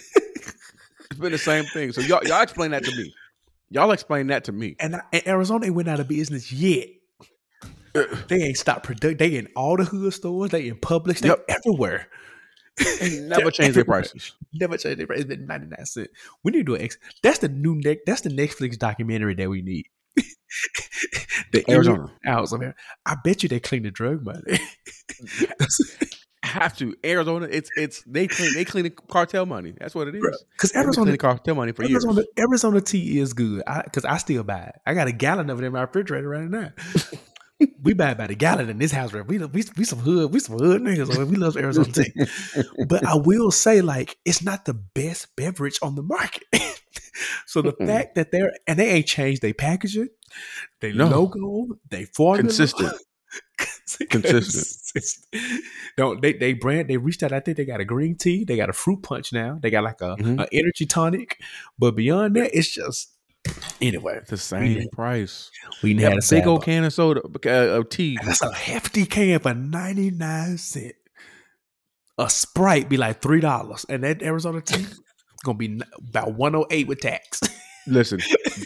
[1.10, 1.92] It's been the same thing.
[1.92, 3.14] So y'all y'all explain that to me.
[3.70, 4.74] Y'all explain that to me.
[4.80, 6.88] and, I, and Arizona ain't went out of business yet.
[7.94, 8.04] Uh.
[8.28, 9.18] They ain't stopped product.
[9.18, 10.50] They in all the hood stores.
[10.50, 11.20] They in Publix.
[11.20, 11.44] They Yep.
[11.48, 12.08] everywhere.
[13.20, 14.32] Never change their prices.
[14.52, 15.20] Never change their price.
[15.20, 16.08] It's been 99 cents.
[16.42, 16.98] We need to do an X.
[17.22, 17.98] That's the new neck.
[18.06, 19.86] That's the Netflix documentary that we need.
[21.52, 22.12] the Arizona.
[22.26, 22.74] Hours of Arizona.
[23.06, 24.40] I bet you they clean the drug money.
[26.42, 27.48] Have to Arizona.
[27.50, 29.74] It's it's they clean they clean the cartel money.
[29.78, 30.44] That's what it is.
[30.52, 32.04] Because Arizona, cleaning cartel money for years.
[32.04, 33.62] Arizona, Arizona tea is good.
[33.84, 34.74] Because I, still buy it.
[34.84, 36.70] I got a gallon of it in my refrigerator right now.
[37.82, 39.12] We buy by the gallon in this house.
[39.12, 39.26] right?
[39.26, 40.32] We we we some hood.
[40.32, 41.26] We some hood niggas.
[41.28, 42.12] We love Arizona tea.
[42.88, 46.44] but I will say, like, it's not the best beverage on the market.
[47.46, 47.86] so the Mm-mm.
[47.86, 50.08] fact that they're and they ain't changed their packaging,
[50.80, 51.08] they No.
[51.08, 52.94] logo, they formula, Consistent.
[54.10, 55.04] Consistent.
[55.96, 56.32] Don't they?
[56.32, 56.88] They brand.
[56.88, 57.32] They reached out.
[57.32, 58.44] I think they got a green tea.
[58.44, 59.58] They got a fruit punch now.
[59.62, 60.40] They got like a, Mhm.
[60.42, 61.40] a energy tonic.
[61.78, 63.12] But beyond that, it's just
[63.80, 64.20] anyway.
[64.28, 64.84] The same Yeah.
[64.92, 65.50] price.
[65.82, 68.16] We had a big old can of soda uh, of tea.
[68.20, 70.94] And that's a hefty can for ninety nine cent.
[72.18, 74.86] A Sprite be like three dollars, and that Arizona tea
[75.44, 77.40] gonna be about one oh eight with tax.
[77.86, 78.20] Listen,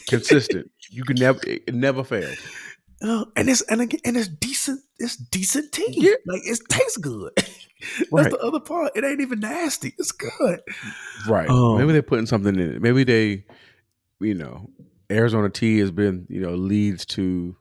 [0.08, 0.70] consistent.
[0.90, 2.38] You can never it never fails.
[3.02, 4.80] Uh, and it's and again, and it's decent.
[4.98, 5.84] It's decent tea.
[5.88, 6.14] Yeah.
[6.24, 7.30] Like it tastes good.
[7.36, 8.30] That's Right.
[8.30, 8.92] the other part.
[8.96, 9.92] It ain't even nasty.
[9.98, 10.60] It's good.
[11.28, 11.48] Right.
[11.50, 12.80] Um, Maybe they're putting something in it.
[12.82, 13.44] Maybe they,
[14.20, 14.70] you know,
[15.10, 17.56] Arizona tea has been, you know, leads to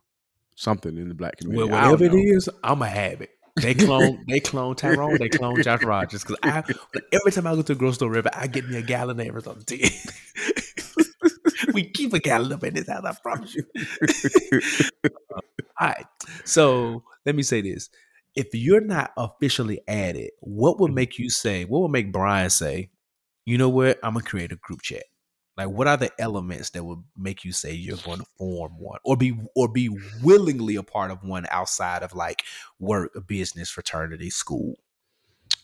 [0.55, 1.71] something in the black community.
[1.71, 3.29] Well, whatever it is, I'ma have it.
[3.61, 6.23] They clone, they clone Tyrone, they clone Josh Rodgers.
[6.23, 6.63] Because I,
[7.11, 9.25] every time I go to the grocery store, River, I get me a gallon of
[9.25, 9.89] Arizona tea.
[11.73, 13.03] we keep a gallon up in this house.
[13.03, 13.63] I promise you.
[15.79, 16.05] All right.
[16.45, 17.89] So let me say this:
[18.35, 20.95] if you're not officially added, what would mm-hmm.
[20.95, 21.65] make you say?
[21.65, 22.91] What would make Bryan say?
[23.45, 23.97] You know what?
[24.03, 25.03] I'm gonna create a group chat.
[25.57, 28.99] Like, what are the elements that would make you say you're going to form one,
[29.03, 29.89] or be or be
[30.23, 32.43] willingly a part of one outside of like
[32.79, 34.75] work, business, fraternity, school?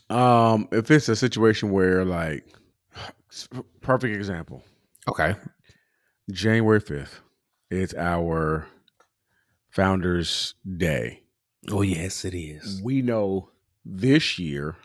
[0.09, 2.45] Um, if it's a situation where like
[3.81, 4.63] perfect example,
[5.07, 5.35] Okay.
[6.31, 7.19] January 5th,
[7.69, 8.65] it's our
[9.69, 11.21] founders day.
[11.69, 12.81] Oh yes, it is.
[12.83, 13.49] We know
[13.85, 14.75] this year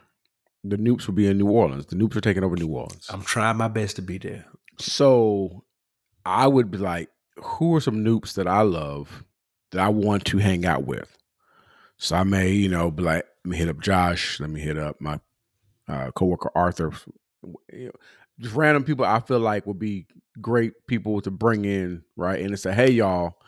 [0.65, 1.87] the Nupes will be in New Orleans.
[1.87, 3.07] The Nupes are taking over New Orleans.
[3.11, 4.45] I'm trying my best to be there.
[4.79, 5.65] So
[6.25, 9.25] I would be like, who are some Nupes that I love
[9.73, 11.17] that I want to hang out with.
[11.99, 14.41] So I may, you know, be like, let me hit up Josh.
[14.41, 15.21] Let me hit up my
[15.89, 16.93] uh, coworker Arthur.
[17.73, 17.93] You know,
[18.41, 20.07] just random people I feel like would be
[20.41, 22.41] great people to bring in, right?
[22.41, 23.39] And to say, hey, y'all,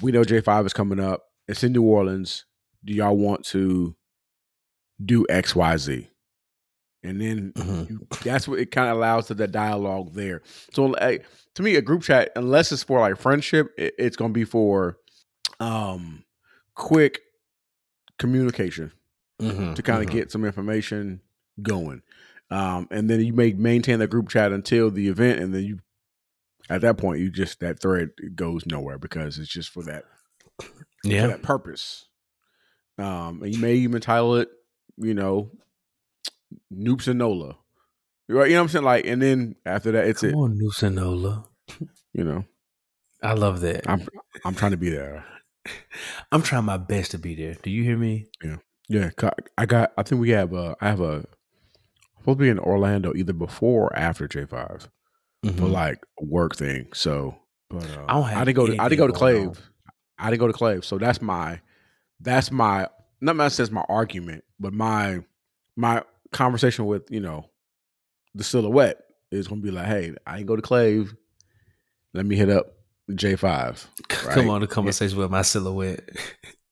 [0.00, 1.24] we know J5 is coming up.
[1.46, 2.44] It's in New Orleans.
[2.84, 3.94] Do y'all want to
[5.04, 6.08] do X, Y, Z?
[7.08, 7.88] And then Mhm.
[7.88, 10.42] you, that's what it kind of allows to the dialogue there.
[10.72, 11.24] So like,
[11.54, 14.98] to me, a group chat, unless it's for like friendship, it, it's gonna be for
[15.60, 16.24] um
[16.74, 17.20] quick
[18.18, 18.92] communication
[19.40, 20.12] Mhm, to kind of mhm.
[20.12, 21.20] get some information
[21.62, 22.02] going.
[22.50, 25.78] Um, and then you may maintain the group chat until the event, and then you
[26.70, 30.04] at that point you just that thread goes nowhere because it's just for that
[30.58, 30.68] for
[31.04, 31.26] yeah.
[31.26, 32.06] that purpose.
[32.98, 34.48] Um, and you may even title it,
[34.96, 35.50] you know,
[36.72, 37.56] Nupes and Nola.
[38.30, 38.84] Right, you know what I'm saying?
[38.84, 40.34] Like, and then after that, it's Come it.
[40.34, 41.46] on, Nusanola.
[42.12, 42.44] You know,
[43.22, 43.88] I love that.
[43.88, 44.06] I'm
[44.44, 45.24] I'm trying to be there.
[46.32, 47.54] I'm trying my best to be there.
[47.62, 48.26] Do you hear me?
[48.42, 48.56] Yeah,
[48.88, 49.10] yeah.
[49.56, 49.92] I got.
[49.96, 50.52] I think we have.
[50.52, 51.12] Uh, I have a.
[51.14, 51.24] I'm
[52.20, 54.48] supposed to be in Orlando either before or after J5
[54.82, 54.88] for
[55.46, 55.70] Mhm.
[55.70, 56.88] like work thing.
[56.92, 57.36] So,
[57.70, 58.66] but uh, I don't have didn't go.
[58.66, 59.54] To, I didn't go to going on.
[59.54, 59.70] Clave.
[60.18, 60.84] I didn't go to Clave.
[60.84, 61.60] So that's my.
[62.20, 62.88] That's my.
[63.22, 65.20] Not my says my argument, but my
[65.76, 66.02] my
[66.32, 67.48] conversation with you know,
[68.34, 68.98] the silhouette
[69.30, 71.14] is going to be like, hey, I ain't go to Clave.
[72.14, 72.72] Let me hit up
[73.10, 73.42] J5.
[73.44, 73.86] right?
[74.34, 76.08] Come on, the conversation with my silhouette.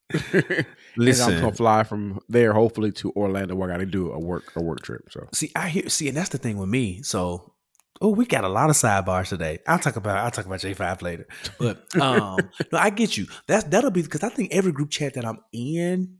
[0.32, 0.66] and
[0.96, 4.52] I'm gonna fly from there, hopefully to Orlando, where I got to do a work
[4.54, 5.08] a work trip.
[5.10, 7.02] So see, I hear, see, and that's the thing with me.
[7.02, 7.54] So,
[8.00, 9.58] oh, we got a lot of sidebars today.
[9.66, 11.26] I'll talk about, I'll talk about J five later.
[11.58, 12.38] But um,
[12.72, 13.26] no, I get you.
[13.48, 16.18] That's that'll be because I think every group chat that I'm in,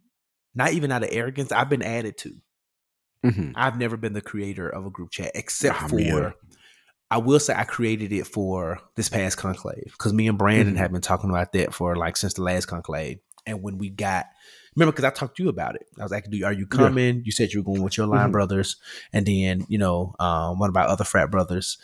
[0.55, 2.35] not even out of arrogance, I've been added to.
[3.25, 3.53] Mhm.
[3.55, 6.35] I've never been the creator of a group chat except for.
[7.09, 10.79] I will say I created it for this past conclave because me and Brandon Mhm.
[10.79, 13.19] have been talking about that for like since the last conclave.
[13.47, 14.27] And when we got,
[14.75, 15.87] remember, because I talked to you about it.
[16.01, 16.77] I was like, "Do are you Yeah.
[16.77, 18.33] coming?" You said you were going with your line Mhm.
[18.33, 18.75] brothers,
[19.13, 21.79] and then you know um, one of our other frat brothers,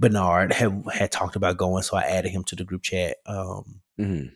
[0.00, 3.18] Bernard, had had talked about going, so I added him to the group chat.
[3.26, 4.32] Um, Mhm.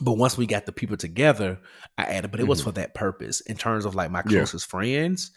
[0.00, 1.60] but once we got the people together,
[1.96, 2.64] I added, but it was Mhm.
[2.64, 4.38] for that purpose in terms of like my Yeah.
[4.38, 5.30] closest friends.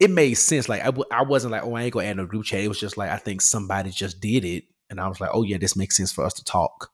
[0.00, 0.68] It made sense.
[0.68, 2.60] Like I, w- I wasn't like, oh, I ain't gonna add no group chat.
[2.60, 5.42] It was just like I think somebody just did it, and I was like, oh
[5.42, 6.90] yeah, this makes sense for us to talk.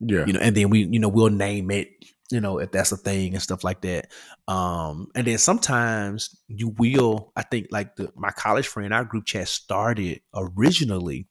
[0.00, 1.90] yeah, You know, and then we, you know, we'll name it,
[2.30, 4.08] you know, if that's a thing and stuff like that.
[4.48, 9.26] Um, and then sometimes you will, I think, like the my college friend, our group
[9.26, 11.28] chat started originally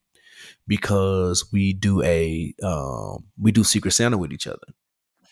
[0.67, 4.59] because we do a um we do Secret Santa with each other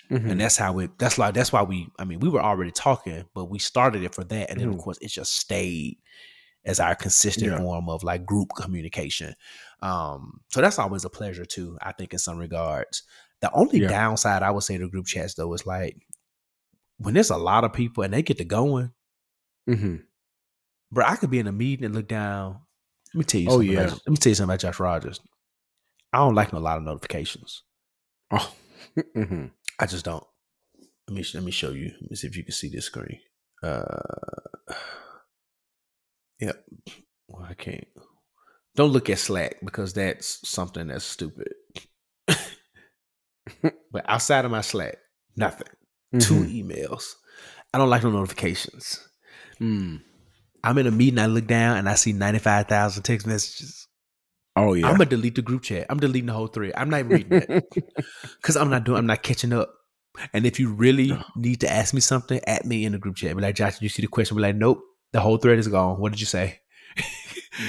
[0.10, 0.32] Mhm.
[0.32, 3.26] and that's how it that's like that's why we i mean we were already talking
[3.34, 4.76] but we started it for that and then Mhm.
[4.76, 5.98] of course it just stayed
[6.66, 7.58] as our consistent Yeah.
[7.58, 9.34] form of like group communication
[9.82, 13.04] um so that's always a pleasure too i think in some regards
[13.42, 13.90] the only Yeah.
[13.90, 15.98] downside i would say to group chats though is like
[17.00, 18.92] when there's a lot of people and they get to going
[19.70, 19.98] mm-hmm.
[20.92, 22.62] bro i could be in a meeting and look down
[23.14, 23.80] let me tell you Oh, something yeah.
[23.82, 25.20] about, let me tell you something about josh rodgers
[26.14, 27.64] i don't like a lot of notifications
[28.32, 28.54] Oh,
[29.16, 29.52] mhm.
[29.80, 30.24] I just don't.
[31.08, 31.92] Let me let me show you.
[32.02, 33.20] Let me see if you can see this screen.
[33.64, 33.86] Uh,
[36.40, 36.64] yep.
[37.28, 37.88] Well, I can't.
[38.76, 41.54] Don't look at Slack because that's something that's stupid.
[43.92, 44.98] but outside of my Slack,
[45.36, 45.68] nothing.
[46.20, 46.64] Two Mhm.
[46.64, 47.14] emails.
[47.74, 49.00] I don't like no notifications.
[49.60, 50.02] Mm.
[50.64, 51.20] I'm in a meeting.
[51.20, 53.87] I look down and I see ninety five thousand text messages.
[54.58, 54.88] Oh yeah.
[54.88, 55.86] I'm gonna delete the group chat.
[55.90, 56.74] I'm deleting the whole thread.
[56.76, 57.70] I'm not even reading it.
[58.42, 58.98] because I'm not doing.
[58.98, 59.72] I'm not catching up.
[60.34, 63.36] And if you really need to ask me something, at me in the group chat.
[63.36, 64.36] Be like, Josh, did you see the question?
[64.36, 64.82] Be like, nope.
[65.12, 66.00] The whole thread is gone.
[66.00, 66.60] What did you say?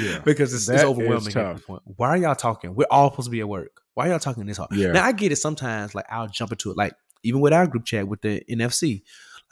[0.01, 0.21] yeah.
[0.25, 1.83] because it's, it's overwhelming at this point.
[1.85, 2.75] Why are y'all talking?
[2.75, 3.83] We're all supposed to be at work.
[3.93, 4.71] Why are y'all talking this hard?
[4.73, 4.93] Yeah.
[4.93, 5.37] Now I get it.
[5.37, 6.77] Sometimes, like I'll jump into it.
[6.79, 9.03] Like even with our group chat with the NFC,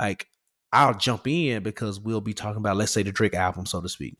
[0.00, 0.26] like
[0.72, 3.88] I'll jump in because we'll be talking about, let's say, the Drake album, so to
[3.88, 4.16] speak.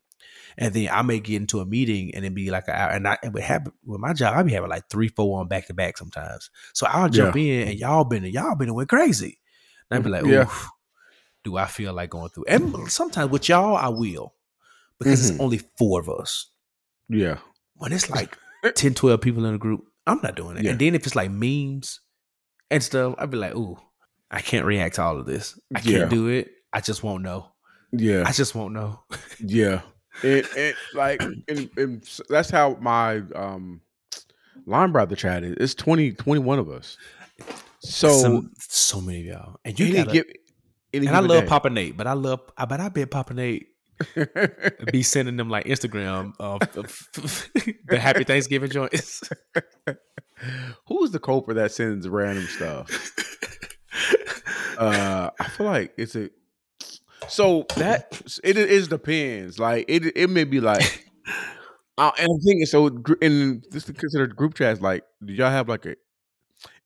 [0.58, 2.90] And then I may get into a meeting and it be like, an hour.
[2.90, 5.48] and I and with, happen, with my job, I be having like three, four on
[5.48, 6.48] back to back sometimes.
[6.72, 9.38] So I'll jump in and y'all been y'all been went crazy.
[9.90, 10.42] And I'd be like, Yeah.
[10.44, 10.68] Oof,
[11.44, 12.44] do I feel like going through?
[12.48, 14.34] And sometimes with y'all, I will
[14.98, 15.30] because Mhm.
[15.32, 16.50] it's only four of us.
[17.08, 17.38] Yeah.
[17.74, 18.36] When it's like
[18.74, 20.64] 10, 12 people in a group, I'm not doing it.
[20.64, 20.70] Yeah.
[20.70, 22.00] And then if it's like memes
[22.70, 23.78] and stuff, I'd be like, ooh,
[24.30, 25.58] I can't react to all of this.
[25.74, 26.04] I can't Yeah.
[26.06, 26.50] do it.
[26.72, 27.52] I just won't know.
[27.92, 28.24] Yeah.
[28.26, 29.00] I just won't know.
[29.38, 29.82] Yeah.
[30.22, 33.80] It, it like and, and that's how my um
[34.66, 35.56] line brother chat is.
[35.58, 36.96] It's 20, 21 of us.
[37.80, 39.60] So Some, so many of y'all.
[39.64, 40.26] And you gotta, give-
[40.92, 41.48] and I love day.
[41.48, 43.68] Papa Nate, but I love, I but I bet Papa Nate
[44.92, 46.32] be sending them like Instagram
[47.88, 49.22] the Happy Thanksgiving joints.
[50.88, 53.14] Who's the culprit that sends random stuff?
[54.78, 56.30] uh, I feel like it's a.
[57.28, 59.58] So that it is depends.
[59.58, 61.04] Like it, it may be like.
[61.98, 62.88] Uh, and thing is, so
[63.22, 64.82] and this is considered group chats.
[64.82, 65.96] Like, do y'all have like a?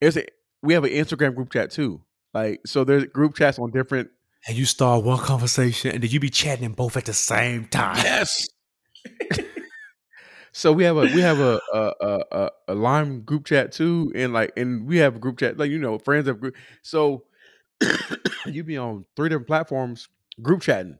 [0.01, 0.25] It's a.
[0.63, 2.03] We have an Instagram group chat too.
[2.33, 4.11] Like, so there's group chats on different.
[4.47, 7.97] And you start one conversation, and then you be chatting both at the same time.
[7.97, 8.49] Yes.
[10.53, 14.13] so we have a we have a a, a a a Lime group chat too,
[14.15, 16.55] and like and we have a group chat like you know friends of group.
[16.83, 17.25] So
[18.47, 20.09] you be on three different platforms
[20.43, 20.99] group chatting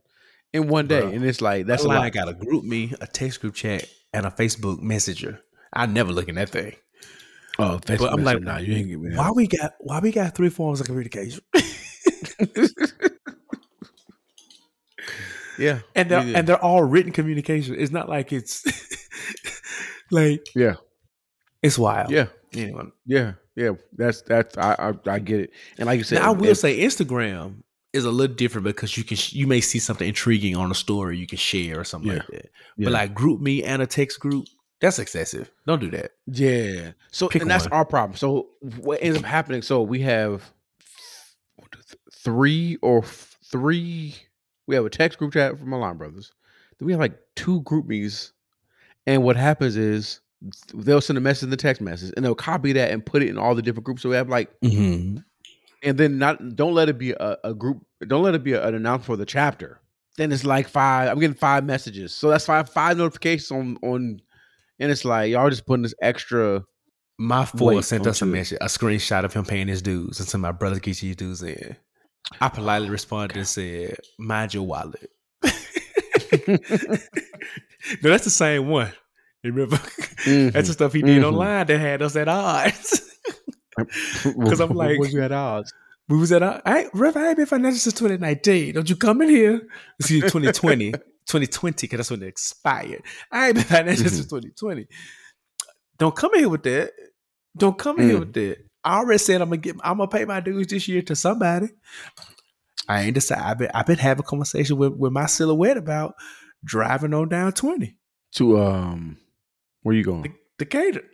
[0.53, 1.15] in one day, Bruh.
[1.15, 1.97] and it's like That's why.
[1.97, 5.39] I got a GroupMe, a text group chat, and a Facebook Messenger.
[5.73, 6.75] I never look in that thing.
[7.59, 9.15] Oh, Facebook But I'm like, nah, you ain't get me.
[9.15, 11.41] Why we got why we got three forms of communication?
[15.59, 17.75] Yeah, and they're and they're all written communication.
[17.77, 18.63] It's not like it's
[20.11, 20.75] like Yeah.
[21.61, 22.09] it's wild.
[22.09, 23.71] yeah, Anyway, yeah, yeah.
[23.95, 24.73] That's that's I
[25.05, 25.51] I, I get it.
[25.77, 27.61] And like you said, now I will it- say Instagram
[27.93, 30.75] is a little different because you can sh- you may see something intriguing on a
[30.75, 32.49] story you can share or something like that.
[32.77, 32.85] Yeah.
[32.85, 34.47] But like GroupMe and a text group,
[34.79, 35.51] that's excessive.
[35.67, 36.11] Don't do that.
[36.27, 36.91] Yeah.
[37.11, 38.17] So Pick and that's our problem.
[38.17, 38.49] So
[38.79, 39.61] what ends up happening?
[39.61, 40.51] So we have
[41.55, 41.69] one,
[42.13, 44.15] three or three.
[44.67, 46.31] We have a text group chat from Alarm Brothers.
[46.79, 48.31] Then we have like two GroupMe's,
[49.05, 50.21] and what happens is
[50.73, 53.29] they'll send a message in the text message, and they'll copy that and put it
[53.29, 54.01] in all the different groups.
[54.01, 55.17] So we have like, Mm-hmm.
[55.83, 57.83] And then not don't let it be a, a group.
[58.07, 59.79] Don't let it be a- an announcement for the chapter.
[60.17, 61.09] Then it's like five.
[61.09, 64.21] I'm getting five messages, so that's five five notifications on on,
[64.79, 66.63] and it's like y'all just putting this extra.
[67.17, 70.39] My four sent us a message, a screenshot of him paying his dues, and said,
[70.39, 71.75] "My brother gets his dues in."
[72.39, 75.11] I politely responded and said, "Mind your wallet."
[76.47, 78.91] no, that's the same one.
[79.43, 79.77] Remember,
[80.25, 81.27] that's the stuff he did Mhm.
[81.33, 83.01] online that had us at odds.
[84.23, 85.73] Because I'm like- was you at odds?
[86.09, 86.61] we was at odds.
[86.65, 88.73] I, Rev, I ain't been financial since 2019.
[88.75, 89.61] Don't you come in here?
[89.99, 90.91] Excuse me, 2020.
[90.91, 93.01] 2020, because that's when it expired.
[93.31, 94.15] I ain't been financial Mm-hmm.
[94.15, 94.87] since 2020.
[95.99, 96.91] Don't come in here with that.
[97.57, 98.19] Don't come in here Mm.
[98.21, 98.57] with that.
[98.83, 101.67] I already said I'm gonna get I'm gonna pay my dues this year to somebody.
[102.89, 103.43] I ain't decided.
[103.45, 106.15] I've been I've been having a conversation with, with my silhouette about
[106.65, 107.95] driving on down 20.
[108.35, 109.17] To um,
[109.83, 110.33] where you going?
[110.57, 111.03] Decatur.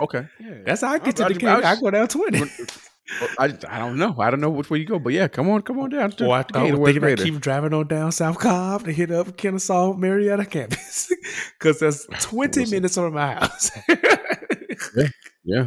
[0.00, 0.54] Okay, yeah.
[0.64, 1.64] That's how I get to I- I- Decatur.
[1.66, 2.42] I, I- go down 20.
[3.40, 4.14] I, I don't know.
[4.20, 6.26] I don't know which way you go, but yeah, come on, come on down to
[6.26, 9.36] Or I, I was thinking about keep driving on down South Cobb to hit up
[9.36, 11.12] Kennesaw Marietta campus
[11.58, 13.72] because that's 20 minutes from my house.
[15.44, 15.66] Yeah,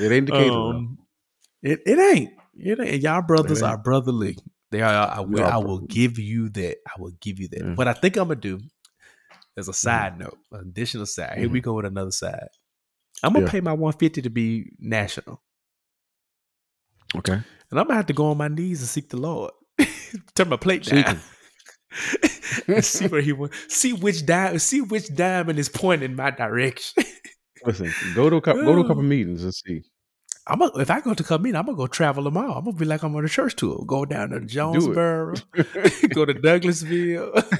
[0.00, 0.50] it ain't Decatur.
[0.50, 0.70] though.
[0.70, 0.98] um,
[1.62, 2.30] it, it ain't.
[2.56, 3.02] It ain't.
[3.02, 3.70] Y'all brothers ain't.
[3.72, 4.36] are brotherly.
[4.70, 5.10] They are.
[5.10, 6.76] I will, I will give you that.
[6.86, 7.60] I will give you that.
[7.60, 7.74] Yeah.
[7.74, 8.60] What I think I'm gonna do
[9.56, 9.70] as Mm-hmm.
[9.70, 11.38] a side note, additional side.
[11.38, 12.46] Here we go with another side.
[13.22, 13.50] I'm gonna Yeah.
[13.52, 15.42] pay my 150 to be national,
[17.16, 17.44] Okay, and
[17.80, 19.52] I'm gonna have to go on my knees and seek the Lord.
[20.34, 21.20] Turn my plate Seek down.
[22.68, 23.52] and see where he went.
[23.68, 24.58] See which dime.
[24.58, 27.04] See which diamond is pointing my direction.
[27.64, 29.82] listen, go to a couple, go to a couple meetings and see.
[30.50, 32.52] I'm gonna, if I go to come in, I'm gonna go travel them all.
[32.58, 33.84] I'm gonna be like I'm on a church tour.
[33.86, 35.34] Go down to Jonesboro,
[36.14, 37.58] go to Douglasville,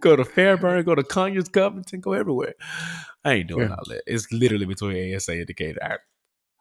[0.00, 2.54] go to Fairburn, go to Conyers, Covington, go everywhere.
[3.24, 3.74] I ain't doing Yeah.
[3.74, 4.02] all that.
[4.06, 5.78] It's literally between ASA and Decatur.
[5.82, 5.96] I,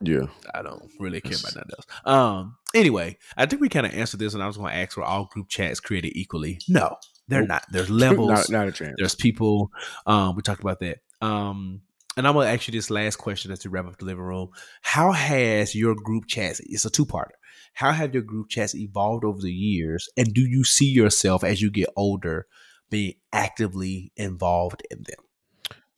[0.01, 1.85] Yeah, I don't really care about nothing else.
[2.05, 2.57] Um.
[2.75, 5.03] Anyway, I think we kind of answered this, and I was going to ask: Were
[5.03, 6.59] all group chats created equally?
[6.67, 6.97] No,
[7.27, 7.47] they're Nope.
[7.49, 7.65] not.
[7.71, 8.27] There's levels.
[8.29, 8.95] not, not a chance.
[8.97, 9.71] There's people.
[10.05, 10.99] Um, we talked about that.
[11.21, 11.81] Um,
[12.17, 14.49] and I'm gonna ask you this last question as we wrap up the living room.
[14.81, 16.59] How has your group chats?
[16.65, 17.31] It's a two parter.
[17.73, 21.61] How have your group chats evolved over the years, and do you see yourself as
[21.61, 22.47] you get older
[22.89, 25.23] being actively involved in them?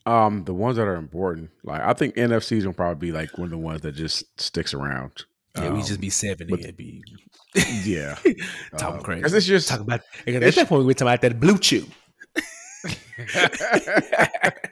[0.10, 3.46] Um, the ones that are important, like I think NFCs will probably be like one
[3.46, 5.26] of the ones that just sticks around.
[5.56, 7.04] Yeah, we Um, just be seventy but- and be
[7.84, 8.16] yeah,
[8.78, 9.22] talking Um, crazy.
[9.22, 11.88] 'cause it's just talk about at that point we talking about that BlueChew.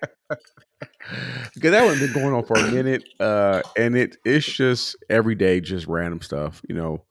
[1.54, 5.36] because that one's been going on for a minute, uh, and it it's just every
[5.36, 7.04] day, just random stuff, you know.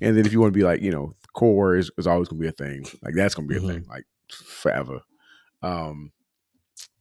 [0.00, 2.40] And then if you want to be like, you know, core is, is always gonna
[2.40, 2.84] be a thing.
[3.02, 3.66] Like that's gonna be a Mhm.
[3.68, 5.00] thing, like forever.
[5.62, 6.10] Um,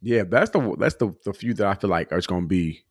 [0.03, 2.83] yeah, that's the that's the the few that I feel like are gonna be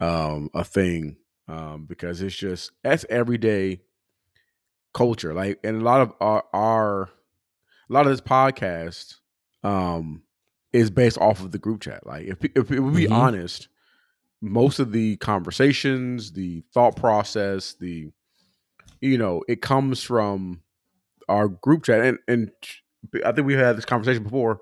[0.00, 1.16] um a thing.
[1.46, 3.82] Um, because it's just that's everyday
[4.94, 5.34] culture.
[5.34, 9.16] Like, and a lot of our, our a lot of this podcast
[9.62, 10.22] um
[10.72, 12.06] is based off of the group chat.
[12.06, 13.12] Like if if, if we be Mhm.
[13.12, 13.68] honest,
[14.40, 18.10] most of the conversations, the thought process, the
[19.00, 20.62] you know, it comes from
[21.28, 22.00] our group chat.
[22.00, 22.50] And and
[23.24, 24.60] I think we had this conversation before.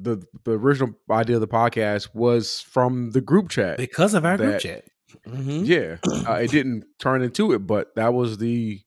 [0.00, 3.76] The the original idea of the podcast was from the group chat.
[3.78, 4.84] because of our group that- chat.
[5.26, 5.66] Mhm.
[5.66, 5.96] Yeah,
[6.28, 8.80] uh, it didn't turn into it, but that was the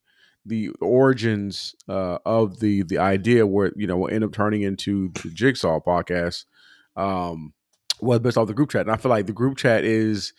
[0.46, 5.10] the origins uh, of the the idea where you know will end up turning into
[5.22, 6.46] the Jigsaw podcast.
[6.96, 7.54] Um,
[8.00, 10.34] was based off the group chat, and I feel like the group chat is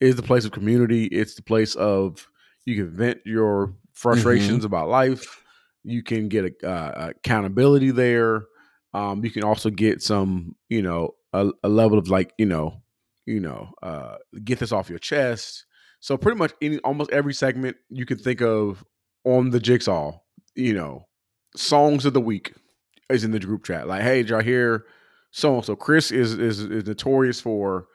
[0.00, 1.04] is the place of community.
[1.06, 2.28] It's the place of
[2.64, 5.42] you can vent your frustrations about life.
[5.84, 8.42] You can get a, uh, accountability there.
[8.94, 12.82] Um, you can also get some, you know, a, a level of like, you know,
[13.26, 15.66] you know, uh, get this off your chest.
[16.00, 18.84] So pretty much any, almost every segment you can think of
[19.24, 20.18] on the jigsaw,
[20.54, 21.06] you know,
[21.54, 22.54] songs of the week
[23.10, 23.86] is in the group chat.
[23.88, 24.86] Like, hey, did y'all hear
[25.30, 27.86] so and so Chris is is is notorious for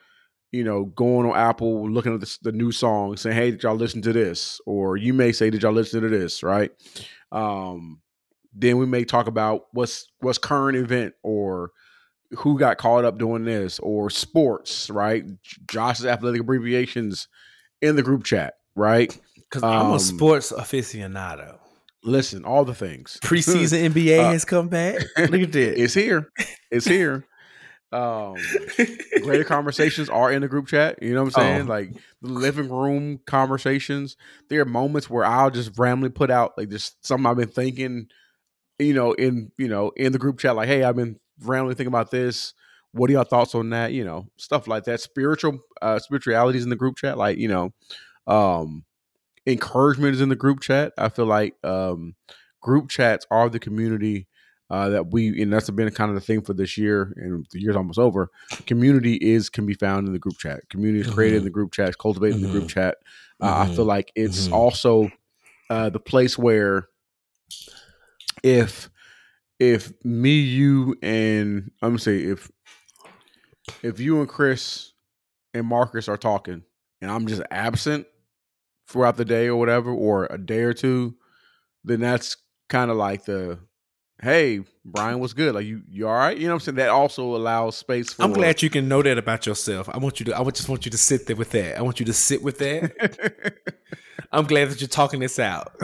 [0.51, 3.75] you know going on Apple looking at the, the new song saying hey did y'all
[3.75, 6.71] listen to this or you may say did y'all listen to this right
[7.31, 7.99] um
[8.55, 11.71] then we may talk about what's what's current event or
[12.37, 15.23] who got caught up doing this or sports right
[15.69, 17.27] Josh's athletic abbreviations
[17.81, 21.57] in the group chat right Because I'm Um, a sports aficionado.
[22.03, 24.99] listen all the things Preseason NBA Uh, has come back.
[25.17, 25.79] Look at this.
[25.79, 26.31] it's here
[26.71, 27.25] it's here
[27.93, 28.35] um
[29.21, 30.97] greater conversations are in the group chat.
[31.03, 31.61] You know what I'm saying?
[31.69, 31.73] Oh.
[31.73, 31.91] Like
[32.23, 34.17] the living room conversations.
[34.49, 38.07] There are moments where I'll just randomly put out like just something I've been thinking,
[38.79, 41.87] you know, in you know, in the group chat, like, hey, I've been randomly thinking
[41.93, 42.53] about this.
[42.91, 43.91] What are your thoughts on that?
[43.93, 45.01] You know, stuff like that.
[45.01, 47.73] Spiritual uh spiritualities in the group chat, like, you know,
[48.27, 48.85] um
[49.45, 50.93] encouragement is in the group chat.
[50.97, 52.15] I feel like um
[52.61, 54.27] group chats are the community
[54.69, 57.59] uh, that we and that's been kind of the thing for this year and the
[57.59, 58.29] year's almost over
[58.65, 61.71] community is can be found in the group chat community is created in the group
[61.73, 62.69] chat cultivated in the group Mhm.
[62.69, 62.95] chat
[63.41, 63.75] uh, i Mhm.
[63.75, 65.11] feel like it's also
[65.69, 66.87] uh, the place where
[68.41, 68.89] if
[69.59, 72.51] if me you and i'm gonna say if
[73.81, 74.93] if you and chris
[75.53, 76.63] and marcus are talking
[77.01, 78.05] and i'm just absent
[78.87, 81.15] throughout the day or whatever or a day or two
[81.83, 82.37] then that's
[82.69, 83.59] kind of like the
[84.21, 86.89] hey bryan was good like you you all right you know what i'm saying that
[86.89, 89.89] also allows space for I'm glad you can know that about yourself.
[89.89, 90.39] I want you to.
[90.39, 91.77] I just want you to sit there with that.
[91.77, 93.57] I want you to sit with that.
[94.31, 95.73] I'm glad that you're talking this out.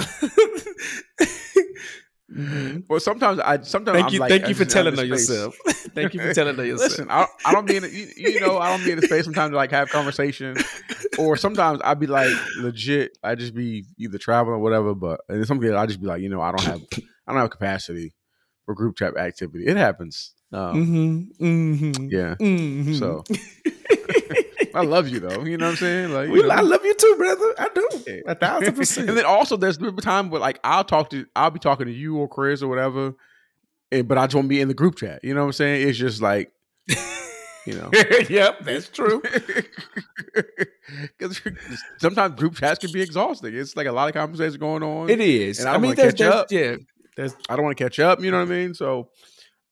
[2.31, 2.83] Mhm.
[2.87, 4.19] well sometimes i sometimes Thank I'm you.
[4.19, 5.29] like, thank you for telling on this space.
[5.29, 5.55] yourself.
[5.95, 6.91] thank you for telling on yourself.
[6.91, 9.03] Listen, I, I don't be in, the, you, you know, I don't be in the
[9.03, 10.55] space sometimes to like have conversation,
[11.17, 13.17] or sometimes I'd be like legit.
[13.23, 14.93] I just be either traveling or whatever.
[14.93, 16.81] But and some days I just be like, you know, I don't have,
[17.27, 18.13] I don't have capacity
[18.65, 19.65] for group chat activity.
[19.65, 20.33] It happens.
[20.53, 20.85] Um,
[21.39, 22.35] Mm-hmm, mm-hmm, Yeah.
[22.39, 22.99] mhm.
[22.99, 23.23] So
[24.75, 25.43] I love you though.
[25.43, 26.11] You know what I'm saying?
[26.13, 27.53] Like, We- I love you too, brother.
[27.57, 27.89] I do.
[28.27, 29.09] A thousand percent.
[29.09, 31.85] and then also there's been a time where like I'll talk to I'll be talking
[31.87, 33.13] to you or Chris or whatever,
[33.91, 35.23] and but I just want to be in the group chat.
[35.23, 35.87] You know what I'm saying?
[35.87, 36.51] It's just like,
[37.65, 37.89] you know.
[38.29, 39.21] yep, that's true.
[41.17, 41.39] Because
[41.99, 43.53] sometimes group chats can be exhausting.
[43.55, 45.09] It's like a lot of conversations going on.
[45.09, 45.59] It is.
[45.59, 46.51] And I I, mean, that's, catch that's up.
[46.51, 46.77] yeah.
[47.47, 48.21] I don't want to catch up.
[48.23, 48.73] You know what I mean?
[48.73, 49.09] So,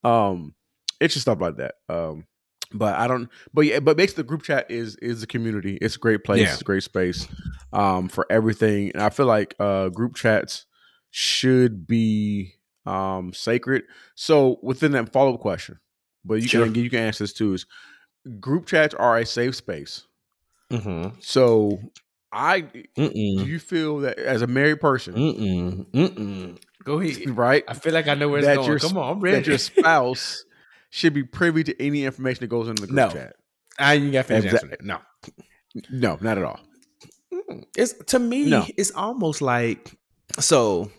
[0.03, 0.53] um,
[0.99, 1.75] it's just stuff like that.
[1.89, 2.25] Um,
[2.73, 3.29] but I don't.
[3.53, 5.77] But yeah, but makes the group chat is is a community.
[5.81, 6.41] It's a great place.
[6.41, 6.51] Yeah.
[6.53, 7.27] It's a great space,
[7.73, 8.91] um, for everything.
[8.93, 10.65] And I feel like uh, group chats
[11.11, 13.83] should be um sacred.
[14.15, 15.79] So within that follow up question,
[16.25, 16.65] but you Sure.
[16.65, 17.53] can you can answer this too.
[17.53, 17.65] Is
[18.39, 20.05] group chats are a safe space.
[20.71, 21.15] mm-hmm.
[21.21, 21.79] So
[22.31, 23.45] I do Mm-mm.
[23.45, 25.85] you feel that as a married person, Mm-mm.
[25.91, 26.57] Mm-mm.
[26.83, 27.29] Go ahead.
[27.37, 27.63] right?
[27.67, 28.67] I feel like I know where it's That going.
[28.69, 29.37] your Come on, I'm ready.
[29.37, 30.43] that your spouse
[30.89, 33.09] should be privy to any information that goes into the group No.
[33.09, 33.35] chat.
[33.79, 34.85] I ain't got to finish Exact- answering that.
[34.85, 34.99] No.
[35.91, 36.59] No, not at all.
[37.75, 38.65] It's to me, No.
[38.77, 39.95] it's almost like
[40.39, 40.91] so.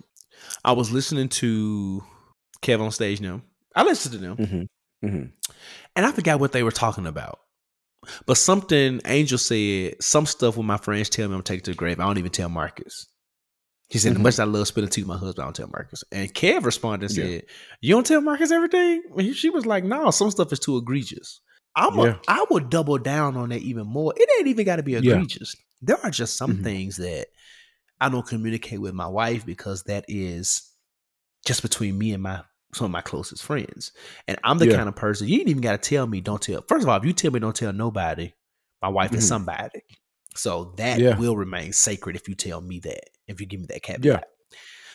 [0.65, 2.03] I was listening to
[2.63, 3.43] Kev on stage now.
[3.75, 5.07] I listened to them, Mm-hmm.
[5.07, 5.25] Mm-hmm.
[5.97, 7.41] and I forgot what they were talking about.
[8.27, 11.77] But something Angel said, some stuff when my friends tell me I'm taking to the
[11.77, 13.07] grave, I don't even tell Marcus.
[13.91, 14.17] He said, Mhm.
[14.17, 16.05] as much as I love spilling tea with my husband, I don't tell Marcus.
[16.13, 17.25] And Kev responded and Yeah.
[17.25, 17.43] said,
[17.81, 19.03] You don't tell Marcus everything?
[19.19, 21.41] He- she was like, No, some stuff is too egregious.
[21.75, 22.19] I'm Yeah.
[22.29, 24.13] I would double down on that even more.
[24.17, 24.99] It ain't even got to be Yeah.
[24.99, 25.55] egregious.
[25.81, 26.65] There are just some Mhm.
[26.65, 27.29] things that
[28.01, 30.71] I don't communicate with my wife because that is
[31.47, 32.43] just between me and my
[32.75, 33.93] some of my closest friends.
[34.27, 34.77] And I'm the Yeah.
[34.77, 36.63] kind of person you ain't even got to tell me don't tell.
[36.69, 38.33] First of all, if you tell me don't tell nobody,
[38.83, 39.29] my wife is Mhm.
[39.29, 39.81] somebody.
[40.35, 41.17] So that Yeah.
[41.19, 43.09] will remain sacred if you tell me that.
[43.29, 44.05] If you give me that caveat.
[44.05, 44.21] Yeah.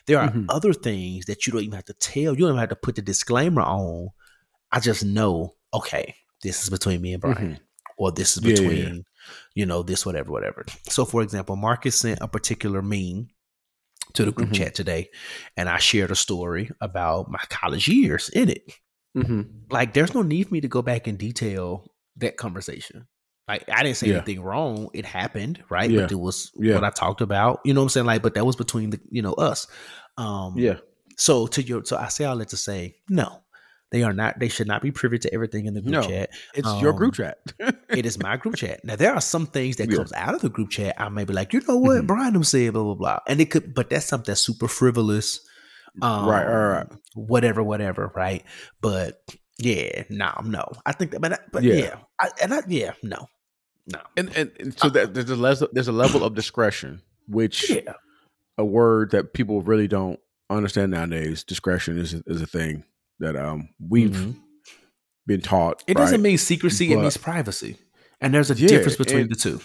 [0.05, 0.45] There are Mhm.
[0.49, 2.33] other things that you don't even have to tell.
[2.33, 4.09] You don't even have to put the disclaimer on.
[4.71, 7.59] I just know, okay, this is between me and Bryan,
[7.97, 8.49] or this is Mm-hmm.
[8.49, 9.01] Yeah, yeah, between, yeah.
[9.55, 10.65] you know, this, whatever, whatever.
[10.89, 13.29] So, for example, Marcus sent a particular meme
[14.13, 14.55] to the group Mhm.
[14.55, 15.09] chat today,
[15.55, 18.63] and I shared a story about my college years in it.
[19.15, 19.41] Mm-hmm.
[19.69, 21.85] like there's no need for me to go back and detail
[22.17, 23.07] that conversation.
[23.47, 24.17] Like I didn't say Yeah.
[24.17, 24.89] anything wrong.
[24.93, 25.89] It happened, right?
[25.89, 26.01] Yeah.
[26.01, 26.75] But it was Yeah.
[26.75, 27.59] what I talked about.
[27.65, 28.05] You know what I'm saying?
[28.05, 29.67] Like, but that was between the you know us.
[30.17, 30.77] Um Yeah.
[31.17, 33.41] so to your so I say all that to say, no,
[33.91, 36.07] they are not they should not be privy to everything in the group No.
[36.07, 36.29] chat.
[36.53, 37.83] It's your group Um, chat.
[37.89, 38.79] It is my group chat.
[38.85, 39.97] Now there are some things that Yeah.
[39.97, 40.95] comes out of the group chat.
[40.97, 42.07] I may be like, you know what, Mhm.
[42.07, 45.41] Bryan them said, blah blah blah, and it could, but that's something that's super frivolous,
[46.01, 46.87] um, Right, right, right.
[47.13, 48.43] whatever, whatever, right?
[48.81, 49.21] But
[49.63, 51.73] yeah, no, no, I think that, but, I- but Yeah.
[51.75, 53.27] yeah, I, and I, yeah, no,
[53.87, 57.69] no, and, and, and so that there's a les- there's a level of discretion, which
[57.69, 57.93] yeah,
[58.57, 60.19] a word that people really don't
[60.49, 61.43] understand nowadays.
[61.43, 62.83] Discretion is is a thing
[63.19, 64.35] that um we've Mhm.
[65.25, 65.83] been taught.
[65.87, 67.77] It doesn't mean secrecy; it means privacy,
[68.21, 69.61] and there's a Yeah, difference between and- the two.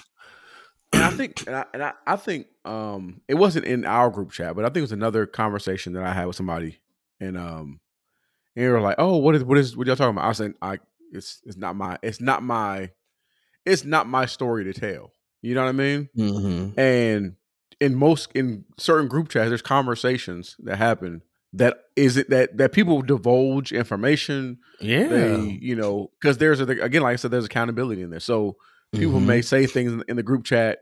[0.93, 4.31] and I think, and I, and I, I think, um, it wasn't in our group
[4.33, 6.79] chat, but I think it was another conversation that I had with somebody,
[7.21, 7.81] and um,
[8.59, 10.37] and they were like, "Oh, what is what is what y'all talking about?" I was
[10.39, 10.79] saying, "I,
[11.13, 12.91] it's it's not my, it's not my,
[13.65, 15.13] it's not my story to tell."
[15.43, 16.09] You know what I mean?
[16.17, 16.81] Mm-hmm.
[16.81, 17.37] And
[17.81, 21.23] in most, in certain group chats, there's conversations that happen
[21.53, 24.59] that is it that that people divulge information.
[24.81, 28.19] Yeah, They, you know, because there's a, again, like I said, there's accountability in there.
[28.21, 28.57] So
[28.93, 29.27] people Mhm.
[29.27, 30.81] may say things in, in the group chat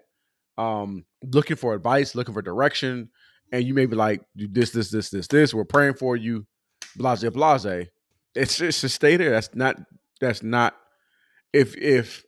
[0.58, 3.10] um looking for advice looking for direction
[3.52, 6.46] and you may be like this this this this this we're praying for you
[6.96, 7.86] blase blase
[8.34, 9.76] it's just to stay there that's not
[10.20, 10.74] that's not
[11.52, 12.24] if if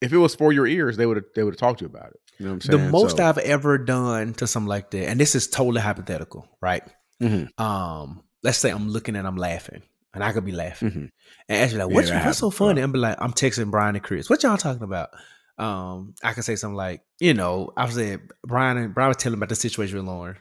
[0.00, 1.90] if it was for your ears they would have they would have talked to you
[1.90, 2.84] about it you know what i'm saying?
[2.84, 6.48] the most So- I've ever done to something like that, and this is totally hypothetical,
[6.62, 6.82] right?
[7.22, 7.48] Mhm.
[7.60, 9.82] Um, let's say I'm looking and I'm laughing,
[10.14, 11.10] and I could be laughing, Mhm.
[11.50, 12.80] and actually like, what's, that what's so funny?
[12.80, 14.30] I'm be like, I'm texting Bryan and Chris.
[14.30, 15.10] What y'all talking about?
[15.58, 19.18] Um, I could say something like, you know, I was saying Bryan and Bryan was
[19.18, 20.38] telling about the situation with Lauren.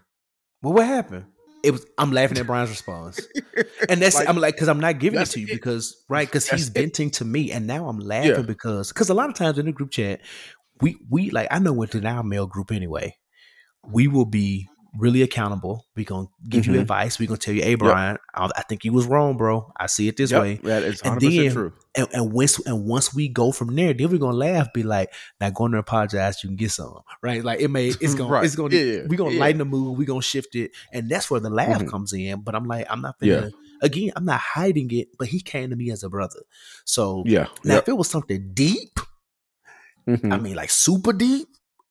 [0.61, 1.25] Well, what happened?
[1.63, 3.27] It was I'm laughing at Bryan's response,
[3.89, 5.51] and that's Like, I'm like because I'm not giving it to you it.
[5.51, 6.73] because right because he's it.
[6.73, 8.41] venting to me, and now I'm laughing Yeah.
[8.41, 10.21] because because a lot of times in the group chat
[10.81, 13.17] we we like I know within our male group anyway,
[13.85, 15.85] we will be really accountable.
[15.95, 16.81] We gonna give you Mhm.
[16.81, 17.19] advice.
[17.19, 19.71] We gonna tell you, hey Bryan, I, I think you was wrong, bro.
[19.79, 20.55] I see it this Yep, way.
[20.63, 23.93] that is And 100% then- true And, and once and once we go from there,
[23.93, 25.11] then we're gonna laugh, be like,
[25.41, 26.93] now going to apologize, you can get some.
[27.21, 27.43] Right?
[27.43, 28.45] Like it may it's gonna Right.
[28.45, 29.39] it's gonna Yeah, yeah, we're gonna yeah.
[29.39, 31.89] lighten the mood, we're gonna shift it, and that's where the laugh Mhm.
[31.89, 32.41] comes in.
[32.41, 33.35] But I'm like, I'm not Yeah.
[33.35, 33.51] gonna
[33.81, 36.41] again, I'm not hiding it, but he came to me as a brother.
[36.85, 37.83] So yeah now yep.
[37.83, 38.99] if it was something deep,
[40.07, 40.33] Mhm.
[40.33, 41.47] I mean, like super deep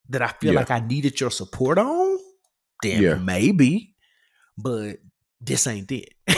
[0.09, 0.59] that I feel Yeah.
[0.59, 2.08] like I needed your support on,
[2.83, 3.15] then Yeah.
[3.15, 3.95] maybe.
[4.57, 4.97] But
[5.41, 6.09] this ain't it.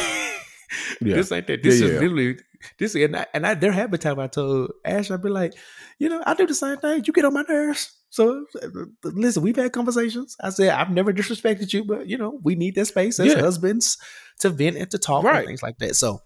[1.01, 1.15] Yeah.
[1.15, 1.63] This ain't that.
[1.63, 2.38] This Yeah, is literally
[2.77, 2.95] this.
[2.95, 5.53] And I, and I there have been times I told Ash, I'd be like,
[5.99, 7.03] you know, I do the same thing.
[7.05, 7.91] You get on my nerves.
[8.09, 8.45] So
[9.03, 10.38] listen, we've had conversations.
[10.41, 13.97] I said I've never disrespected you, but you know, we need that space as husbands
[14.39, 15.39] to vent and to talk Right.
[15.39, 15.95] and things like that.
[15.95, 16.22] So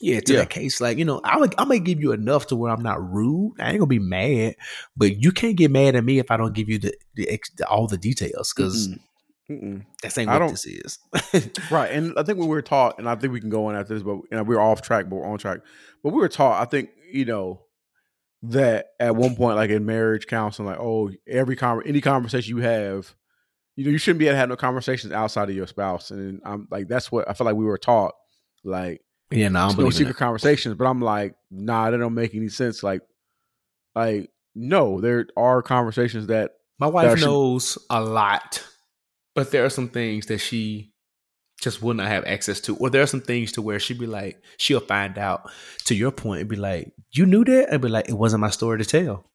[0.00, 0.38] yeah, to Yeah.
[0.40, 2.82] that case, like you know, I would, I may give you enough to where I'm
[2.82, 3.54] not rude.
[3.60, 4.56] I ain't gonna be mad,
[4.96, 7.86] but you can't get mad at me if I don't give you the, the, all
[7.86, 9.00] the details because Mm-mm.
[9.50, 9.84] Mm-mm.
[10.02, 10.98] that's ain't I what don't- this is.
[11.70, 13.94] Right, and I think we were taught, and I think we can go on after
[13.94, 15.60] this, but you know, we're off track, but we're on track.
[16.02, 17.62] But we were taught, I think, you know,
[18.42, 22.62] that at one point, like in marriage counseling, like, oh, every con- any conversation you
[22.62, 23.14] have,
[23.76, 26.40] you know, you shouldn't be able to have no conversations outside of your spouse, and
[26.44, 28.14] I'm like, that's what I feel like we were taught,
[28.64, 29.00] like,
[29.30, 30.76] yeah, no, I no secret conversations.
[30.76, 32.82] But I'm like, nah, that don't make any sense.
[32.82, 33.02] Like,
[33.94, 38.64] like no, there are conversations that My wife knows a lot,
[39.36, 40.92] but there are some things that she
[41.62, 44.06] just would not have access to, or there are some things to where she'd be
[44.06, 45.48] like, she'll find out.
[45.84, 48.50] To your point, and be like, "You knew that," and be like, "It wasn't my
[48.50, 49.30] story to tell."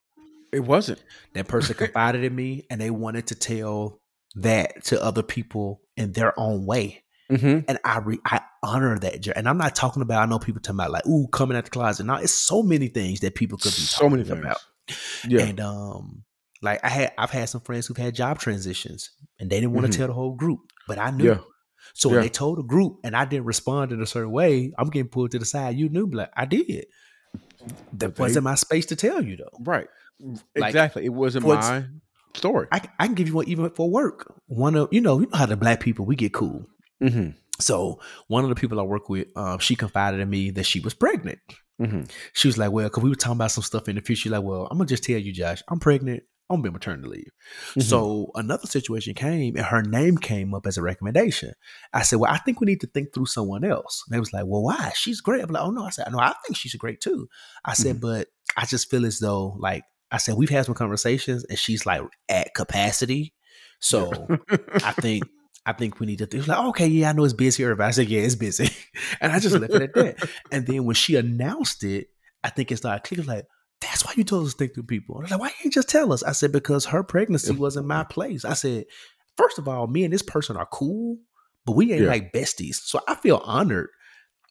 [0.52, 1.02] it wasn't.
[1.34, 4.02] That person confided in me, and they wanted to tell
[4.36, 7.04] that to other people in their own way.
[7.32, 7.60] Mm-hmm.
[7.70, 9.26] and I re- I honor that.
[9.38, 10.22] And I'm not talking about.
[10.22, 12.06] I know people talking about like, ooh, coming out the closet.
[12.06, 14.58] Now it's so many things that people could be So many talking things.
[14.88, 15.32] about.
[15.32, 16.24] Yeah, And um,
[16.62, 19.10] like I had, I've had some friends who've had job transitions,
[19.40, 19.98] and they didn't want to Mhm.
[19.98, 21.26] tell the whole group, but I knew.
[21.26, 21.40] yeah,
[21.94, 24.90] So when they told the group, and I didn't respond in a certain way, I'm
[24.90, 25.76] getting pulled to the side.
[25.78, 26.86] You knew, like I did.
[27.94, 29.58] That they- wasn't my space to tell you though.
[29.62, 29.88] right,
[30.56, 31.06] Like, exactly.
[31.06, 31.86] It wasn't for my
[32.36, 32.68] story.
[32.72, 34.34] I, I can give you one even for work.
[34.48, 36.66] One of you know, you know how the black people we get cool.
[37.02, 37.32] mm-hmm.
[37.60, 40.80] So one of the people I work with, um, she confided in me that she
[40.80, 41.38] was pregnant.
[41.80, 42.04] Mm-hmm.
[42.34, 44.42] She was like, "Well, because we were talking about some stuff in the future." Like,
[44.44, 46.24] "Well, I'm gonna just tell you, Josh, I'm pregnant.
[46.52, 47.32] I'm gonna be on maternity leave."
[47.72, 47.82] Mm-hmm.
[47.82, 51.54] So another situation came, and her name came up as a recommendation.
[51.94, 54.34] I said, "Well, I think we need to think through someone else." And they was
[54.34, 54.92] like, "Well, why?
[54.96, 57.28] She's great." I'm like, "Oh no," I said, "No, I think she's great too."
[57.66, 61.46] I said, "But I just feel as though, like I said, we've had some conversations,
[61.46, 63.34] and she's like at capacity.
[63.80, 64.12] So
[64.84, 65.24] I think."
[65.64, 66.38] I think we need to.
[66.38, 67.64] Was like, okay, yeah, I know it's busy.
[67.64, 68.68] or I said, yeah, it's busy,
[69.22, 70.30] and I just left it at that.
[70.52, 72.08] And then when she announced it,
[72.44, 73.26] I think it started clicking.
[73.26, 73.46] Like,
[73.82, 75.16] that's why you told us to think through people.
[75.16, 76.24] And was like, why you just tell us?
[76.24, 78.46] I said because her pregnancy was in my place.
[78.46, 78.86] I said,
[79.38, 81.18] first of all, me and this person are cool,
[81.66, 82.08] but we ain't Yeah.
[82.10, 82.76] like besties.
[82.76, 83.90] So I feel honored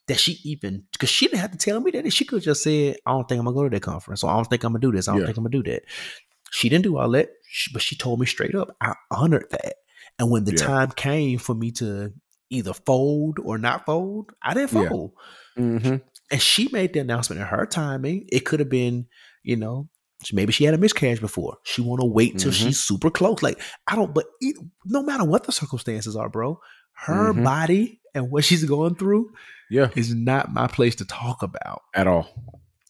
[0.08, 2.12] that she even because she didn't have to tell me that.
[2.12, 4.34] She could just say, I don't think I'm gonna go to that conference, or I
[4.34, 5.06] don't think I'm gonna do this.
[5.06, 5.26] I don't Yeah.
[5.26, 5.82] think I'm gonna do that.
[6.50, 7.30] She didn't do all that,
[7.72, 8.74] but she told me straight up.
[8.80, 9.74] I honored that.
[10.18, 10.66] And when the Yeah.
[10.66, 12.12] time came for me to
[12.50, 14.88] either fold or not fold, I didn't Yeah.
[14.88, 15.12] fold.
[15.56, 15.96] Mm-hmm.
[16.30, 18.26] And she made the announcement in her timing.
[18.30, 19.06] It could have been,
[19.42, 19.88] you know,
[20.32, 21.58] maybe she had a miscarriage before.
[21.64, 22.54] She want to wait till Mhm.
[22.66, 23.42] she's super close.
[23.42, 26.60] Like I don't, but it, no matter what the circumstances are, bro,
[27.06, 27.44] her Mhm.
[27.44, 29.32] body and what she's going through
[29.70, 31.82] Yeah, is not my place to talk about.
[31.94, 32.28] at all.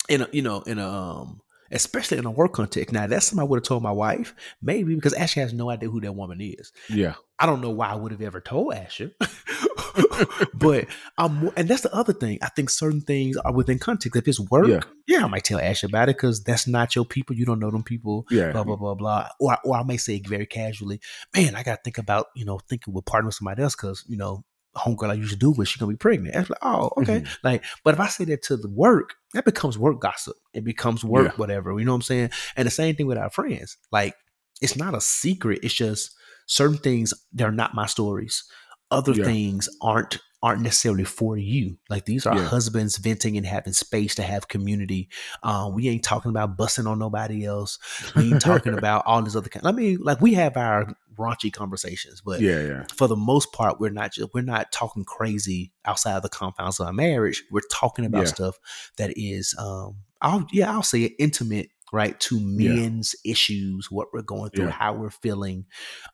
[0.09, 2.93] In a, you know, in a, um, especially in a work context.
[2.93, 5.89] Now that's something I would have told my wife, maybe because Ashley has no idea
[5.91, 6.73] who that woman is.
[6.89, 9.13] Yeah, I don't know why I would have ever told Asher.
[10.55, 10.87] but
[11.19, 12.39] um, and that's the other thing.
[12.43, 14.17] I think certain things are within context.
[14.17, 14.81] If it's work, Yeah.
[15.07, 17.37] yeah, I might tell Asher about it because that's not your people.
[17.37, 18.27] You don't know them people.
[18.31, 19.29] yeah, Blah blah blah blah.
[19.39, 21.01] Or or I may say very casually.
[21.35, 24.05] Man, I got to think about you know thinking with partner with somebody else because
[24.09, 24.45] you know
[24.77, 26.35] homegirl I used to do with she gonna be pregnant.
[26.37, 27.21] It's like oh okay.
[27.21, 27.47] Mm-hmm.
[27.47, 30.37] Like but if I say that to the work, that becomes work gossip.
[30.55, 31.37] It becomes work Yeah.
[31.37, 31.79] whatever.
[31.79, 32.31] You know what I'm saying?
[32.57, 33.77] And the same thing with our friends.
[33.91, 34.15] Like
[34.61, 35.61] it's not a secret.
[35.63, 36.13] It's just
[36.47, 38.45] certain things they're not my stories.
[38.91, 39.25] Other Yeah.
[39.25, 41.77] things aren't aren't necessarily for you.
[41.91, 42.47] Like these are Yeah.
[42.47, 45.11] husbands venting and having space to have community.
[45.43, 47.79] Uh, we ain't talking about busting on nobody else.
[48.17, 49.67] We ain't talking about all this other kind.
[49.67, 53.79] I mean, like we have our raunchy conversations, but yeah, yeah, for the most part,
[53.81, 57.45] we're not just we're not talking crazy outside of the confines of our marriage.
[57.51, 58.29] We're talking about Yeah.
[58.29, 58.57] stuff
[58.97, 62.75] that is, um, I'll yeah, I'll say it, intimate, right, to Yeah.
[62.75, 64.71] men's issues, what we're going through, Yeah.
[64.71, 65.67] how we're feeling.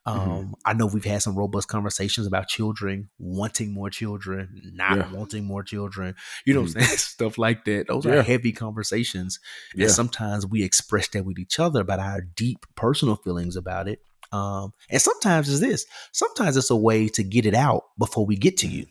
[0.05, 0.53] Um, Mhm.
[0.65, 5.11] I know we've had some robust conversations about children, wanting more children, not Yeah.
[5.11, 6.15] wanting more children.
[6.45, 6.85] You know saying?
[6.97, 7.87] Stuff like that.
[7.87, 8.13] Those Yeah.
[8.15, 9.39] are heavy conversations,
[9.75, 13.87] yeah, and sometimes we express that with each other about our deep personal feelings about
[13.87, 13.99] it.
[14.31, 15.85] Um, and sometimes it's this.
[16.11, 18.85] Sometimes it's a way to get it out before we get to you,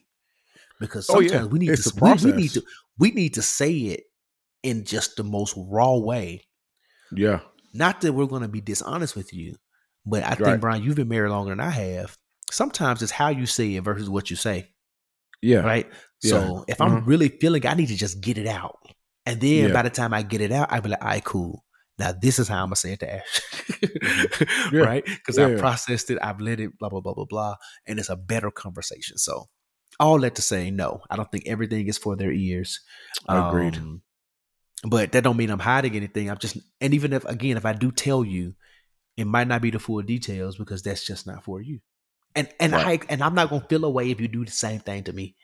[0.81, 1.45] because Oh, sometimes yeah.
[1.45, 2.63] we need It's to we, we need to
[2.99, 4.05] we need to say it
[4.63, 6.43] in just the most raw way.
[7.13, 7.41] Yeah,
[7.75, 9.57] Not that we're going to be dishonest with you,
[10.05, 10.39] but I Right.
[10.39, 12.17] think Bryan, you've been married longer than I have.
[12.51, 14.73] Sometimes it's how you say it versus what you say
[15.43, 15.87] yeah, right?
[16.23, 16.31] Yeah.
[16.31, 17.05] So if I'm Uh-huh.
[17.07, 18.79] really feeling, I need to just get it out,
[19.27, 19.73] and then Yeah.
[19.73, 21.65] by the time I get it out, I be like, "All right, cool."
[21.99, 23.41] Now this is how I'm gonna say it to Ash,
[24.73, 24.81] Yeah.
[24.83, 25.05] right?
[25.05, 27.57] Because I processed it, I've let it, blah blah blah blah blah,
[27.87, 29.19] and it's a better conversation.
[29.19, 29.47] So
[30.01, 32.81] all that to say, no, I don't think everything is for their ears.
[33.29, 33.77] Agreed.
[33.79, 34.03] Um,
[34.89, 36.31] but that don't mean I'm hiding anything.
[36.31, 38.55] I'm just, and even if again, if I do tell you,
[39.17, 41.81] it might not be the full details because that's just not for you.
[42.35, 43.03] And and Right.
[43.03, 45.35] I and I'm not gonna feel away if you do the same thing to me.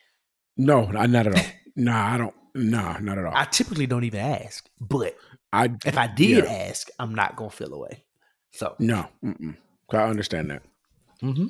[0.56, 1.44] No, not at all.
[1.76, 2.34] nah, I don't.
[2.54, 3.32] Nah, not at all.
[3.34, 5.16] I typically don't even ask, but
[5.52, 6.50] I if I did Yeah.
[6.50, 8.04] ask, I'm not gonna feel away.
[8.52, 9.08] So, no.
[9.24, 9.56] Mm-mm.
[9.90, 10.62] I understand that.
[11.22, 11.46] mm-hmm.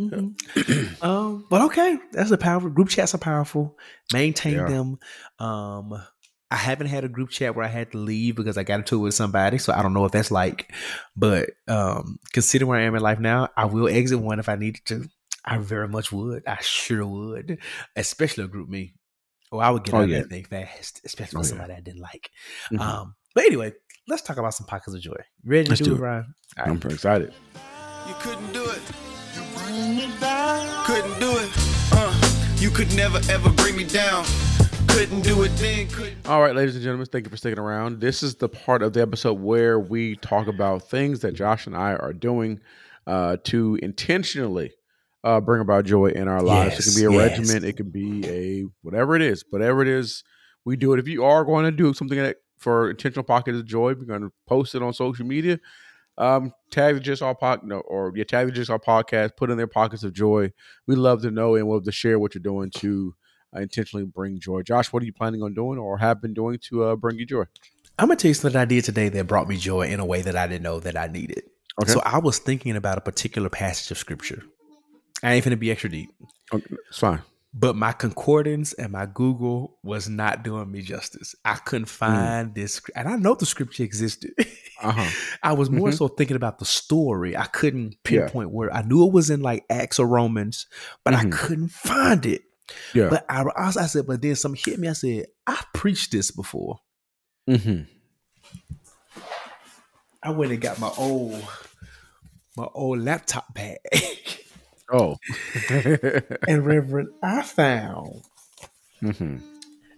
[0.00, 0.94] Mm-hmm.
[1.04, 3.76] um, but okay, that's a powerful group chats are powerful.
[4.12, 4.68] Maintain are.
[4.68, 4.98] them.
[5.38, 6.02] Um,
[6.52, 8.96] I haven't had a group chat where I had to leave because I got into
[8.96, 10.70] it with somebody, so I don't know what that's like.
[11.16, 14.56] But um, considering where I am in life now, I will exit one if I
[14.56, 15.08] needed to.
[15.46, 16.42] I very much would.
[16.46, 17.58] I sure would,
[17.96, 18.92] especially a GroupMe.
[19.50, 20.18] Or I would get Oh, out of yeah.
[20.20, 21.50] that thing fast, especially Oh, with yeah.
[21.50, 22.30] somebody I didn't like.
[22.70, 22.80] Mhm.
[22.80, 23.72] Um, but anyway,
[24.06, 25.16] let's talk about some pockets of joy.
[25.44, 26.00] Ready to Let's do, do it, it.
[26.02, 26.34] Ryan?
[26.58, 27.32] All I'm pretty excited.
[28.08, 28.80] You couldn't do it.
[29.34, 30.84] You bring me down.
[30.84, 31.50] Couldn't do it.
[31.92, 34.24] Uh, you could never ever bring me down.
[34.92, 35.88] Couldn't do it then.
[35.88, 36.28] Couldn't.
[36.28, 38.00] All right, ladies and gentlemen, thank you for sticking around.
[38.00, 41.74] This is the part of the episode where we talk about things that Josh and
[41.74, 42.60] I are doing
[43.06, 44.72] uh, to intentionally
[45.24, 46.78] uh, bring about joy in our lives.
[46.78, 47.30] it can be a yes.
[47.30, 50.24] regiment, it can be a whatever it is, whatever it is,
[50.66, 51.00] we do it.
[51.00, 54.22] If you are going to do something that, for intentional pockets of joy, we're going
[54.22, 55.58] to post it on social media.
[56.18, 59.36] Um, tag the Jigsaw Pod, no, or yeah, tag the Jigsaw Podcast.
[59.36, 60.52] Put in their pockets of joy.
[60.86, 63.14] We love to know and love to share what you're doing to
[63.60, 64.62] intentionally bring joy.
[64.62, 67.26] Josh, what are you planning on doing or have been doing to uh, bring you
[67.26, 67.44] joy?
[67.98, 70.22] I'm gonna tell you something I did today that brought me joy in a way
[70.22, 71.42] that I didn't know that I needed.
[71.80, 71.92] Okay.
[71.92, 74.42] So I was thinking about a particular passage of scripture.
[75.22, 76.10] I ain't gonna be extra deep,
[76.52, 77.20] Okay, it's fine.
[77.54, 81.34] but my concordance and my Google was not doing me justice.
[81.44, 84.32] I couldn't find this, and I know the scripture existed.
[84.82, 85.06] Uh-huh.
[85.42, 85.96] I was more Mhm.
[85.96, 87.36] so thinking about the story.
[87.36, 88.22] I couldn't Yeah.
[88.22, 88.72] pinpoint where.
[88.74, 90.66] I knew it was in like Acts or Romans,
[91.04, 91.32] but I Mhm.
[91.32, 92.42] couldn't find it.
[92.94, 93.08] Yeah.
[93.10, 94.88] But I, I, I said, but then something hit me.
[94.88, 96.78] I said, I've preached this before.
[97.48, 97.82] mm-hmm.
[100.22, 101.42] I went and got my old
[102.56, 103.78] my old laptop bag.
[104.92, 105.16] Oh.
[106.48, 108.22] And Reverend, I found
[109.00, 109.38] hmm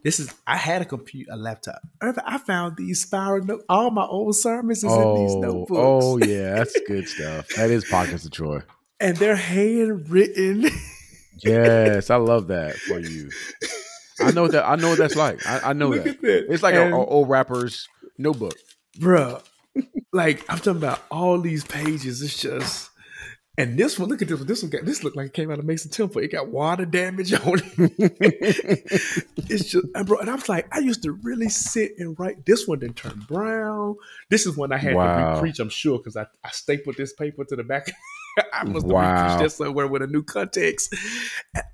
[0.04, 1.80] this is I had a computer, a laptop.
[2.02, 3.64] Reverend, I found these spiral note.
[3.68, 5.80] All my old sermons is in these Oh, notebooks.
[5.82, 7.48] oh yeah, that's good stuff.
[7.56, 8.60] That is pockets of joy.
[9.00, 10.70] and they're handwritten.
[11.42, 13.30] Yes, I love that for you.
[14.20, 14.64] I know that.
[14.68, 15.44] I know what that's like.
[15.46, 16.14] I, I know Look that.
[16.16, 16.46] at that.
[16.52, 17.88] It's like an old rapper's
[18.18, 18.54] notebook.
[18.98, 19.42] bruh.
[20.12, 22.22] Like I'm talking about all these pages.
[22.22, 22.90] It's just,
[23.58, 24.08] and this one.
[24.08, 24.46] Look at this one.
[24.46, 26.22] This one got this looked like it came out of Mason Temple.
[26.22, 29.22] It got water damage on it.
[29.36, 30.18] it's just, and bro.
[30.18, 32.46] And I was like, I used to really sit and write.
[32.46, 33.96] This one didn't turn brown.
[34.30, 35.34] This is when I had Wow.
[35.34, 35.58] to repreach.
[35.58, 37.90] I'm sure because I, I stapled this paper to the back.
[38.52, 39.38] I must have Wow.
[39.38, 40.94] that somewhere with a new context.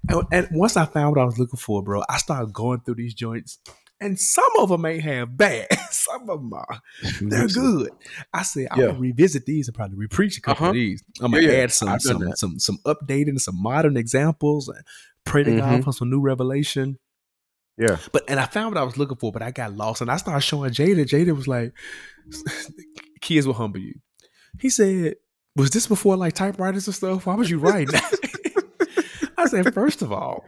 [0.09, 2.97] And, and once I found what I was looking for, bro, I started going through
[2.97, 3.59] these joints.
[4.03, 5.66] And some of them ain't have bad.
[5.91, 6.81] Some of them are.
[7.20, 7.91] They're good.
[8.32, 8.87] I said I'm Yeah.
[8.87, 10.70] gonna revisit these and probably repreach a couple Uh-huh.
[10.70, 11.03] of these.
[11.20, 11.59] I'm gonna Yeah, yeah.
[11.65, 14.78] add some I've some, some some updated and some modern examples and
[15.27, 15.85] pray to God Mhm.
[15.85, 16.99] for some new revelation.
[17.77, 17.99] Yeah.
[18.12, 20.16] But and I found what I was looking for, but I got lost and I
[20.16, 21.05] started showing Jada.
[21.05, 21.74] Jada was like,
[23.20, 23.95] "Kids will humble you."
[24.59, 25.16] He said,
[25.57, 27.27] "Was this before like typewriters and stuff?
[27.27, 28.01] Why was you writing?"
[29.39, 30.45] I said, first of all."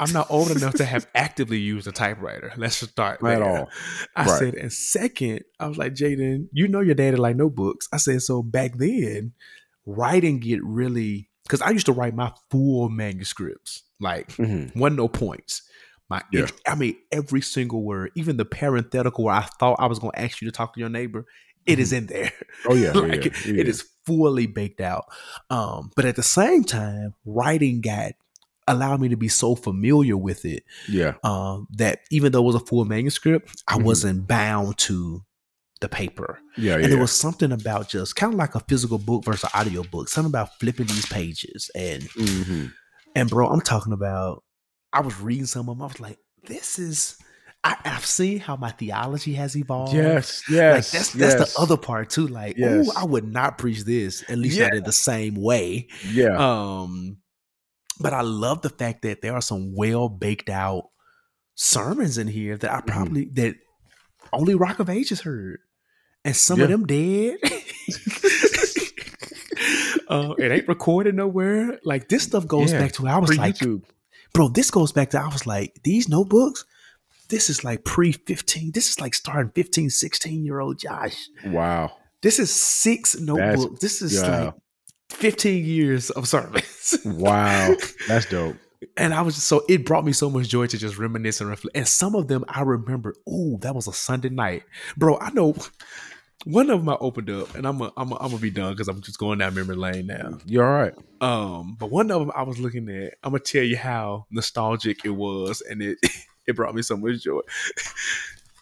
[0.00, 2.52] I'm not old enough to have actively used a typewriter.
[2.56, 3.58] Let's just start Not at there.
[3.60, 3.68] all.
[4.16, 4.38] I Right.
[4.38, 7.88] said, and second, I was like, Jaden, you know your daddy like notebooks.
[7.92, 9.32] I said, so back then,
[9.86, 14.74] writing get really because I used to write my full manuscripts, like Mhm.
[14.74, 15.62] one no points.
[16.08, 16.46] My, Yeah.
[16.66, 20.20] I mean, every single word, even the parenthetical where I thought I was going to
[20.20, 21.26] ask you to talk to your neighbor,
[21.66, 22.32] it is in there.
[22.66, 22.92] Oh yeah.
[22.94, 23.60] like yeah, yeah.
[23.60, 25.04] it is fully baked out.
[25.50, 28.12] Um, but at the same time, writing got
[28.68, 31.14] allowed me to be so familiar with it Yeah.
[31.24, 33.82] um, that even though it was a full manuscript, I Mhm.
[33.84, 35.24] wasn't bound to
[35.80, 36.38] the paper.
[36.56, 36.76] Yeah.
[36.76, 36.82] yeah.
[36.84, 40.08] And there was something about just kind of like a physical book versus audio book,
[40.08, 41.70] something about flipping these pages.
[41.74, 42.66] And hmm
[43.16, 44.42] and bro, I'm talking about
[44.92, 45.82] I was reading some of them.
[45.82, 47.16] I was like, this is
[47.64, 49.94] I, I've seen how my theology has evolved.
[49.94, 50.42] Yes.
[50.48, 50.90] Like Yes.
[50.92, 51.34] that's yes.
[51.34, 52.26] that's the other part too.
[52.26, 52.88] Like, Yes.
[52.88, 55.86] oh, I would not preach this, at least not in the same way.
[56.10, 56.36] Yeah.
[56.36, 57.18] Um,
[58.00, 60.88] but I love the fact that there are some well baked out
[61.54, 62.86] sermons in here that I Mm-hmm.
[62.90, 63.54] probably that
[64.32, 65.60] only Rock of Ages heard,
[66.24, 67.36] and some of them dead.
[70.08, 71.78] uh, it ain't recorded nowhere.
[71.84, 72.80] Like this stuff goes Yeah.
[72.80, 73.84] back to I was like, YouTube.
[74.32, 76.64] bro, this goes back to I was like, these notebooks.
[77.32, 78.72] This is like pre 15.
[78.72, 81.16] This is like starting 15, 16 year old Josh.
[81.46, 81.92] Wow.
[82.20, 83.80] This is six notebooks.
[83.80, 84.44] this is yeah.
[84.44, 84.54] like
[85.12, 86.94] 15 years of service.
[87.06, 87.74] Wow.
[88.06, 88.56] That's dope.
[88.98, 91.48] and I was just so it brought me so much joy to just reminisce and
[91.48, 91.74] reflect.
[91.74, 94.64] And some of them I remember, oh, that was a Sunday night.
[94.98, 95.56] Bro, I know
[96.44, 98.74] one of them I opened up and I'm a, I'm a, I'm gonna be done
[98.74, 100.38] because I'm just going down memory lane now.
[100.44, 100.94] You're all right.
[101.22, 105.06] Um, but one of them I was looking at, I'm gonna tell you how nostalgic
[105.06, 105.98] it was, and it
[106.46, 107.40] it brought me so much joy.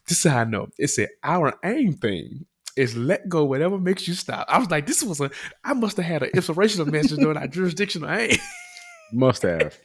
[0.08, 0.68] this is how I know.
[0.78, 2.46] It said our aim thing
[2.76, 4.46] is let go whatever makes you stop.
[4.48, 5.30] I was like, this was a
[5.64, 8.36] I must have had an inspirational message during our jurisdictional aim
[9.12, 9.76] Must have.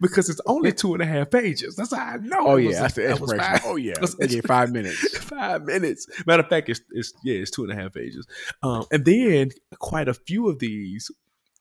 [0.00, 1.76] because it's only two and a half pages.
[1.76, 2.38] That's how I know.
[2.40, 2.80] Oh yeah.
[2.82, 3.92] That's the that five- Oh yeah.
[4.00, 5.16] that was- They five minutes.
[5.18, 6.08] five minutes.
[6.26, 8.26] Matter of fact, it's, it's yeah, it's two and a half pages.
[8.64, 11.08] Um, and then quite a few of these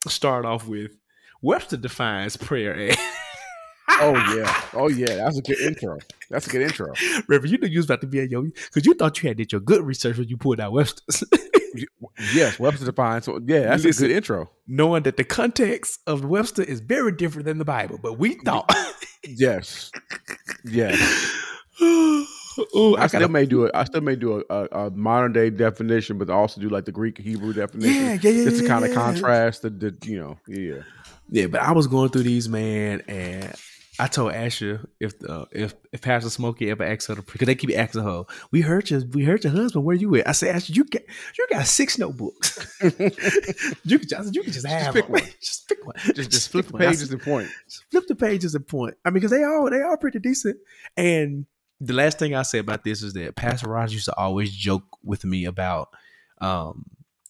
[0.08, 0.98] start off with
[1.44, 2.98] Webster defines prayer as
[4.00, 4.62] Oh yeah.
[4.74, 5.16] Oh yeah.
[5.16, 5.98] That's a good intro.
[6.30, 6.94] That's a good intro.
[7.28, 9.38] River, you knew you was about to be a yo because you thought you had
[9.38, 11.24] did your good research when you pulled out Webster's,
[12.34, 12.60] Yes.
[12.60, 13.26] Webster defines.
[13.26, 14.06] So yeah, that's Listen.
[14.06, 14.50] a good intro.
[14.68, 18.00] knowing that the context of Webster is very different than the Bible.
[18.02, 18.72] But we thought,
[19.24, 19.92] Yes.
[20.66, 21.00] Yes.
[21.82, 23.72] oh, I, I still got may do it.
[23.74, 26.92] I still may do a, a, a modern day definition, but also do like the
[26.92, 27.94] Greek Hebrew definition.
[27.94, 28.96] Yeah, yeah, yeah, Just to kind of yeah.
[28.96, 30.82] contrast the, the you know, yeah.
[31.30, 31.48] yeah.
[31.48, 33.54] But I was going through these man, and
[34.00, 37.56] I told Asher if uh, if if Pastor Smokey ever asked her to because they
[37.56, 39.86] keep asking her, we heard your we heard your husband.
[39.86, 40.28] Where you at?
[40.28, 41.02] I said, Asher, you got
[41.38, 42.78] you got six notebooks.
[42.82, 45.14] you can just you can just have pick them.
[45.14, 45.22] one.
[45.42, 45.96] just pick one.
[46.14, 46.82] Just just flip the one.
[46.82, 47.50] Pages said, and point.
[47.92, 48.96] Flip the pages and point.
[49.04, 50.58] I mean, because they all they are pretty decent.
[50.96, 51.46] And
[51.82, 54.84] the last thing I say about this is that Pastor Rogers used to always joke
[55.04, 55.90] with me about
[56.40, 56.86] um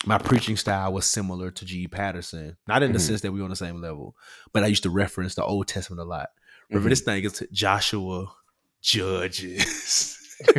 [0.06, 1.88] my preaching style was similar to G.
[1.88, 3.02] Patterson, not in the Mhm.
[3.02, 4.16] sense that we were on the same level,
[4.54, 6.30] but I used to reference the Old Testament a lot.
[6.70, 6.92] Remember, Mhm.
[6.92, 8.28] this thing is Joshua,
[8.82, 10.14] Judges.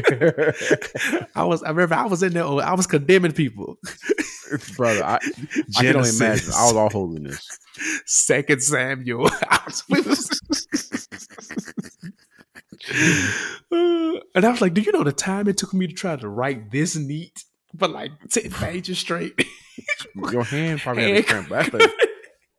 [1.35, 2.45] I was, I remember, I was in there.
[2.45, 3.79] I was condemning people.
[4.77, 5.19] Brother, I,
[5.77, 6.51] I can only imagine.
[6.57, 7.47] I was all holiness.
[8.07, 9.29] Second Samuel.
[9.49, 11.09] I was, we was-
[13.71, 16.17] Uh, and I was like, "Do you know the time it took me to try
[16.17, 17.45] to write this neat
[17.79, 19.35] for like ten pages straight?"
[20.33, 21.49] Your hand probably had a cramp.
[21.49, 21.93] That's the,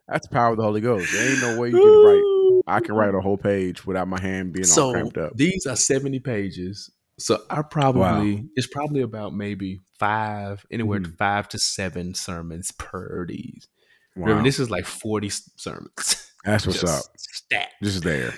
[0.07, 1.11] That's the power of the Holy Ghost.
[1.11, 2.23] There ain't no way you can write.
[2.69, 3.21] I can write a mm-hmm.
[3.21, 5.35] whole page without my hand being all cramped up.
[5.35, 6.89] these are 70 pages.
[7.17, 13.25] So I probably it's probably about maybe five, anywhere to five to seven sermons per
[13.27, 13.67] these.
[14.15, 14.43] Remember, Wow.
[14.43, 16.31] this is like 40 sermons.
[16.45, 17.03] That's what's up.
[17.17, 17.73] Stacked.
[17.83, 18.33] Just there.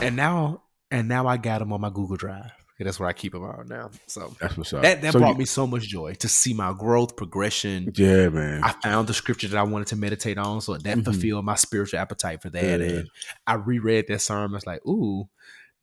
[0.00, 2.52] And now and now I got them on my Google Drive.
[2.84, 3.90] That's where I keep them on now.
[4.06, 4.82] So That's what's up.
[4.82, 7.92] that that So brought you- me so much joy to see my growth, progression.
[7.94, 8.62] Yeah, man.
[8.64, 11.04] I found the scripture that I wanted to meditate on, so that Mhm.
[11.04, 12.80] fulfilled my spiritual appetite for that.
[12.80, 12.86] Yeah.
[12.86, 13.08] And
[13.46, 14.52] I reread that sermon.
[14.52, 15.28] I was like, ooh,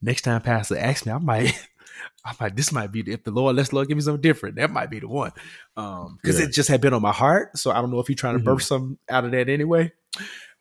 [0.02, 1.68] next time Pastor asks me, I might,
[2.24, 4.56] I might, this might be the, if the Lord lets Lord give me something different.
[4.56, 5.32] That might be the one,
[5.76, 6.46] um, because Yeah.
[6.46, 7.56] it just had been on my heart.
[7.58, 8.44] So I don't know if he's trying to Mhm.
[8.44, 9.92] birth something out of that anyway.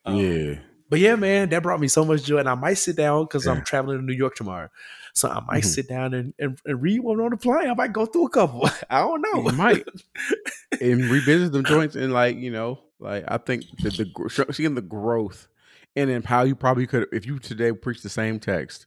[0.06, 0.56] Um, yeah.
[0.90, 3.46] But yeah, man, that brought me so much joy, and I might sit down because
[3.46, 3.54] Yeah.
[3.54, 4.70] I'm traveling to New York tomorrow.
[5.14, 5.68] So I might Mhm.
[5.68, 7.70] sit down and, and, and read one on the plane.
[7.70, 8.70] I might go through a couple.
[8.90, 9.50] I don't know.
[9.50, 9.86] You might.
[10.82, 14.82] and revisit them joints and like you know like i think that the seeing the
[14.82, 15.48] growth
[15.96, 18.86] and then how you probably could if you today preach the same text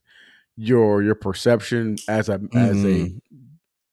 [0.57, 3.21] your your perception as a as a Mhm.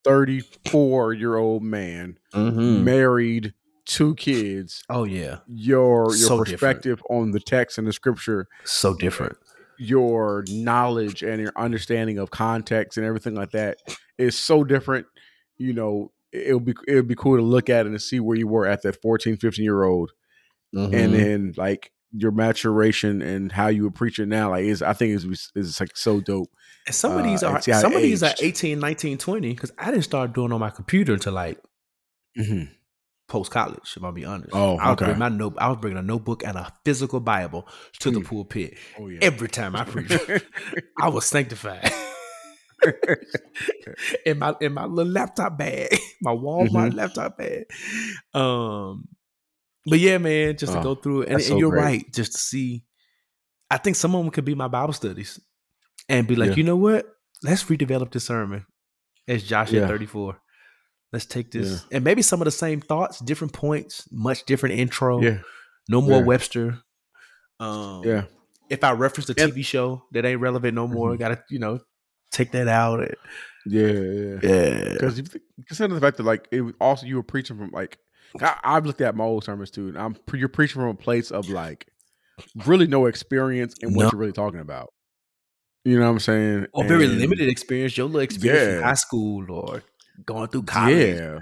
[0.03, 2.83] 34 year old man Mhm.
[2.83, 3.53] married
[3.89, 6.59] two kids Oh yeah, your your So different.
[6.59, 9.35] perspective on the text and the scripture so different.
[9.77, 13.77] your knowledge and your understanding of context and everything like that
[14.17, 15.07] is so different
[15.57, 18.47] you know it'll be it'll be cool to look at it and see where you
[18.47, 20.11] were at that 14 15 year old
[20.75, 20.93] Mm-hmm.
[20.93, 25.15] and then like your maturation and how you preach it now like is i think
[25.15, 26.51] is is like so dope
[26.85, 28.43] And some of these Uh, are and see how it some of these are aged.
[28.43, 31.57] 18, 19, 20 because I didn't start doing on my computer until like
[33.29, 33.93] post college.
[33.95, 34.49] If I'll be honest.
[34.53, 35.05] Oh, I was okay.
[35.05, 35.55] bringing my note.
[35.57, 37.67] I was bringing a notebook and a physical Bible
[37.99, 38.25] to the Mm.
[38.25, 40.19] pulpit oh yeah every time I preached.
[40.99, 41.91] I was sanctified.
[44.25, 45.89] in my in my little laptop bag,
[46.21, 46.95] my Walmart Mhm.
[46.95, 47.65] laptop bag.
[48.33, 49.07] Um,
[49.85, 51.81] but yeah, man, just to Oh, go through it, and, and so you're great.
[51.83, 52.83] right, just to see.
[53.71, 55.39] I think some of them could be my Bible studies,
[56.07, 56.55] and be like, Yeah.
[56.55, 57.05] you know what?
[57.43, 58.65] Let's redevelop this sermon
[59.27, 59.87] as Joshua Yeah.
[59.87, 60.37] 34.
[61.11, 65.21] Let's take this, and maybe some of the same thoughts, different points, much different intro.
[65.21, 65.39] yeah
[65.87, 66.25] No more Yeah.
[66.25, 66.79] Webster.
[67.59, 68.23] Um, yeah
[68.69, 69.49] if I reference a Yep.
[69.49, 71.17] TV show that ain't relevant no more, Mhm.
[71.19, 71.79] gotta you know
[72.31, 72.99] take that out.
[72.99, 73.15] And,
[73.65, 75.21] yeah yeah yeah, because
[75.67, 77.97] consider the fact that like it was also you were preaching from like
[78.39, 81.31] I, I've looked at my old sermons too, and I'm you're preaching from a place
[81.31, 81.87] of like
[82.67, 84.09] really no experience in what No.
[84.11, 84.89] you're really talking about.
[85.83, 86.67] You know what I'm saying?
[86.73, 87.97] or very And- limited experience.
[87.97, 88.75] Your little experience Yeah.
[88.75, 89.81] from high school or
[90.25, 91.17] going through college.
[91.17, 91.39] Yeah,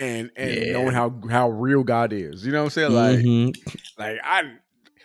[0.00, 0.72] and and Yeah.
[0.72, 2.44] knowing how how real God is.
[2.44, 2.92] You know what I'm saying?
[2.92, 3.54] Like Mhm.
[3.98, 4.42] like I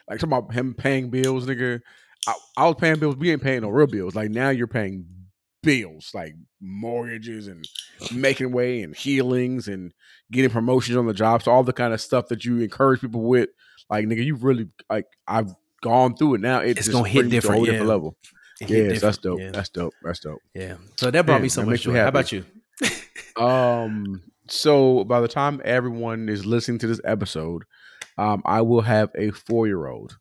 [0.09, 1.79] like talking about him paying bills, nigga.
[2.27, 3.15] I, I was paying bills.
[3.15, 4.15] We ain't paying no real bills.
[4.15, 5.05] Like now you're paying
[5.63, 7.67] bills, like mortgages and
[8.13, 9.91] making way and healings and
[10.31, 11.43] getting promotions on the job.
[11.43, 13.49] So all the kind of stuff that you encourage people with.
[13.89, 16.59] Like nigga, you really like I've gone through it now.
[16.61, 17.89] It It's gonna hit you to a whole different, different yeah.
[17.89, 18.17] level.
[18.61, 19.39] It Yes, that's dope.
[19.39, 19.49] Yeah.
[19.51, 19.93] That's dope.
[20.03, 20.39] That's dope.
[20.53, 20.75] yeah.
[20.97, 21.93] So that brought me so much joy.
[21.95, 22.45] How about you?
[23.37, 27.63] Um, so by the time everyone is listening to this episode,
[28.17, 30.17] um, I will have a four year old.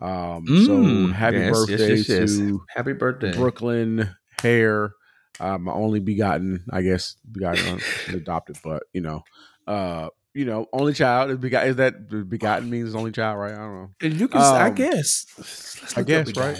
[0.00, 2.38] Um, so Mm, happy yes, birthday yes, yes.
[2.38, 4.08] to Happy birthday, Brooklyn
[4.40, 4.94] Haire,
[5.40, 9.22] uh, my only begotten, I guess, begotten, uh, adopted, but you know,
[9.66, 11.70] uh, you know, only child is begotten.
[11.70, 13.52] Is that begotten means only child, right?
[13.54, 13.90] I don't know.
[14.08, 15.26] You can, I Um, guess.
[15.38, 16.56] Let's I guess, right?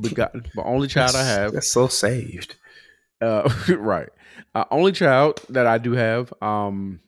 [0.00, 0.44] begotten.
[0.54, 1.52] But only child I have.
[1.54, 2.56] That's so saved.
[3.20, 4.08] Uh, right.
[4.54, 6.32] Uh, only child that I do have.
[6.42, 7.00] Um,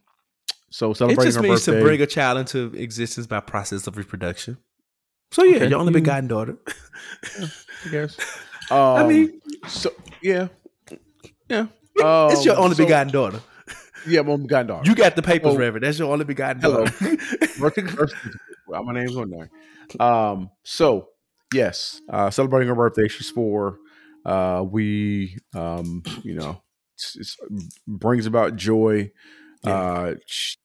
[0.70, 1.78] so It celebrating just her means birthday.
[1.80, 4.56] to bring a child into existence by process of reproduction.
[5.32, 5.68] So yeah, Okay.
[5.68, 6.56] your only begotten daughter.
[7.36, 7.48] I
[7.90, 8.18] guess.
[8.70, 9.90] Um, I mean, so
[10.22, 10.48] yeah,
[11.48, 11.66] yeah.
[11.96, 13.40] it's your Um, only so- begotten daughter.
[14.06, 14.88] Yeah, my begotten daughter.
[14.88, 15.58] You got the papers, Oh.
[15.58, 15.84] Reverend.
[15.84, 16.84] That's your only begotten Hello.
[16.86, 17.16] daughter.
[17.58, 18.12] Birth- birth.
[18.66, 19.50] Well, my name's on there.
[20.00, 21.08] Um, so
[21.52, 23.08] yes, uh, celebrating her birthday.
[23.08, 23.78] She's four.
[24.24, 26.62] Uh, we, um, you know,
[27.16, 27.36] it's, it's
[27.86, 29.10] brings about joy.
[29.62, 30.14] Uh,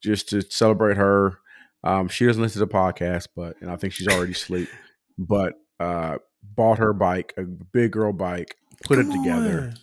[0.02, 1.40] just to celebrate her.
[1.84, 4.70] Um, she doesn't listen to the podcast, but and I think she's already asleep.
[5.18, 6.18] But uh,
[6.56, 8.56] bought her bike, a big girl bike,
[8.86, 9.60] put it together.
[9.72, 9.78] on.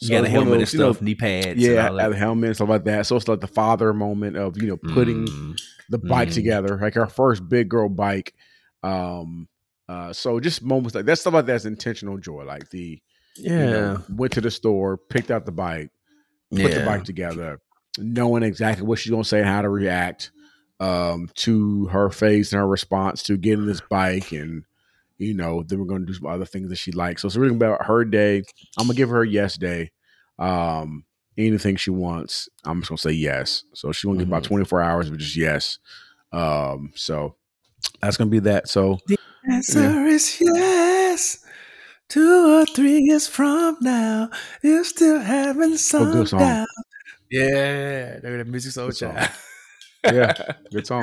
[0.00, 1.46] You So got a one of helmet and those, you know, stuff, knee pads.
[1.46, 3.06] and yeah, all have a helmet and stuff like that.
[3.06, 5.58] So it's like the father moment of you know putting Mm.
[5.88, 6.34] the bike Mm.
[6.34, 8.34] together, like our first big girl bike.
[8.82, 9.48] Um,
[9.88, 12.44] uh, so just moments like that stuff like that's intentional joy.
[12.44, 13.00] Like the
[13.36, 13.70] you Yeah.
[13.70, 15.90] know, went to the store, picked out the bike,
[16.50, 17.60] put the bike together,
[17.98, 20.30] knowing exactly what she's gonna say and how to react
[20.80, 24.64] um to her face and her response to getting this bike and
[25.18, 27.22] you know, then we're gonna do some other things that she likes.
[27.22, 28.44] So it's really about her day.
[28.78, 29.90] I'm gonna give her a yes day.
[30.38, 31.04] Um
[31.36, 33.64] anything she wants, I'm just gonna say yes.
[33.74, 34.48] So she's gonna get about Mhm.
[34.48, 35.78] 24 hours of just yes.
[36.32, 37.34] Um, so
[38.00, 38.68] that's gonna be that.
[38.68, 39.16] So the
[39.50, 41.44] Answer is yes.
[42.08, 44.30] Two or three years from now,
[44.62, 46.38] you're still having some Oh, good song.
[46.40, 46.68] doubt.
[47.30, 49.28] Yeah, they're the music soul Good child.
[50.04, 50.32] Yeah,
[50.72, 51.02] good song.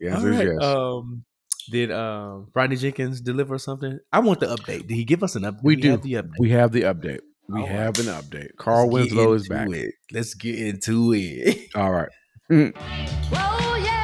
[0.00, 0.48] The All answer is right.
[0.54, 0.62] yes.
[0.64, 1.24] Um,
[1.70, 3.98] did um Rodney Jenkins deliver something?
[4.10, 4.86] I want the update.
[4.88, 5.62] Did he give us an update?
[5.64, 5.90] We do.
[5.90, 6.38] have the update.
[6.38, 7.20] we have the update.
[7.48, 7.76] We All right.
[7.76, 8.56] have an update.
[8.56, 9.68] Carl Let's Winslow is back.
[9.70, 9.94] It.
[10.12, 11.68] Let's get into it.
[11.74, 12.08] All right.
[13.34, 14.01] Oh yes,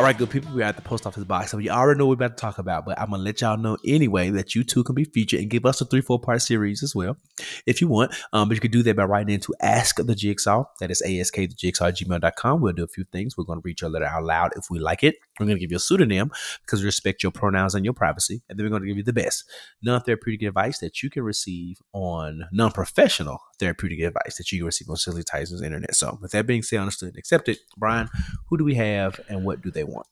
[0.00, 0.50] All right, good people.
[0.54, 2.56] We're at the post office box, so you already know what we're about to talk
[2.56, 2.86] about.
[2.86, 5.66] But I'm gonna let y'all know anyway that you too can be featured and give
[5.66, 7.18] us a three, four part series as well,
[7.66, 8.14] if you want.
[8.32, 10.64] Um, but you can do that by writing into Ask the Jigsaw.
[10.80, 12.62] That is ask the jigsaw gmail.com.
[12.62, 13.36] We'll do a few things.
[13.36, 15.16] We're gonna read your letter out loud if we like it.
[15.38, 16.30] We're gonna give you a pseudonym
[16.62, 19.12] because we respect your pronouns and your privacy, and then we're gonna give you the
[19.12, 19.44] best
[19.82, 24.96] non-therapeutic advice that you can receive on non-professional therapeutic advice that you can receive on
[24.96, 25.94] Silly Tyson's internet.
[25.94, 28.08] So, with that being said, understood and accepted, Bryan,
[28.48, 30.06] who do we have and what do they want?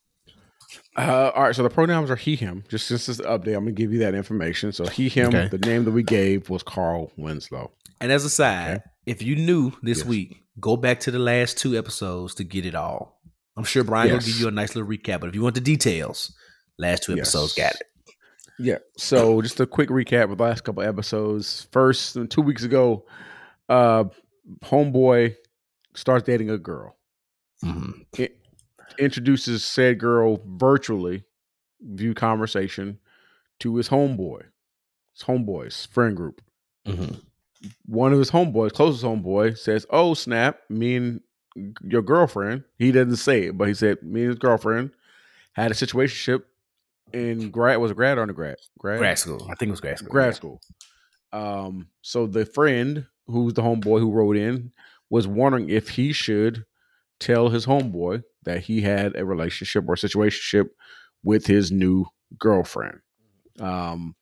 [0.96, 2.64] Uh, all right, so the pronouns are he, him.
[2.68, 4.72] Just just as the update, I'm gonna give you that information.
[4.72, 5.28] So he, him.
[5.28, 5.48] Okay.
[5.48, 7.70] The name that we gave was Carl Winslow.
[8.00, 8.84] And as a side, Okay.
[9.06, 10.06] if you knew this Yes.
[10.06, 13.20] week, go back to the last two episodes to get it all.
[13.56, 15.60] I'm sure Bryan will give you a nice little recap, but if you want the
[15.60, 16.32] details,
[16.78, 17.72] last two episodes Yes.
[17.72, 17.86] got it.
[18.60, 18.78] Yeah.
[18.96, 21.66] So just a quick recap of the last couple episodes.
[21.72, 23.04] First, two weeks ago,
[23.68, 24.04] uh,
[24.64, 25.34] homeboy
[25.94, 26.96] starts dating a girl.
[27.64, 28.06] Mhm.
[28.98, 31.24] Introduces said girl virtually,
[31.80, 32.98] view conversation,
[33.60, 34.42] to his homeboy,
[35.12, 36.40] his homeboy's friend group.
[36.86, 37.20] Mhm.
[37.86, 40.60] One of his homeboys, closest homeboy, says, "Oh snap!
[40.68, 41.20] Me and
[41.82, 44.90] your girlfriend." He doesn't say it, but he said, "Me and his girlfriend
[45.52, 46.44] had a situationship
[47.12, 47.80] in grad.
[47.80, 48.58] Was a grad or undergrad?
[48.78, 48.98] Grad.
[48.98, 49.46] Grad school.
[49.50, 50.10] I think it was grad school.
[50.10, 50.32] grad yeah.
[50.32, 50.60] school.
[51.32, 54.72] Um, so the friend who's the homeboy who wrote in
[55.10, 56.64] was wondering if he should
[57.20, 60.68] tell his homeboy that he had a relationship or situationship
[61.22, 62.06] with his new
[62.38, 63.00] girlfriend.
[63.60, 64.14] Um,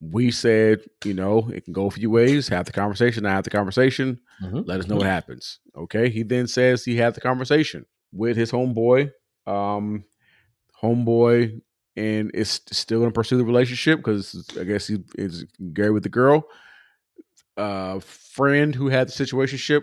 [0.00, 2.48] we said, you know, it can go a few ways.
[2.48, 3.24] Have the conversation.
[3.24, 4.20] I have the conversation.
[4.42, 4.66] Mhm.
[4.66, 5.60] Let us know what happens.
[5.76, 6.10] Okay.
[6.10, 9.10] He then says he had the conversation with his homeboy.
[9.46, 10.04] Um,
[10.82, 11.60] homeboy
[11.96, 16.02] and is still going to pursue the relationship because I guess he is gay with
[16.02, 16.44] the girl.
[17.56, 19.82] Uh, friend who had the situationship,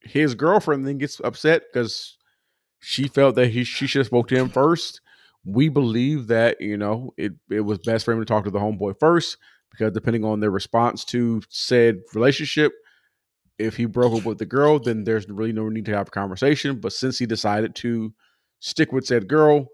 [0.00, 2.16] his girlfriend then gets upset because
[2.80, 5.00] she felt that he she should have spoke to him first.
[5.44, 8.58] We believe that you know it it was best for him to talk to the
[8.58, 9.38] homeboy first
[9.70, 12.72] because depending on their response to said relationship,
[13.58, 16.10] if he broke up with the girl, then there's really no need to have a
[16.10, 16.80] conversation.
[16.80, 18.12] But since he decided to
[18.60, 19.68] stick with said girl,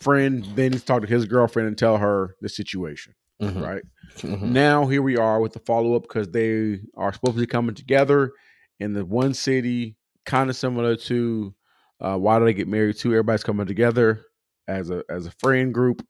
[0.00, 3.62] friend then he's talk to his girlfriend and tell her the situation, Mhm.
[3.62, 3.82] right?
[4.18, 4.42] Mhm.
[4.52, 7.74] Now here we are with the follow up because they are supposed to be coming
[7.74, 8.32] together
[8.80, 9.96] in the one city,
[10.26, 11.54] kind of similar to
[12.00, 13.10] uh, why did I get married to?
[13.10, 14.24] Everybody's coming together
[14.66, 16.04] as a as a friend group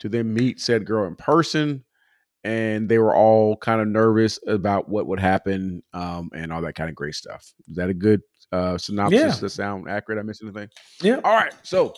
[0.00, 1.84] to then meet said girl in person,
[2.44, 6.74] and they were all kind of nervous about what would happen um, and all that
[6.74, 7.52] kind of great stuff.
[7.68, 8.20] Is that a good
[8.52, 9.20] uh, synopsis?
[9.20, 9.40] Yeah.
[9.40, 10.18] That sound accurate?
[10.18, 10.68] I missed anything?
[11.00, 11.20] Yeah.
[11.24, 11.94] All right, so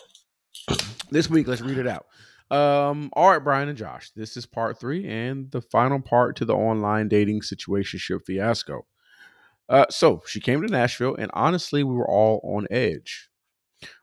[1.09, 2.05] this week let's read it out.
[2.51, 6.45] Um, all right, Bryan and Josh, this is part three and the final part to
[6.45, 8.85] the online dating situationship fiasco.
[9.69, 13.29] Uh, so she came to Nashville, and honestly, we were all on edge.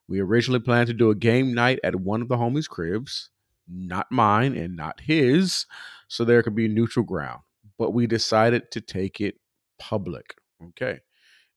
[0.09, 3.31] We originally planned to do a game night at one of the homies' cribs,
[3.69, 5.67] not mine and not his,
[6.07, 7.41] so there could be neutral ground.
[7.79, 9.35] But we decided to take it
[9.79, 10.37] public.
[10.69, 11.01] Okay.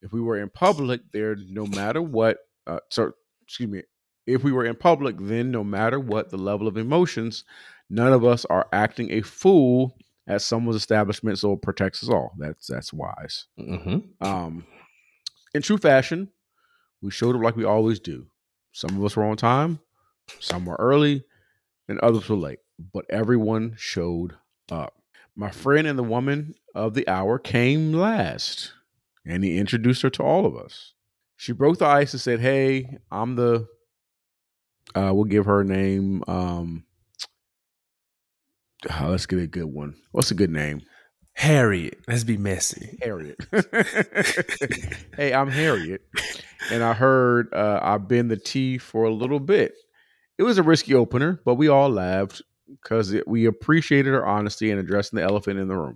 [0.01, 3.11] If we were in public, there, no matter what, uh, so
[3.43, 3.83] excuse me,
[4.25, 7.43] if we were in public, then no matter what the level of emotions,
[7.89, 9.97] none of us are acting a fool
[10.29, 12.31] at someone's establishment, so it protects us all.
[12.37, 13.47] That's that's wise.
[13.59, 14.03] Mhm.
[14.21, 14.65] Um,
[15.53, 16.29] in true fashion,
[17.01, 18.27] we showed up like we always do.
[18.71, 19.79] Some of us were on time,
[20.39, 21.25] some were early,
[21.89, 22.59] and others were late.
[22.93, 24.37] But everyone showed
[24.71, 24.93] up.
[25.35, 28.71] My friend and the woman of the hour came last,
[29.25, 30.93] and he introduced her to all of us.
[31.37, 33.67] She broke the ice and said, "Hey, I'm the."
[34.95, 36.23] Uh, we'll give her a name.
[36.27, 36.83] Um,
[38.89, 39.95] uh, let's get a good one.
[40.11, 40.81] What's a good name?
[41.33, 41.99] Harriet.
[42.07, 42.97] Let's be messy.
[43.01, 43.37] Harriet.
[45.15, 46.01] hey, I'm Harriet,
[46.71, 49.73] and I heard uh, I've been the T for a little bit.
[50.37, 52.41] It was a risky opener, but we all laughed
[52.81, 55.95] because we appreciated her honesty in addressing the elephant in the room.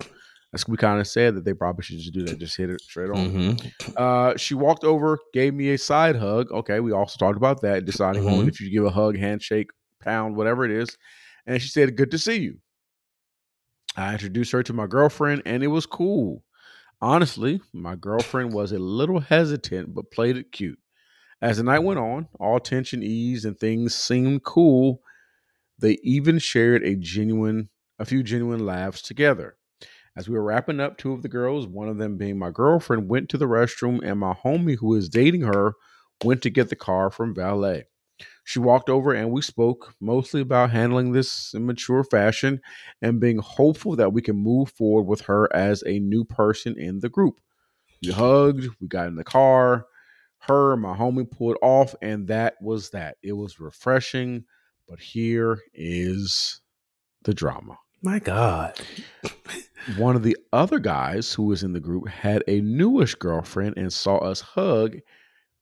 [0.51, 2.79] That's we kind of said that they probably should just do that, just hit it
[2.81, 3.17] straight on.
[3.57, 3.97] Mhm.
[3.97, 6.51] Uh, she walked over, gave me a side hug.
[6.51, 8.47] Okay, we also talked about that, deciding on Mhm.
[8.49, 10.95] if you give a hug, handshake, pound, whatever it is.
[11.47, 12.59] And she said, "Good to see you."
[13.95, 16.43] I introduced her to my girlfriend, and it was cool.
[17.01, 20.79] Honestly, my girlfriend was a little hesitant, but played it cute.
[21.41, 25.01] As the night went on, all tension eased and things seemed cool.
[25.77, 29.57] They even shared a genuine, a few genuine laughs together.
[30.15, 33.09] As we were wrapping up, two of the girls, one of them being my girlfriend,
[33.09, 35.73] went to the restroom, and my homie, who is dating her,
[36.23, 37.85] went to get the car from valet.
[38.43, 42.61] She walked over and we spoke mostly about handling this in mature fashion
[43.01, 46.99] and being hopeful that we can move forward with her as a new person in
[46.99, 47.39] the group.
[48.03, 49.85] We hugged, we got in the car.
[50.39, 53.15] Her, my homie pulled off, and that was that.
[53.23, 54.43] It was refreshing,
[54.89, 56.59] but here is
[57.23, 57.77] the drama.
[58.01, 58.77] My God.
[59.95, 63.93] One of the other guys who was in the group had a newish girlfriend and
[63.93, 64.97] saw us hug,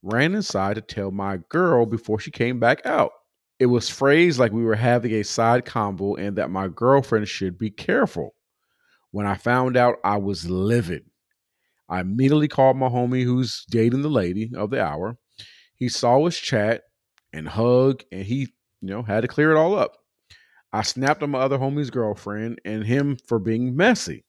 [0.03, 3.11] ran inside to tell my girl before she came back out.
[3.59, 7.57] It was phrased like we were having a side combo and that my girlfriend should
[7.57, 8.33] be careful.
[9.11, 11.03] When I found out, I was livid.
[11.87, 15.17] I immediately called my homie who's dating the lady of the hour.
[15.75, 16.83] He saw us chat
[17.33, 19.97] and hug, and he, you know, had to clear it all up.
[20.73, 24.23] I snapped on my other homie's girlfriend and him for being messy.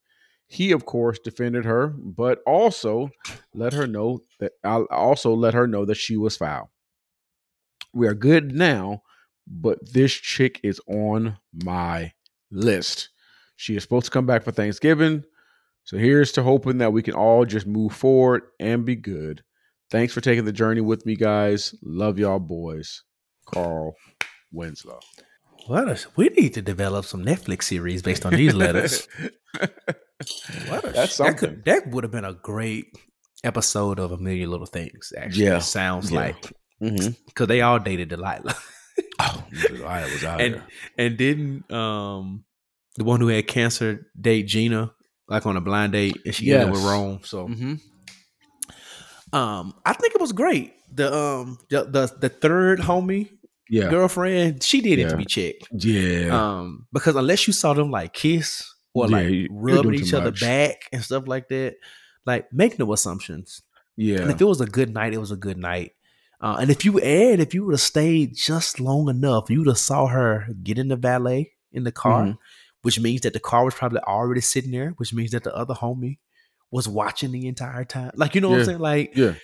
[0.52, 3.10] He, of course, defended her, but also
[3.54, 6.70] let her know that I also let her know that she was foul.
[7.94, 9.02] We are good now,
[9.46, 12.12] but this chick is on my
[12.50, 13.08] list.
[13.56, 15.24] She is supposed to come back for Thanksgiving.
[15.84, 19.42] So here's to hoping that we can all just move forward and be good.
[19.90, 21.74] Thanks for taking the journey with me, guys.
[21.82, 23.04] Love y'all, boys.
[23.46, 23.94] Carl
[24.52, 25.00] Winslow.
[25.66, 29.06] What a, we need to develop some Netflix series based on these letters.
[30.68, 32.86] What a, That's that, could, that would have been a great
[33.42, 35.46] episode of A Million Little Things, actually.
[35.46, 35.58] Yeah.
[35.58, 36.20] Sounds Yeah.
[36.20, 36.52] like.
[36.80, 37.10] Mm-hmm.
[37.26, 38.54] Because they all dated Delilah.
[39.20, 39.44] Oh,
[39.86, 40.66] I was out and there.
[40.98, 42.44] and didn't um
[42.96, 44.92] the one who had cancer date Gina
[45.28, 47.20] like on a blind date and she ended up with Rome.
[47.24, 47.74] So Mm-hmm.
[49.36, 50.74] um I think it was great.
[50.94, 53.30] The um the the, the third homie
[53.72, 53.88] Yeah.
[53.88, 55.68] girlfriend, she did it to be checked.
[55.72, 56.28] Yeah.
[56.30, 60.40] Um because unless you saw them like kiss or Yeah, like rubbing each other much.
[60.40, 61.76] back and stuff like that,
[62.26, 63.62] like make no assumptions.
[63.96, 64.20] yeah.
[64.20, 65.92] And if it was a good night, it was a good night.
[66.40, 69.68] Uh, and if you and if you would have stayed just long enough, you would
[69.68, 72.38] have saw her get in the valet in the car, Mhm.
[72.82, 75.74] which means that the car was probably already sitting there, which means that the other
[75.74, 76.18] homie
[76.70, 78.10] was watching the entire time.
[78.16, 78.78] Like you know what I'm saying?
[78.80, 79.34] Like Yeah.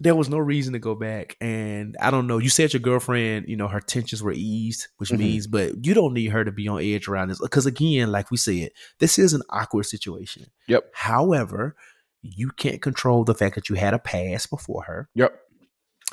[0.00, 1.36] There was no reason to go back.
[1.40, 2.38] And I don't know.
[2.38, 5.18] You said your girlfriend, you know, her tensions were eased, which Mhm.
[5.18, 8.30] means, but you don't need her to be on edge around this because again, like
[8.30, 10.46] we said, this is an awkward situation.
[10.66, 10.90] Yep.
[10.94, 11.76] However,
[12.22, 15.38] you can't control the fact that you had a past before her Yep.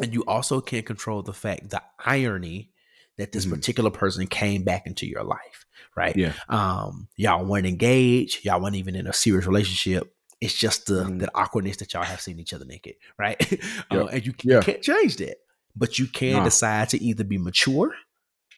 [0.01, 2.71] and you also can't control the fact the irony
[3.17, 3.51] that this Mhm.
[3.51, 5.65] particular person came back into your life
[5.95, 6.33] right Yeah.
[6.47, 10.11] um y'all weren't engaged y'all weren't even in a serious relationship
[10.41, 11.19] it's just the Mhm.
[11.19, 13.37] the awkwardness that y'all have seen each other naked right
[13.91, 14.55] uh, and you, Yeah.
[14.57, 15.37] you can't change that
[15.75, 16.43] but you can Nah.
[16.45, 17.93] decide to either be mature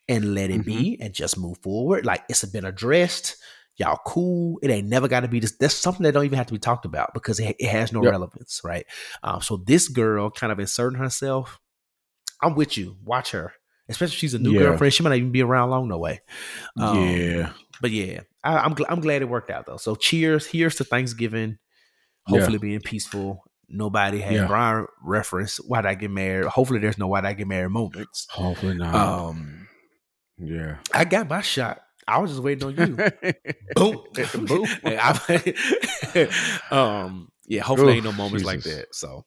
[0.10, 1.03] and let it be Mm-hmm.
[1.03, 3.38] and just move forward like it's been addressed
[3.78, 6.48] y'all cool it ain't never got to be this that's something that don't even have
[6.48, 8.12] to be talked about because it, it has no Yep.
[8.12, 8.86] relevance right
[9.24, 11.60] um, so this girl kind of inserting herself
[12.41, 13.53] i'm with you watch her
[13.90, 14.60] especially if she's a new Yeah.
[14.60, 16.20] girlfriend she might not even be around long no way
[16.78, 17.53] Um, yeah.
[17.82, 20.84] but yeah I, i'm, gl- I'm glad it worked out though so cheers here's to
[20.84, 21.58] thanksgiving
[22.32, 22.40] Yeah.
[22.40, 24.48] hopefully being peaceful nobody had Yeah.
[24.48, 28.76] bryan reference why'd i get married hopefully there's no why'd i get married moments Hopefully
[28.76, 28.94] not.
[28.95, 29.68] um
[30.38, 30.78] yeah.
[30.94, 32.95] i got my shot i was just waiting on you
[33.76, 34.03] boom,
[34.48, 34.66] Boom.
[34.86, 36.30] I-
[36.72, 37.62] um, yeah.
[37.64, 38.88] Hopefully, Oof, ain't no moments like that.
[38.94, 39.26] So,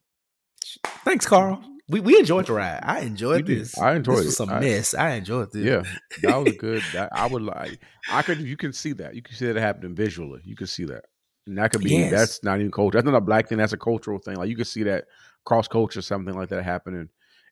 [1.05, 1.63] thanks, Carl.
[1.89, 2.81] We we enjoyed the ride.
[2.83, 3.61] I enjoyed We did.
[3.65, 3.79] this.
[3.79, 4.37] I enjoyed this was it.
[4.37, 4.95] Some I- mess.
[4.95, 5.63] I enjoyed this.
[5.65, 5.83] Yeah,
[6.23, 6.83] that was good.
[6.95, 7.79] That, I would like.
[8.11, 8.41] I could.
[8.41, 9.15] You can see that.
[9.15, 10.41] You can see that happening visually.
[10.45, 11.05] You can see that.
[11.47, 11.91] And that could be.
[11.91, 12.11] Yes.
[12.11, 12.97] That's not even culture.
[12.99, 13.59] That's not a black thing.
[13.59, 14.37] That's a cultural thing.
[14.37, 15.05] Like you can see that
[15.45, 17.09] cross culture, something like that happening,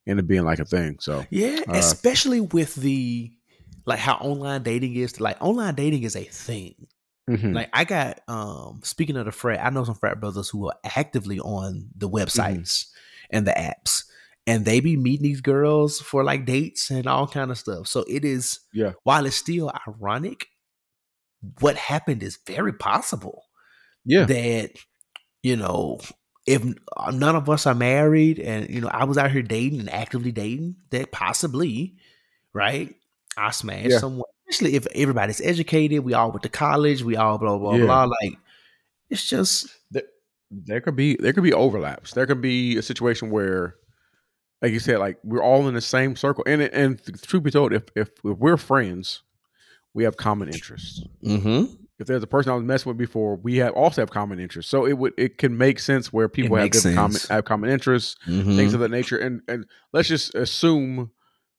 [0.06, 0.96] and it being like a thing.
[1.00, 3.32] So Yeah, Uh, especially with the
[3.84, 5.20] like how online dating is.
[5.20, 6.86] Like online dating is a thing.
[7.28, 7.54] mhm.
[7.54, 10.76] Like I got um speaking of the frat, I know some frat brothers who are
[10.84, 12.86] actively on the websites
[13.30, 14.04] and the apps.
[14.46, 17.86] And they be meeting these girls for like dates and all kind of stuff.
[17.86, 18.92] So it is Yeah.
[19.04, 20.46] while it's still ironic,
[21.60, 23.44] what happened is very possible.
[24.04, 24.70] Yeah, That,
[25.42, 26.00] you know,
[26.46, 26.62] if
[27.12, 30.32] none of us are married and you know, I was out here dating and actively
[30.32, 31.96] dating, that possibly,
[32.52, 32.94] right?
[33.36, 33.98] I smashed Yeah.
[33.98, 37.84] someone, especially if everybody's educated, we all went to college, we all blah blah Yeah.
[37.84, 38.04] blah.
[38.04, 38.38] Like
[39.10, 40.02] it's just there,
[40.50, 42.12] there could be there could be overlaps.
[42.12, 43.76] There could be a situation where,
[44.60, 46.44] like you said, like we're all in the same circle.
[46.46, 49.22] And and truth be told, if if, if we're friends,
[49.94, 51.02] we have common interests.
[51.24, 51.72] mm-hmm.
[51.98, 54.70] If there's a person I was messing with before, we have also have common interests.
[54.70, 58.16] So it would it can make sense where people have different common have common interests,
[58.26, 58.56] Mhm.
[58.56, 59.18] things of that nature.
[59.18, 61.10] And and let's just assume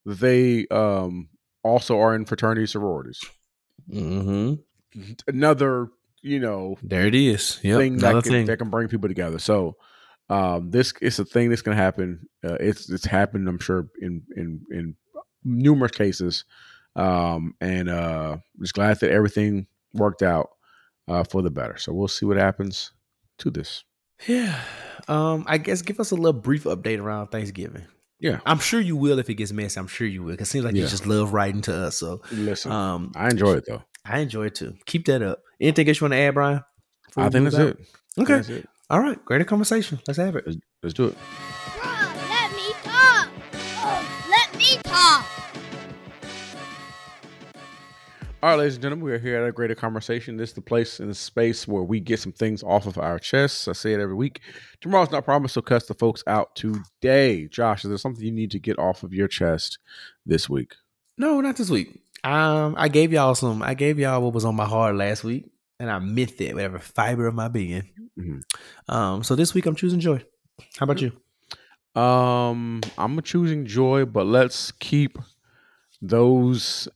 [0.05, 1.29] they um
[1.63, 3.21] also are in fraternity sororities.
[3.89, 4.59] Mhm.
[5.27, 5.89] Another,
[6.21, 7.59] you know, There it is.
[7.63, 7.77] Yep.
[7.79, 8.45] thing Another that can, thing.
[8.47, 9.39] that can bring people together.
[9.39, 9.77] So
[10.29, 12.27] um this is a thing that's gonna happen.
[12.43, 14.95] Uh, it's it's happened, I'm sure, in in in
[15.43, 16.45] numerous cases.
[16.95, 20.49] Um and uh just glad that everything worked out
[21.07, 21.77] uh for the better.
[21.77, 22.91] So we'll see what happens
[23.39, 23.83] to this.
[24.27, 24.59] Yeah.
[25.07, 27.85] Um, I guess give us a little brief update around Thanksgiving.
[28.19, 28.39] Yeah.
[28.45, 29.77] I'm sure you will if it gets messy.
[29.79, 30.37] I'm sure you will.
[30.37, 31.97] 'cause it seems like you just love writing to us.
[31.97, 33.83] So Listen, um I enjoy it though.
[34.05, 34.75] I enjoy it too.
[34.85, 35.39] Keep that up.
[35.59, 36.61] Anything else you want to add, Bryan?
[37.17, 37.67] I think that's out?
[37.67, 37.77] it.
[38.17, 38.33] Okay.
[38.35, 38.69] That's it.
[38.89, 39.23] All right.
[39.25, 39.99] Greater conversation.
[40.07, 40.45] Let's have it.
[40.81, 41.17] Let's do it.
[48.43, 50.35] All right, ladies and gentlemen, we are here at a greater conversation.
[50.35, 53.17] This is the place and the space where we get some things off of our
[53.17, 53.69] chests.
[53.69, 54.41] I say it every week.
[54.81, 57.47] Tomorrow's not promised, so cuss the folks out today.
[57.47, 59.79] Josh, is there something you need to get off of your chest
[60.25, 60.73] this week?
[61.17, 62.01] No, not this week.
[62.25, 63.63] Um, I gave y'all some.
[63.63, 65.49] I gave y'all what was on my heart last week,
[65.79, 67.87] and I meant with every fiber of my being.
[68.19, 68.41] Mhm.
[68.89, 70.21] Um, so this week I'm choosing joy.
[70.77, 71.13] How about you?
[71.97, 75.17] Um, I'm choosing joy, but let's keep
[76.01, 76.89] those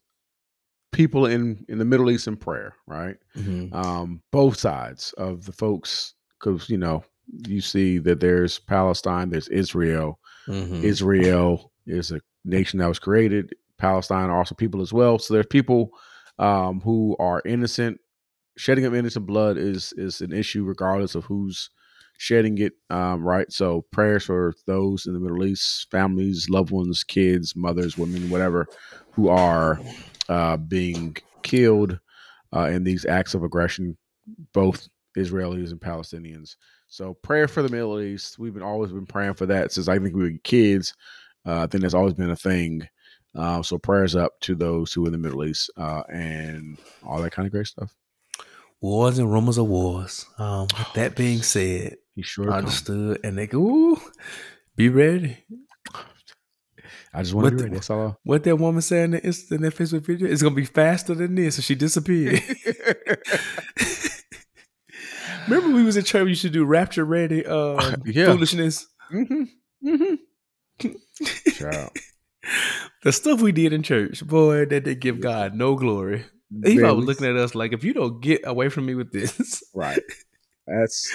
[0.91, 3.17] people in in the Middle East in prayer, right?
[3.35, 3.73] Mhm.
[3.73, 7.03] um, both sides of the folks because you know
[7.47, 10.19] you see that there's Palestine, there's Israel.
[10.47, 10.83] Mhm.
[10.83, 13.53] Israel is a nation that was created.
[13.77, 15.19] Palestine are also people as well.
[15.19, 15.91] So there's people
[16.39, 17.99] um, who are innocent.
[18.57, 21.69] Shedding of innocent blood is is an issue regardless of who's
[22.17, 22.73] shedding it.
[22.89, 23.51] Um, right.
[23.51, 28.65] So prayers for those in the Middle East, families, loved ones, kids, mothers, women, whatever,
[29.11, 29.79] who are
[30.29, 31.99] uh, being killed
[32.55, 33.97] uh, in these acts of aggression,
[34.53, 34.87] both
[35.17, 36.55] Israelis and Palestinians.
[36.87, 38.39] So prayer for the Middle East.
[38.39, 40.93] We've been always been praying for that since I think we were kids.
[41.45, 42.87] Uh, I think that's always been a thing.
[43.35, 47.21] Uh, so prayers up to those who are in the Middle East uh, and all
[47.21, 47.93] that kind of great stuff.
[48.81, 50.25] Wars and rumors of wars.
[50.37, 54.01] Um, with that being said, He sure understood, and they go, Ooh,
[54.75, 55.37] be ready.
[57.17, 57.73] I just want to be the- ready.
[57.75, 58.19] That's all.
[58.23, 60.27] What that woman said in the, Insta- in that Facebook video?
[60.27, 62.41] It's gonna be faster than this, and she disappeared.
[65.47, 66.23] Remember, we was in church.
[66.25, 68.25] We used to do rapture ready, um, Yeah.
[68.25, 68.85] foolishness.
[69.11, 69.43] mm-hmm.
[69.87, 70.15] Mm-hmm.
[73.03, 76.25] The stuff we did in church, boy, that they give God no glory.
[76.65, 79.11] He probably we- looking at us like, if you don't get away from me with
[79.11, 80.01] this, Right.
[80.65, 81.09] That's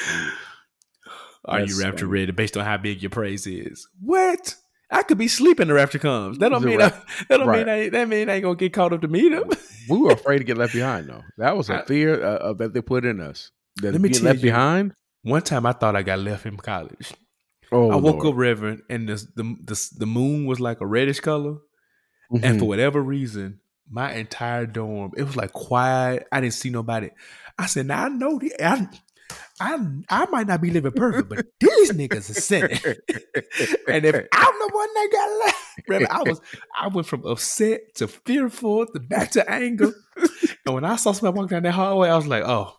[1.44, 2.20] are you rapture funny.
[2.20, 3.86] ready based on how big your praise is?
[4.00, 4.54] What?
[4.92, 6.38] I could be sleeping the rapture comes.
[6.38, 7.66] That don't mean I, that don't right.
[7.66, 9.44] mean I, that mean I ain't gonna get caught up to meet him.
[9.88, 11.24] we were afraid to get left behind, though.
[11.38, 13.50] That was a I- fear uh, uh, that they put in us.
[13.76, 14.92] That Let me tell left you, behind.
[15.22, 17.12] One time I thought I got left in college.
[17.70, 18.34] Oh, I woke Lord.
[18.34, 21.56] up, Reverend, and the, the the the moon was like a reddish color,
[22.30, 22.58] and Mhm.
[22.58, 26.26] for whatever reason, my entire dorm it was like quiet.
[26.30, 27.08] I didn't see nobody.
[27.58, 28.86] I said, "Now I know the, I,
[29.60, 29.78] I
[30.08, 32.78] I might not be living perfect, but these niggas are sinning."
[33.88, 35.58] and if I'm the one that got left,
[35.88, 36.40] Reverend, I was
[36.78, 39.92] I went from upset to fearful to back to anger.
[40.66, 42.76] and when I saw somebody walk down that hallway, I was like, "Oh."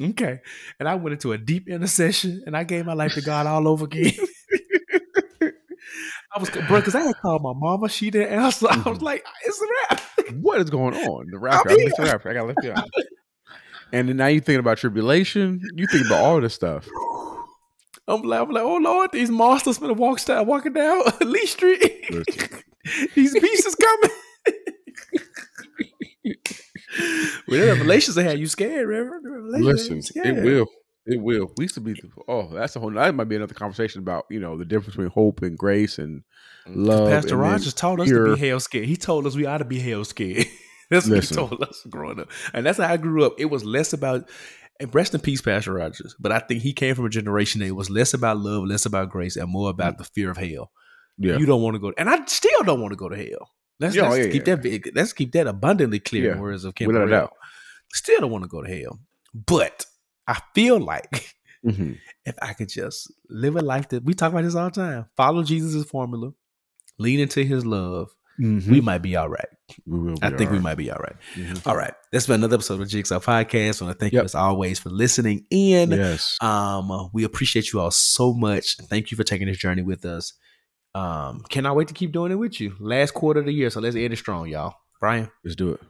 [0.00, 0.40] Okay.
[0.80, 3.68] And I went into a deep intercession and I gave my life to God all
[3.68, 4.12] over again.
[5.40, 7.88] I was, bro, because I had called my mama.
[7.88, 8.66] She didn't answer.
[8.68, 9.02] I was Mhm.
[9.02, 10.00] like, it's a wrap.
[10.42, 11.26] what is going on?
[11.30, 11.70] The rapper.
[11.70, 12.28] I'm I missed the rapper.
[12.30, 12.90] I got left behind.
[13.94, 15.60] And then now you thinking about tribulation.
[15.76, 16.88] You think about all this stuff.
[18.08, 21.80] I'm like, I'm like, oh Lord, these monsters gonna walk start walking down Lee Street.
[23.14, 24.10] These beasts coming.
[27.48, 29.24] With the revelations they had you scared, Reverend.
[29.24, 30.38] Revelations Listen, scared.
[30.38, 30.66] it will.
[31.06, 31.52] It will.
[31.56, 31.94] We used to be.
[32.28, 32.90] Oh, that's a whole.
[32.90, 36.24] That might be another conversation about you know the difference between hope and grace and
[36.66, 36.86] mm.
[36.86, 37.08] love.
[37.08, 38.26] Pastor and Rogers taught us fear.
[38.26, 38.86] to be hell scared.
[38.86, 40.46] He told us we ought to be hell scared.
[40.90, 41.38] that's what Listen.
[41.42, 42.28] he told us growing up.
[42.52, 43.34] And that's how I grew up.
[43.38, 44.28] It was less about
[44.80, 46.16] and rest in peace, Pastor Rogers.
[46.18, 48.86] But I think he came from a generation that it was less about love, less
[48.86, 50.70] about grace, and more about the fear of hell.
[51.16, 51.36] Yeah.
[51.38, 53.50] You don't want to go, and I still don't want to go to hell.
[53.78, 54.56] Let's, Yeah, let's yeah, keep yeah.
[54.56, 57.32] that let's keep that abundantly clear in Yeah, the words of Kim without a doubt.
[57.92, 58.98] Still don't want to go to hell.
[59.32, 59.86] But
[60.26, 61.34] I feel like
[61.64, 61.98] Mhm.
[62.26, 65.06] if I could just live a life that we talk about this all the time,
[65.16, 66.32] follow Jesus' formula,
[66.98, 69.48] lean into his love, we might be all right.
[69.86, 70.16] We will.
[70.22, 71.16] I think we might be all right.
[71.34, 71.66] Mhm.
[71.66, 71.94] All right.
[72.12, 73.80] That's been another episode of Jigsaw Podcast.
[73.80, 74.24] I want to thank you Yep.
[74.26, 75.90] as always for listening in.
[75.90, 76.36] Yes.
[76.40, 78.76] Um, uh, we appreciate you all so much.
[78.76, 80.34] Thank you for taking this journey with us.
[80.94, 82.74] Um, cannot wait to keep doing it with you.
[82.78, 84.74] Last quarter of the year, so let's end it strong, y'all.
[85.00, 85.30] Bryan.
[85.44, 85.80] Let's do it.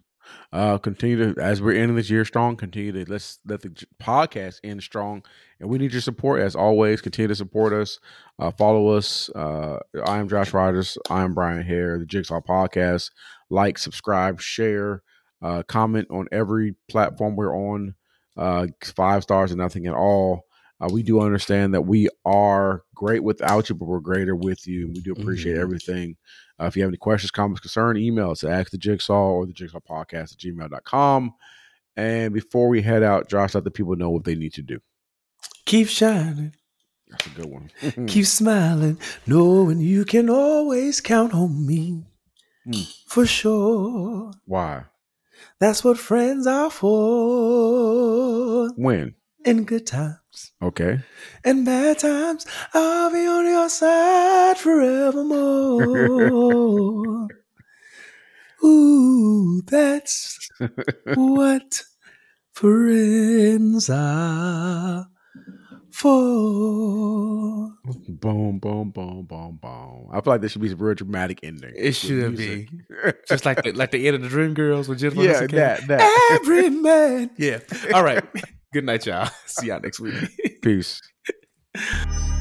[0.52, 2.56] Uh, continue to as we're ending this year strong.
[2.56, 3.70] Continue to let's let the
[4.02, 5.22] podcast end strong,
[5.60, 7.00] and we need your support as always.
[7.00, 7.98] Continue to support us.
[8.38, 9.28] Uh, follow us.
[9.30, 10.96] Uh, I am Josh Rodgers.
[11.10, 11.98] I am Bryan Haire.
[11.98, 13.10] The Jigsaw Podcast.
[13.50, 15.02] Like, subscribe, share,
[15.42, 17.94] uh, comment on every platform we're on.
[18.36, 20.44] Uh, five stars and nothing at all.
[20.80, 24.86] Uh, we do understand that we are great without you, but we're greater with you.
[24.86, 25.60] And we do appreciate Mhm.
[25.60, 26.16] everything.
[26.60, 29.46] Uh, if you have any questions, comments, concern, email us at ask the jigsaw or
[29.46, 31.34] the jigsaw podcast at gmail.com.
[31.96, 34.80] And before we head out, Josh, let the people know what they need to do.
[35.66, 36.54] Keep shining,
[37.08, 37.70] That's a good one.
[38.06, 42.04] keep smiling, knowing you can always count on me.
[42.66, 42.92] Mm.
[43.06, 44.32] For sure.
[44.46, 44.84] Why?
[45.58, 48.70] That's what friends are for.
[48.76, 49.14] When?
[49.44, 50.24] In good times
[50.62, 51.00] Okay.
[51.44, 55.28] In bad times, I'll be on your side forevermore.
[58.64, 60.48] Ooh, that's
[61.14, 61.82] what
[62.54, 65.06] friends are
[65.90, 67.72] for.
[68.08, 70.08] boom, boom, boom, boom, boom.
[70.10, 71.74] I feel like this should be a real dramatic ending.
[71.76, 72.70] It should music.
[73.28, 76.40] Just like the, like the end of the Dreamgirls with Jennifer yeah, Hudson that, that.
[76.40, 77.32] Every man.
[77.38, 77.58] Yeah.
[77.92, 78.24] All right.
[78.74, 79.30] Good night, y'all.
[79.46, 80.60] See y'all next week.
[80.60, 81.00] Peace.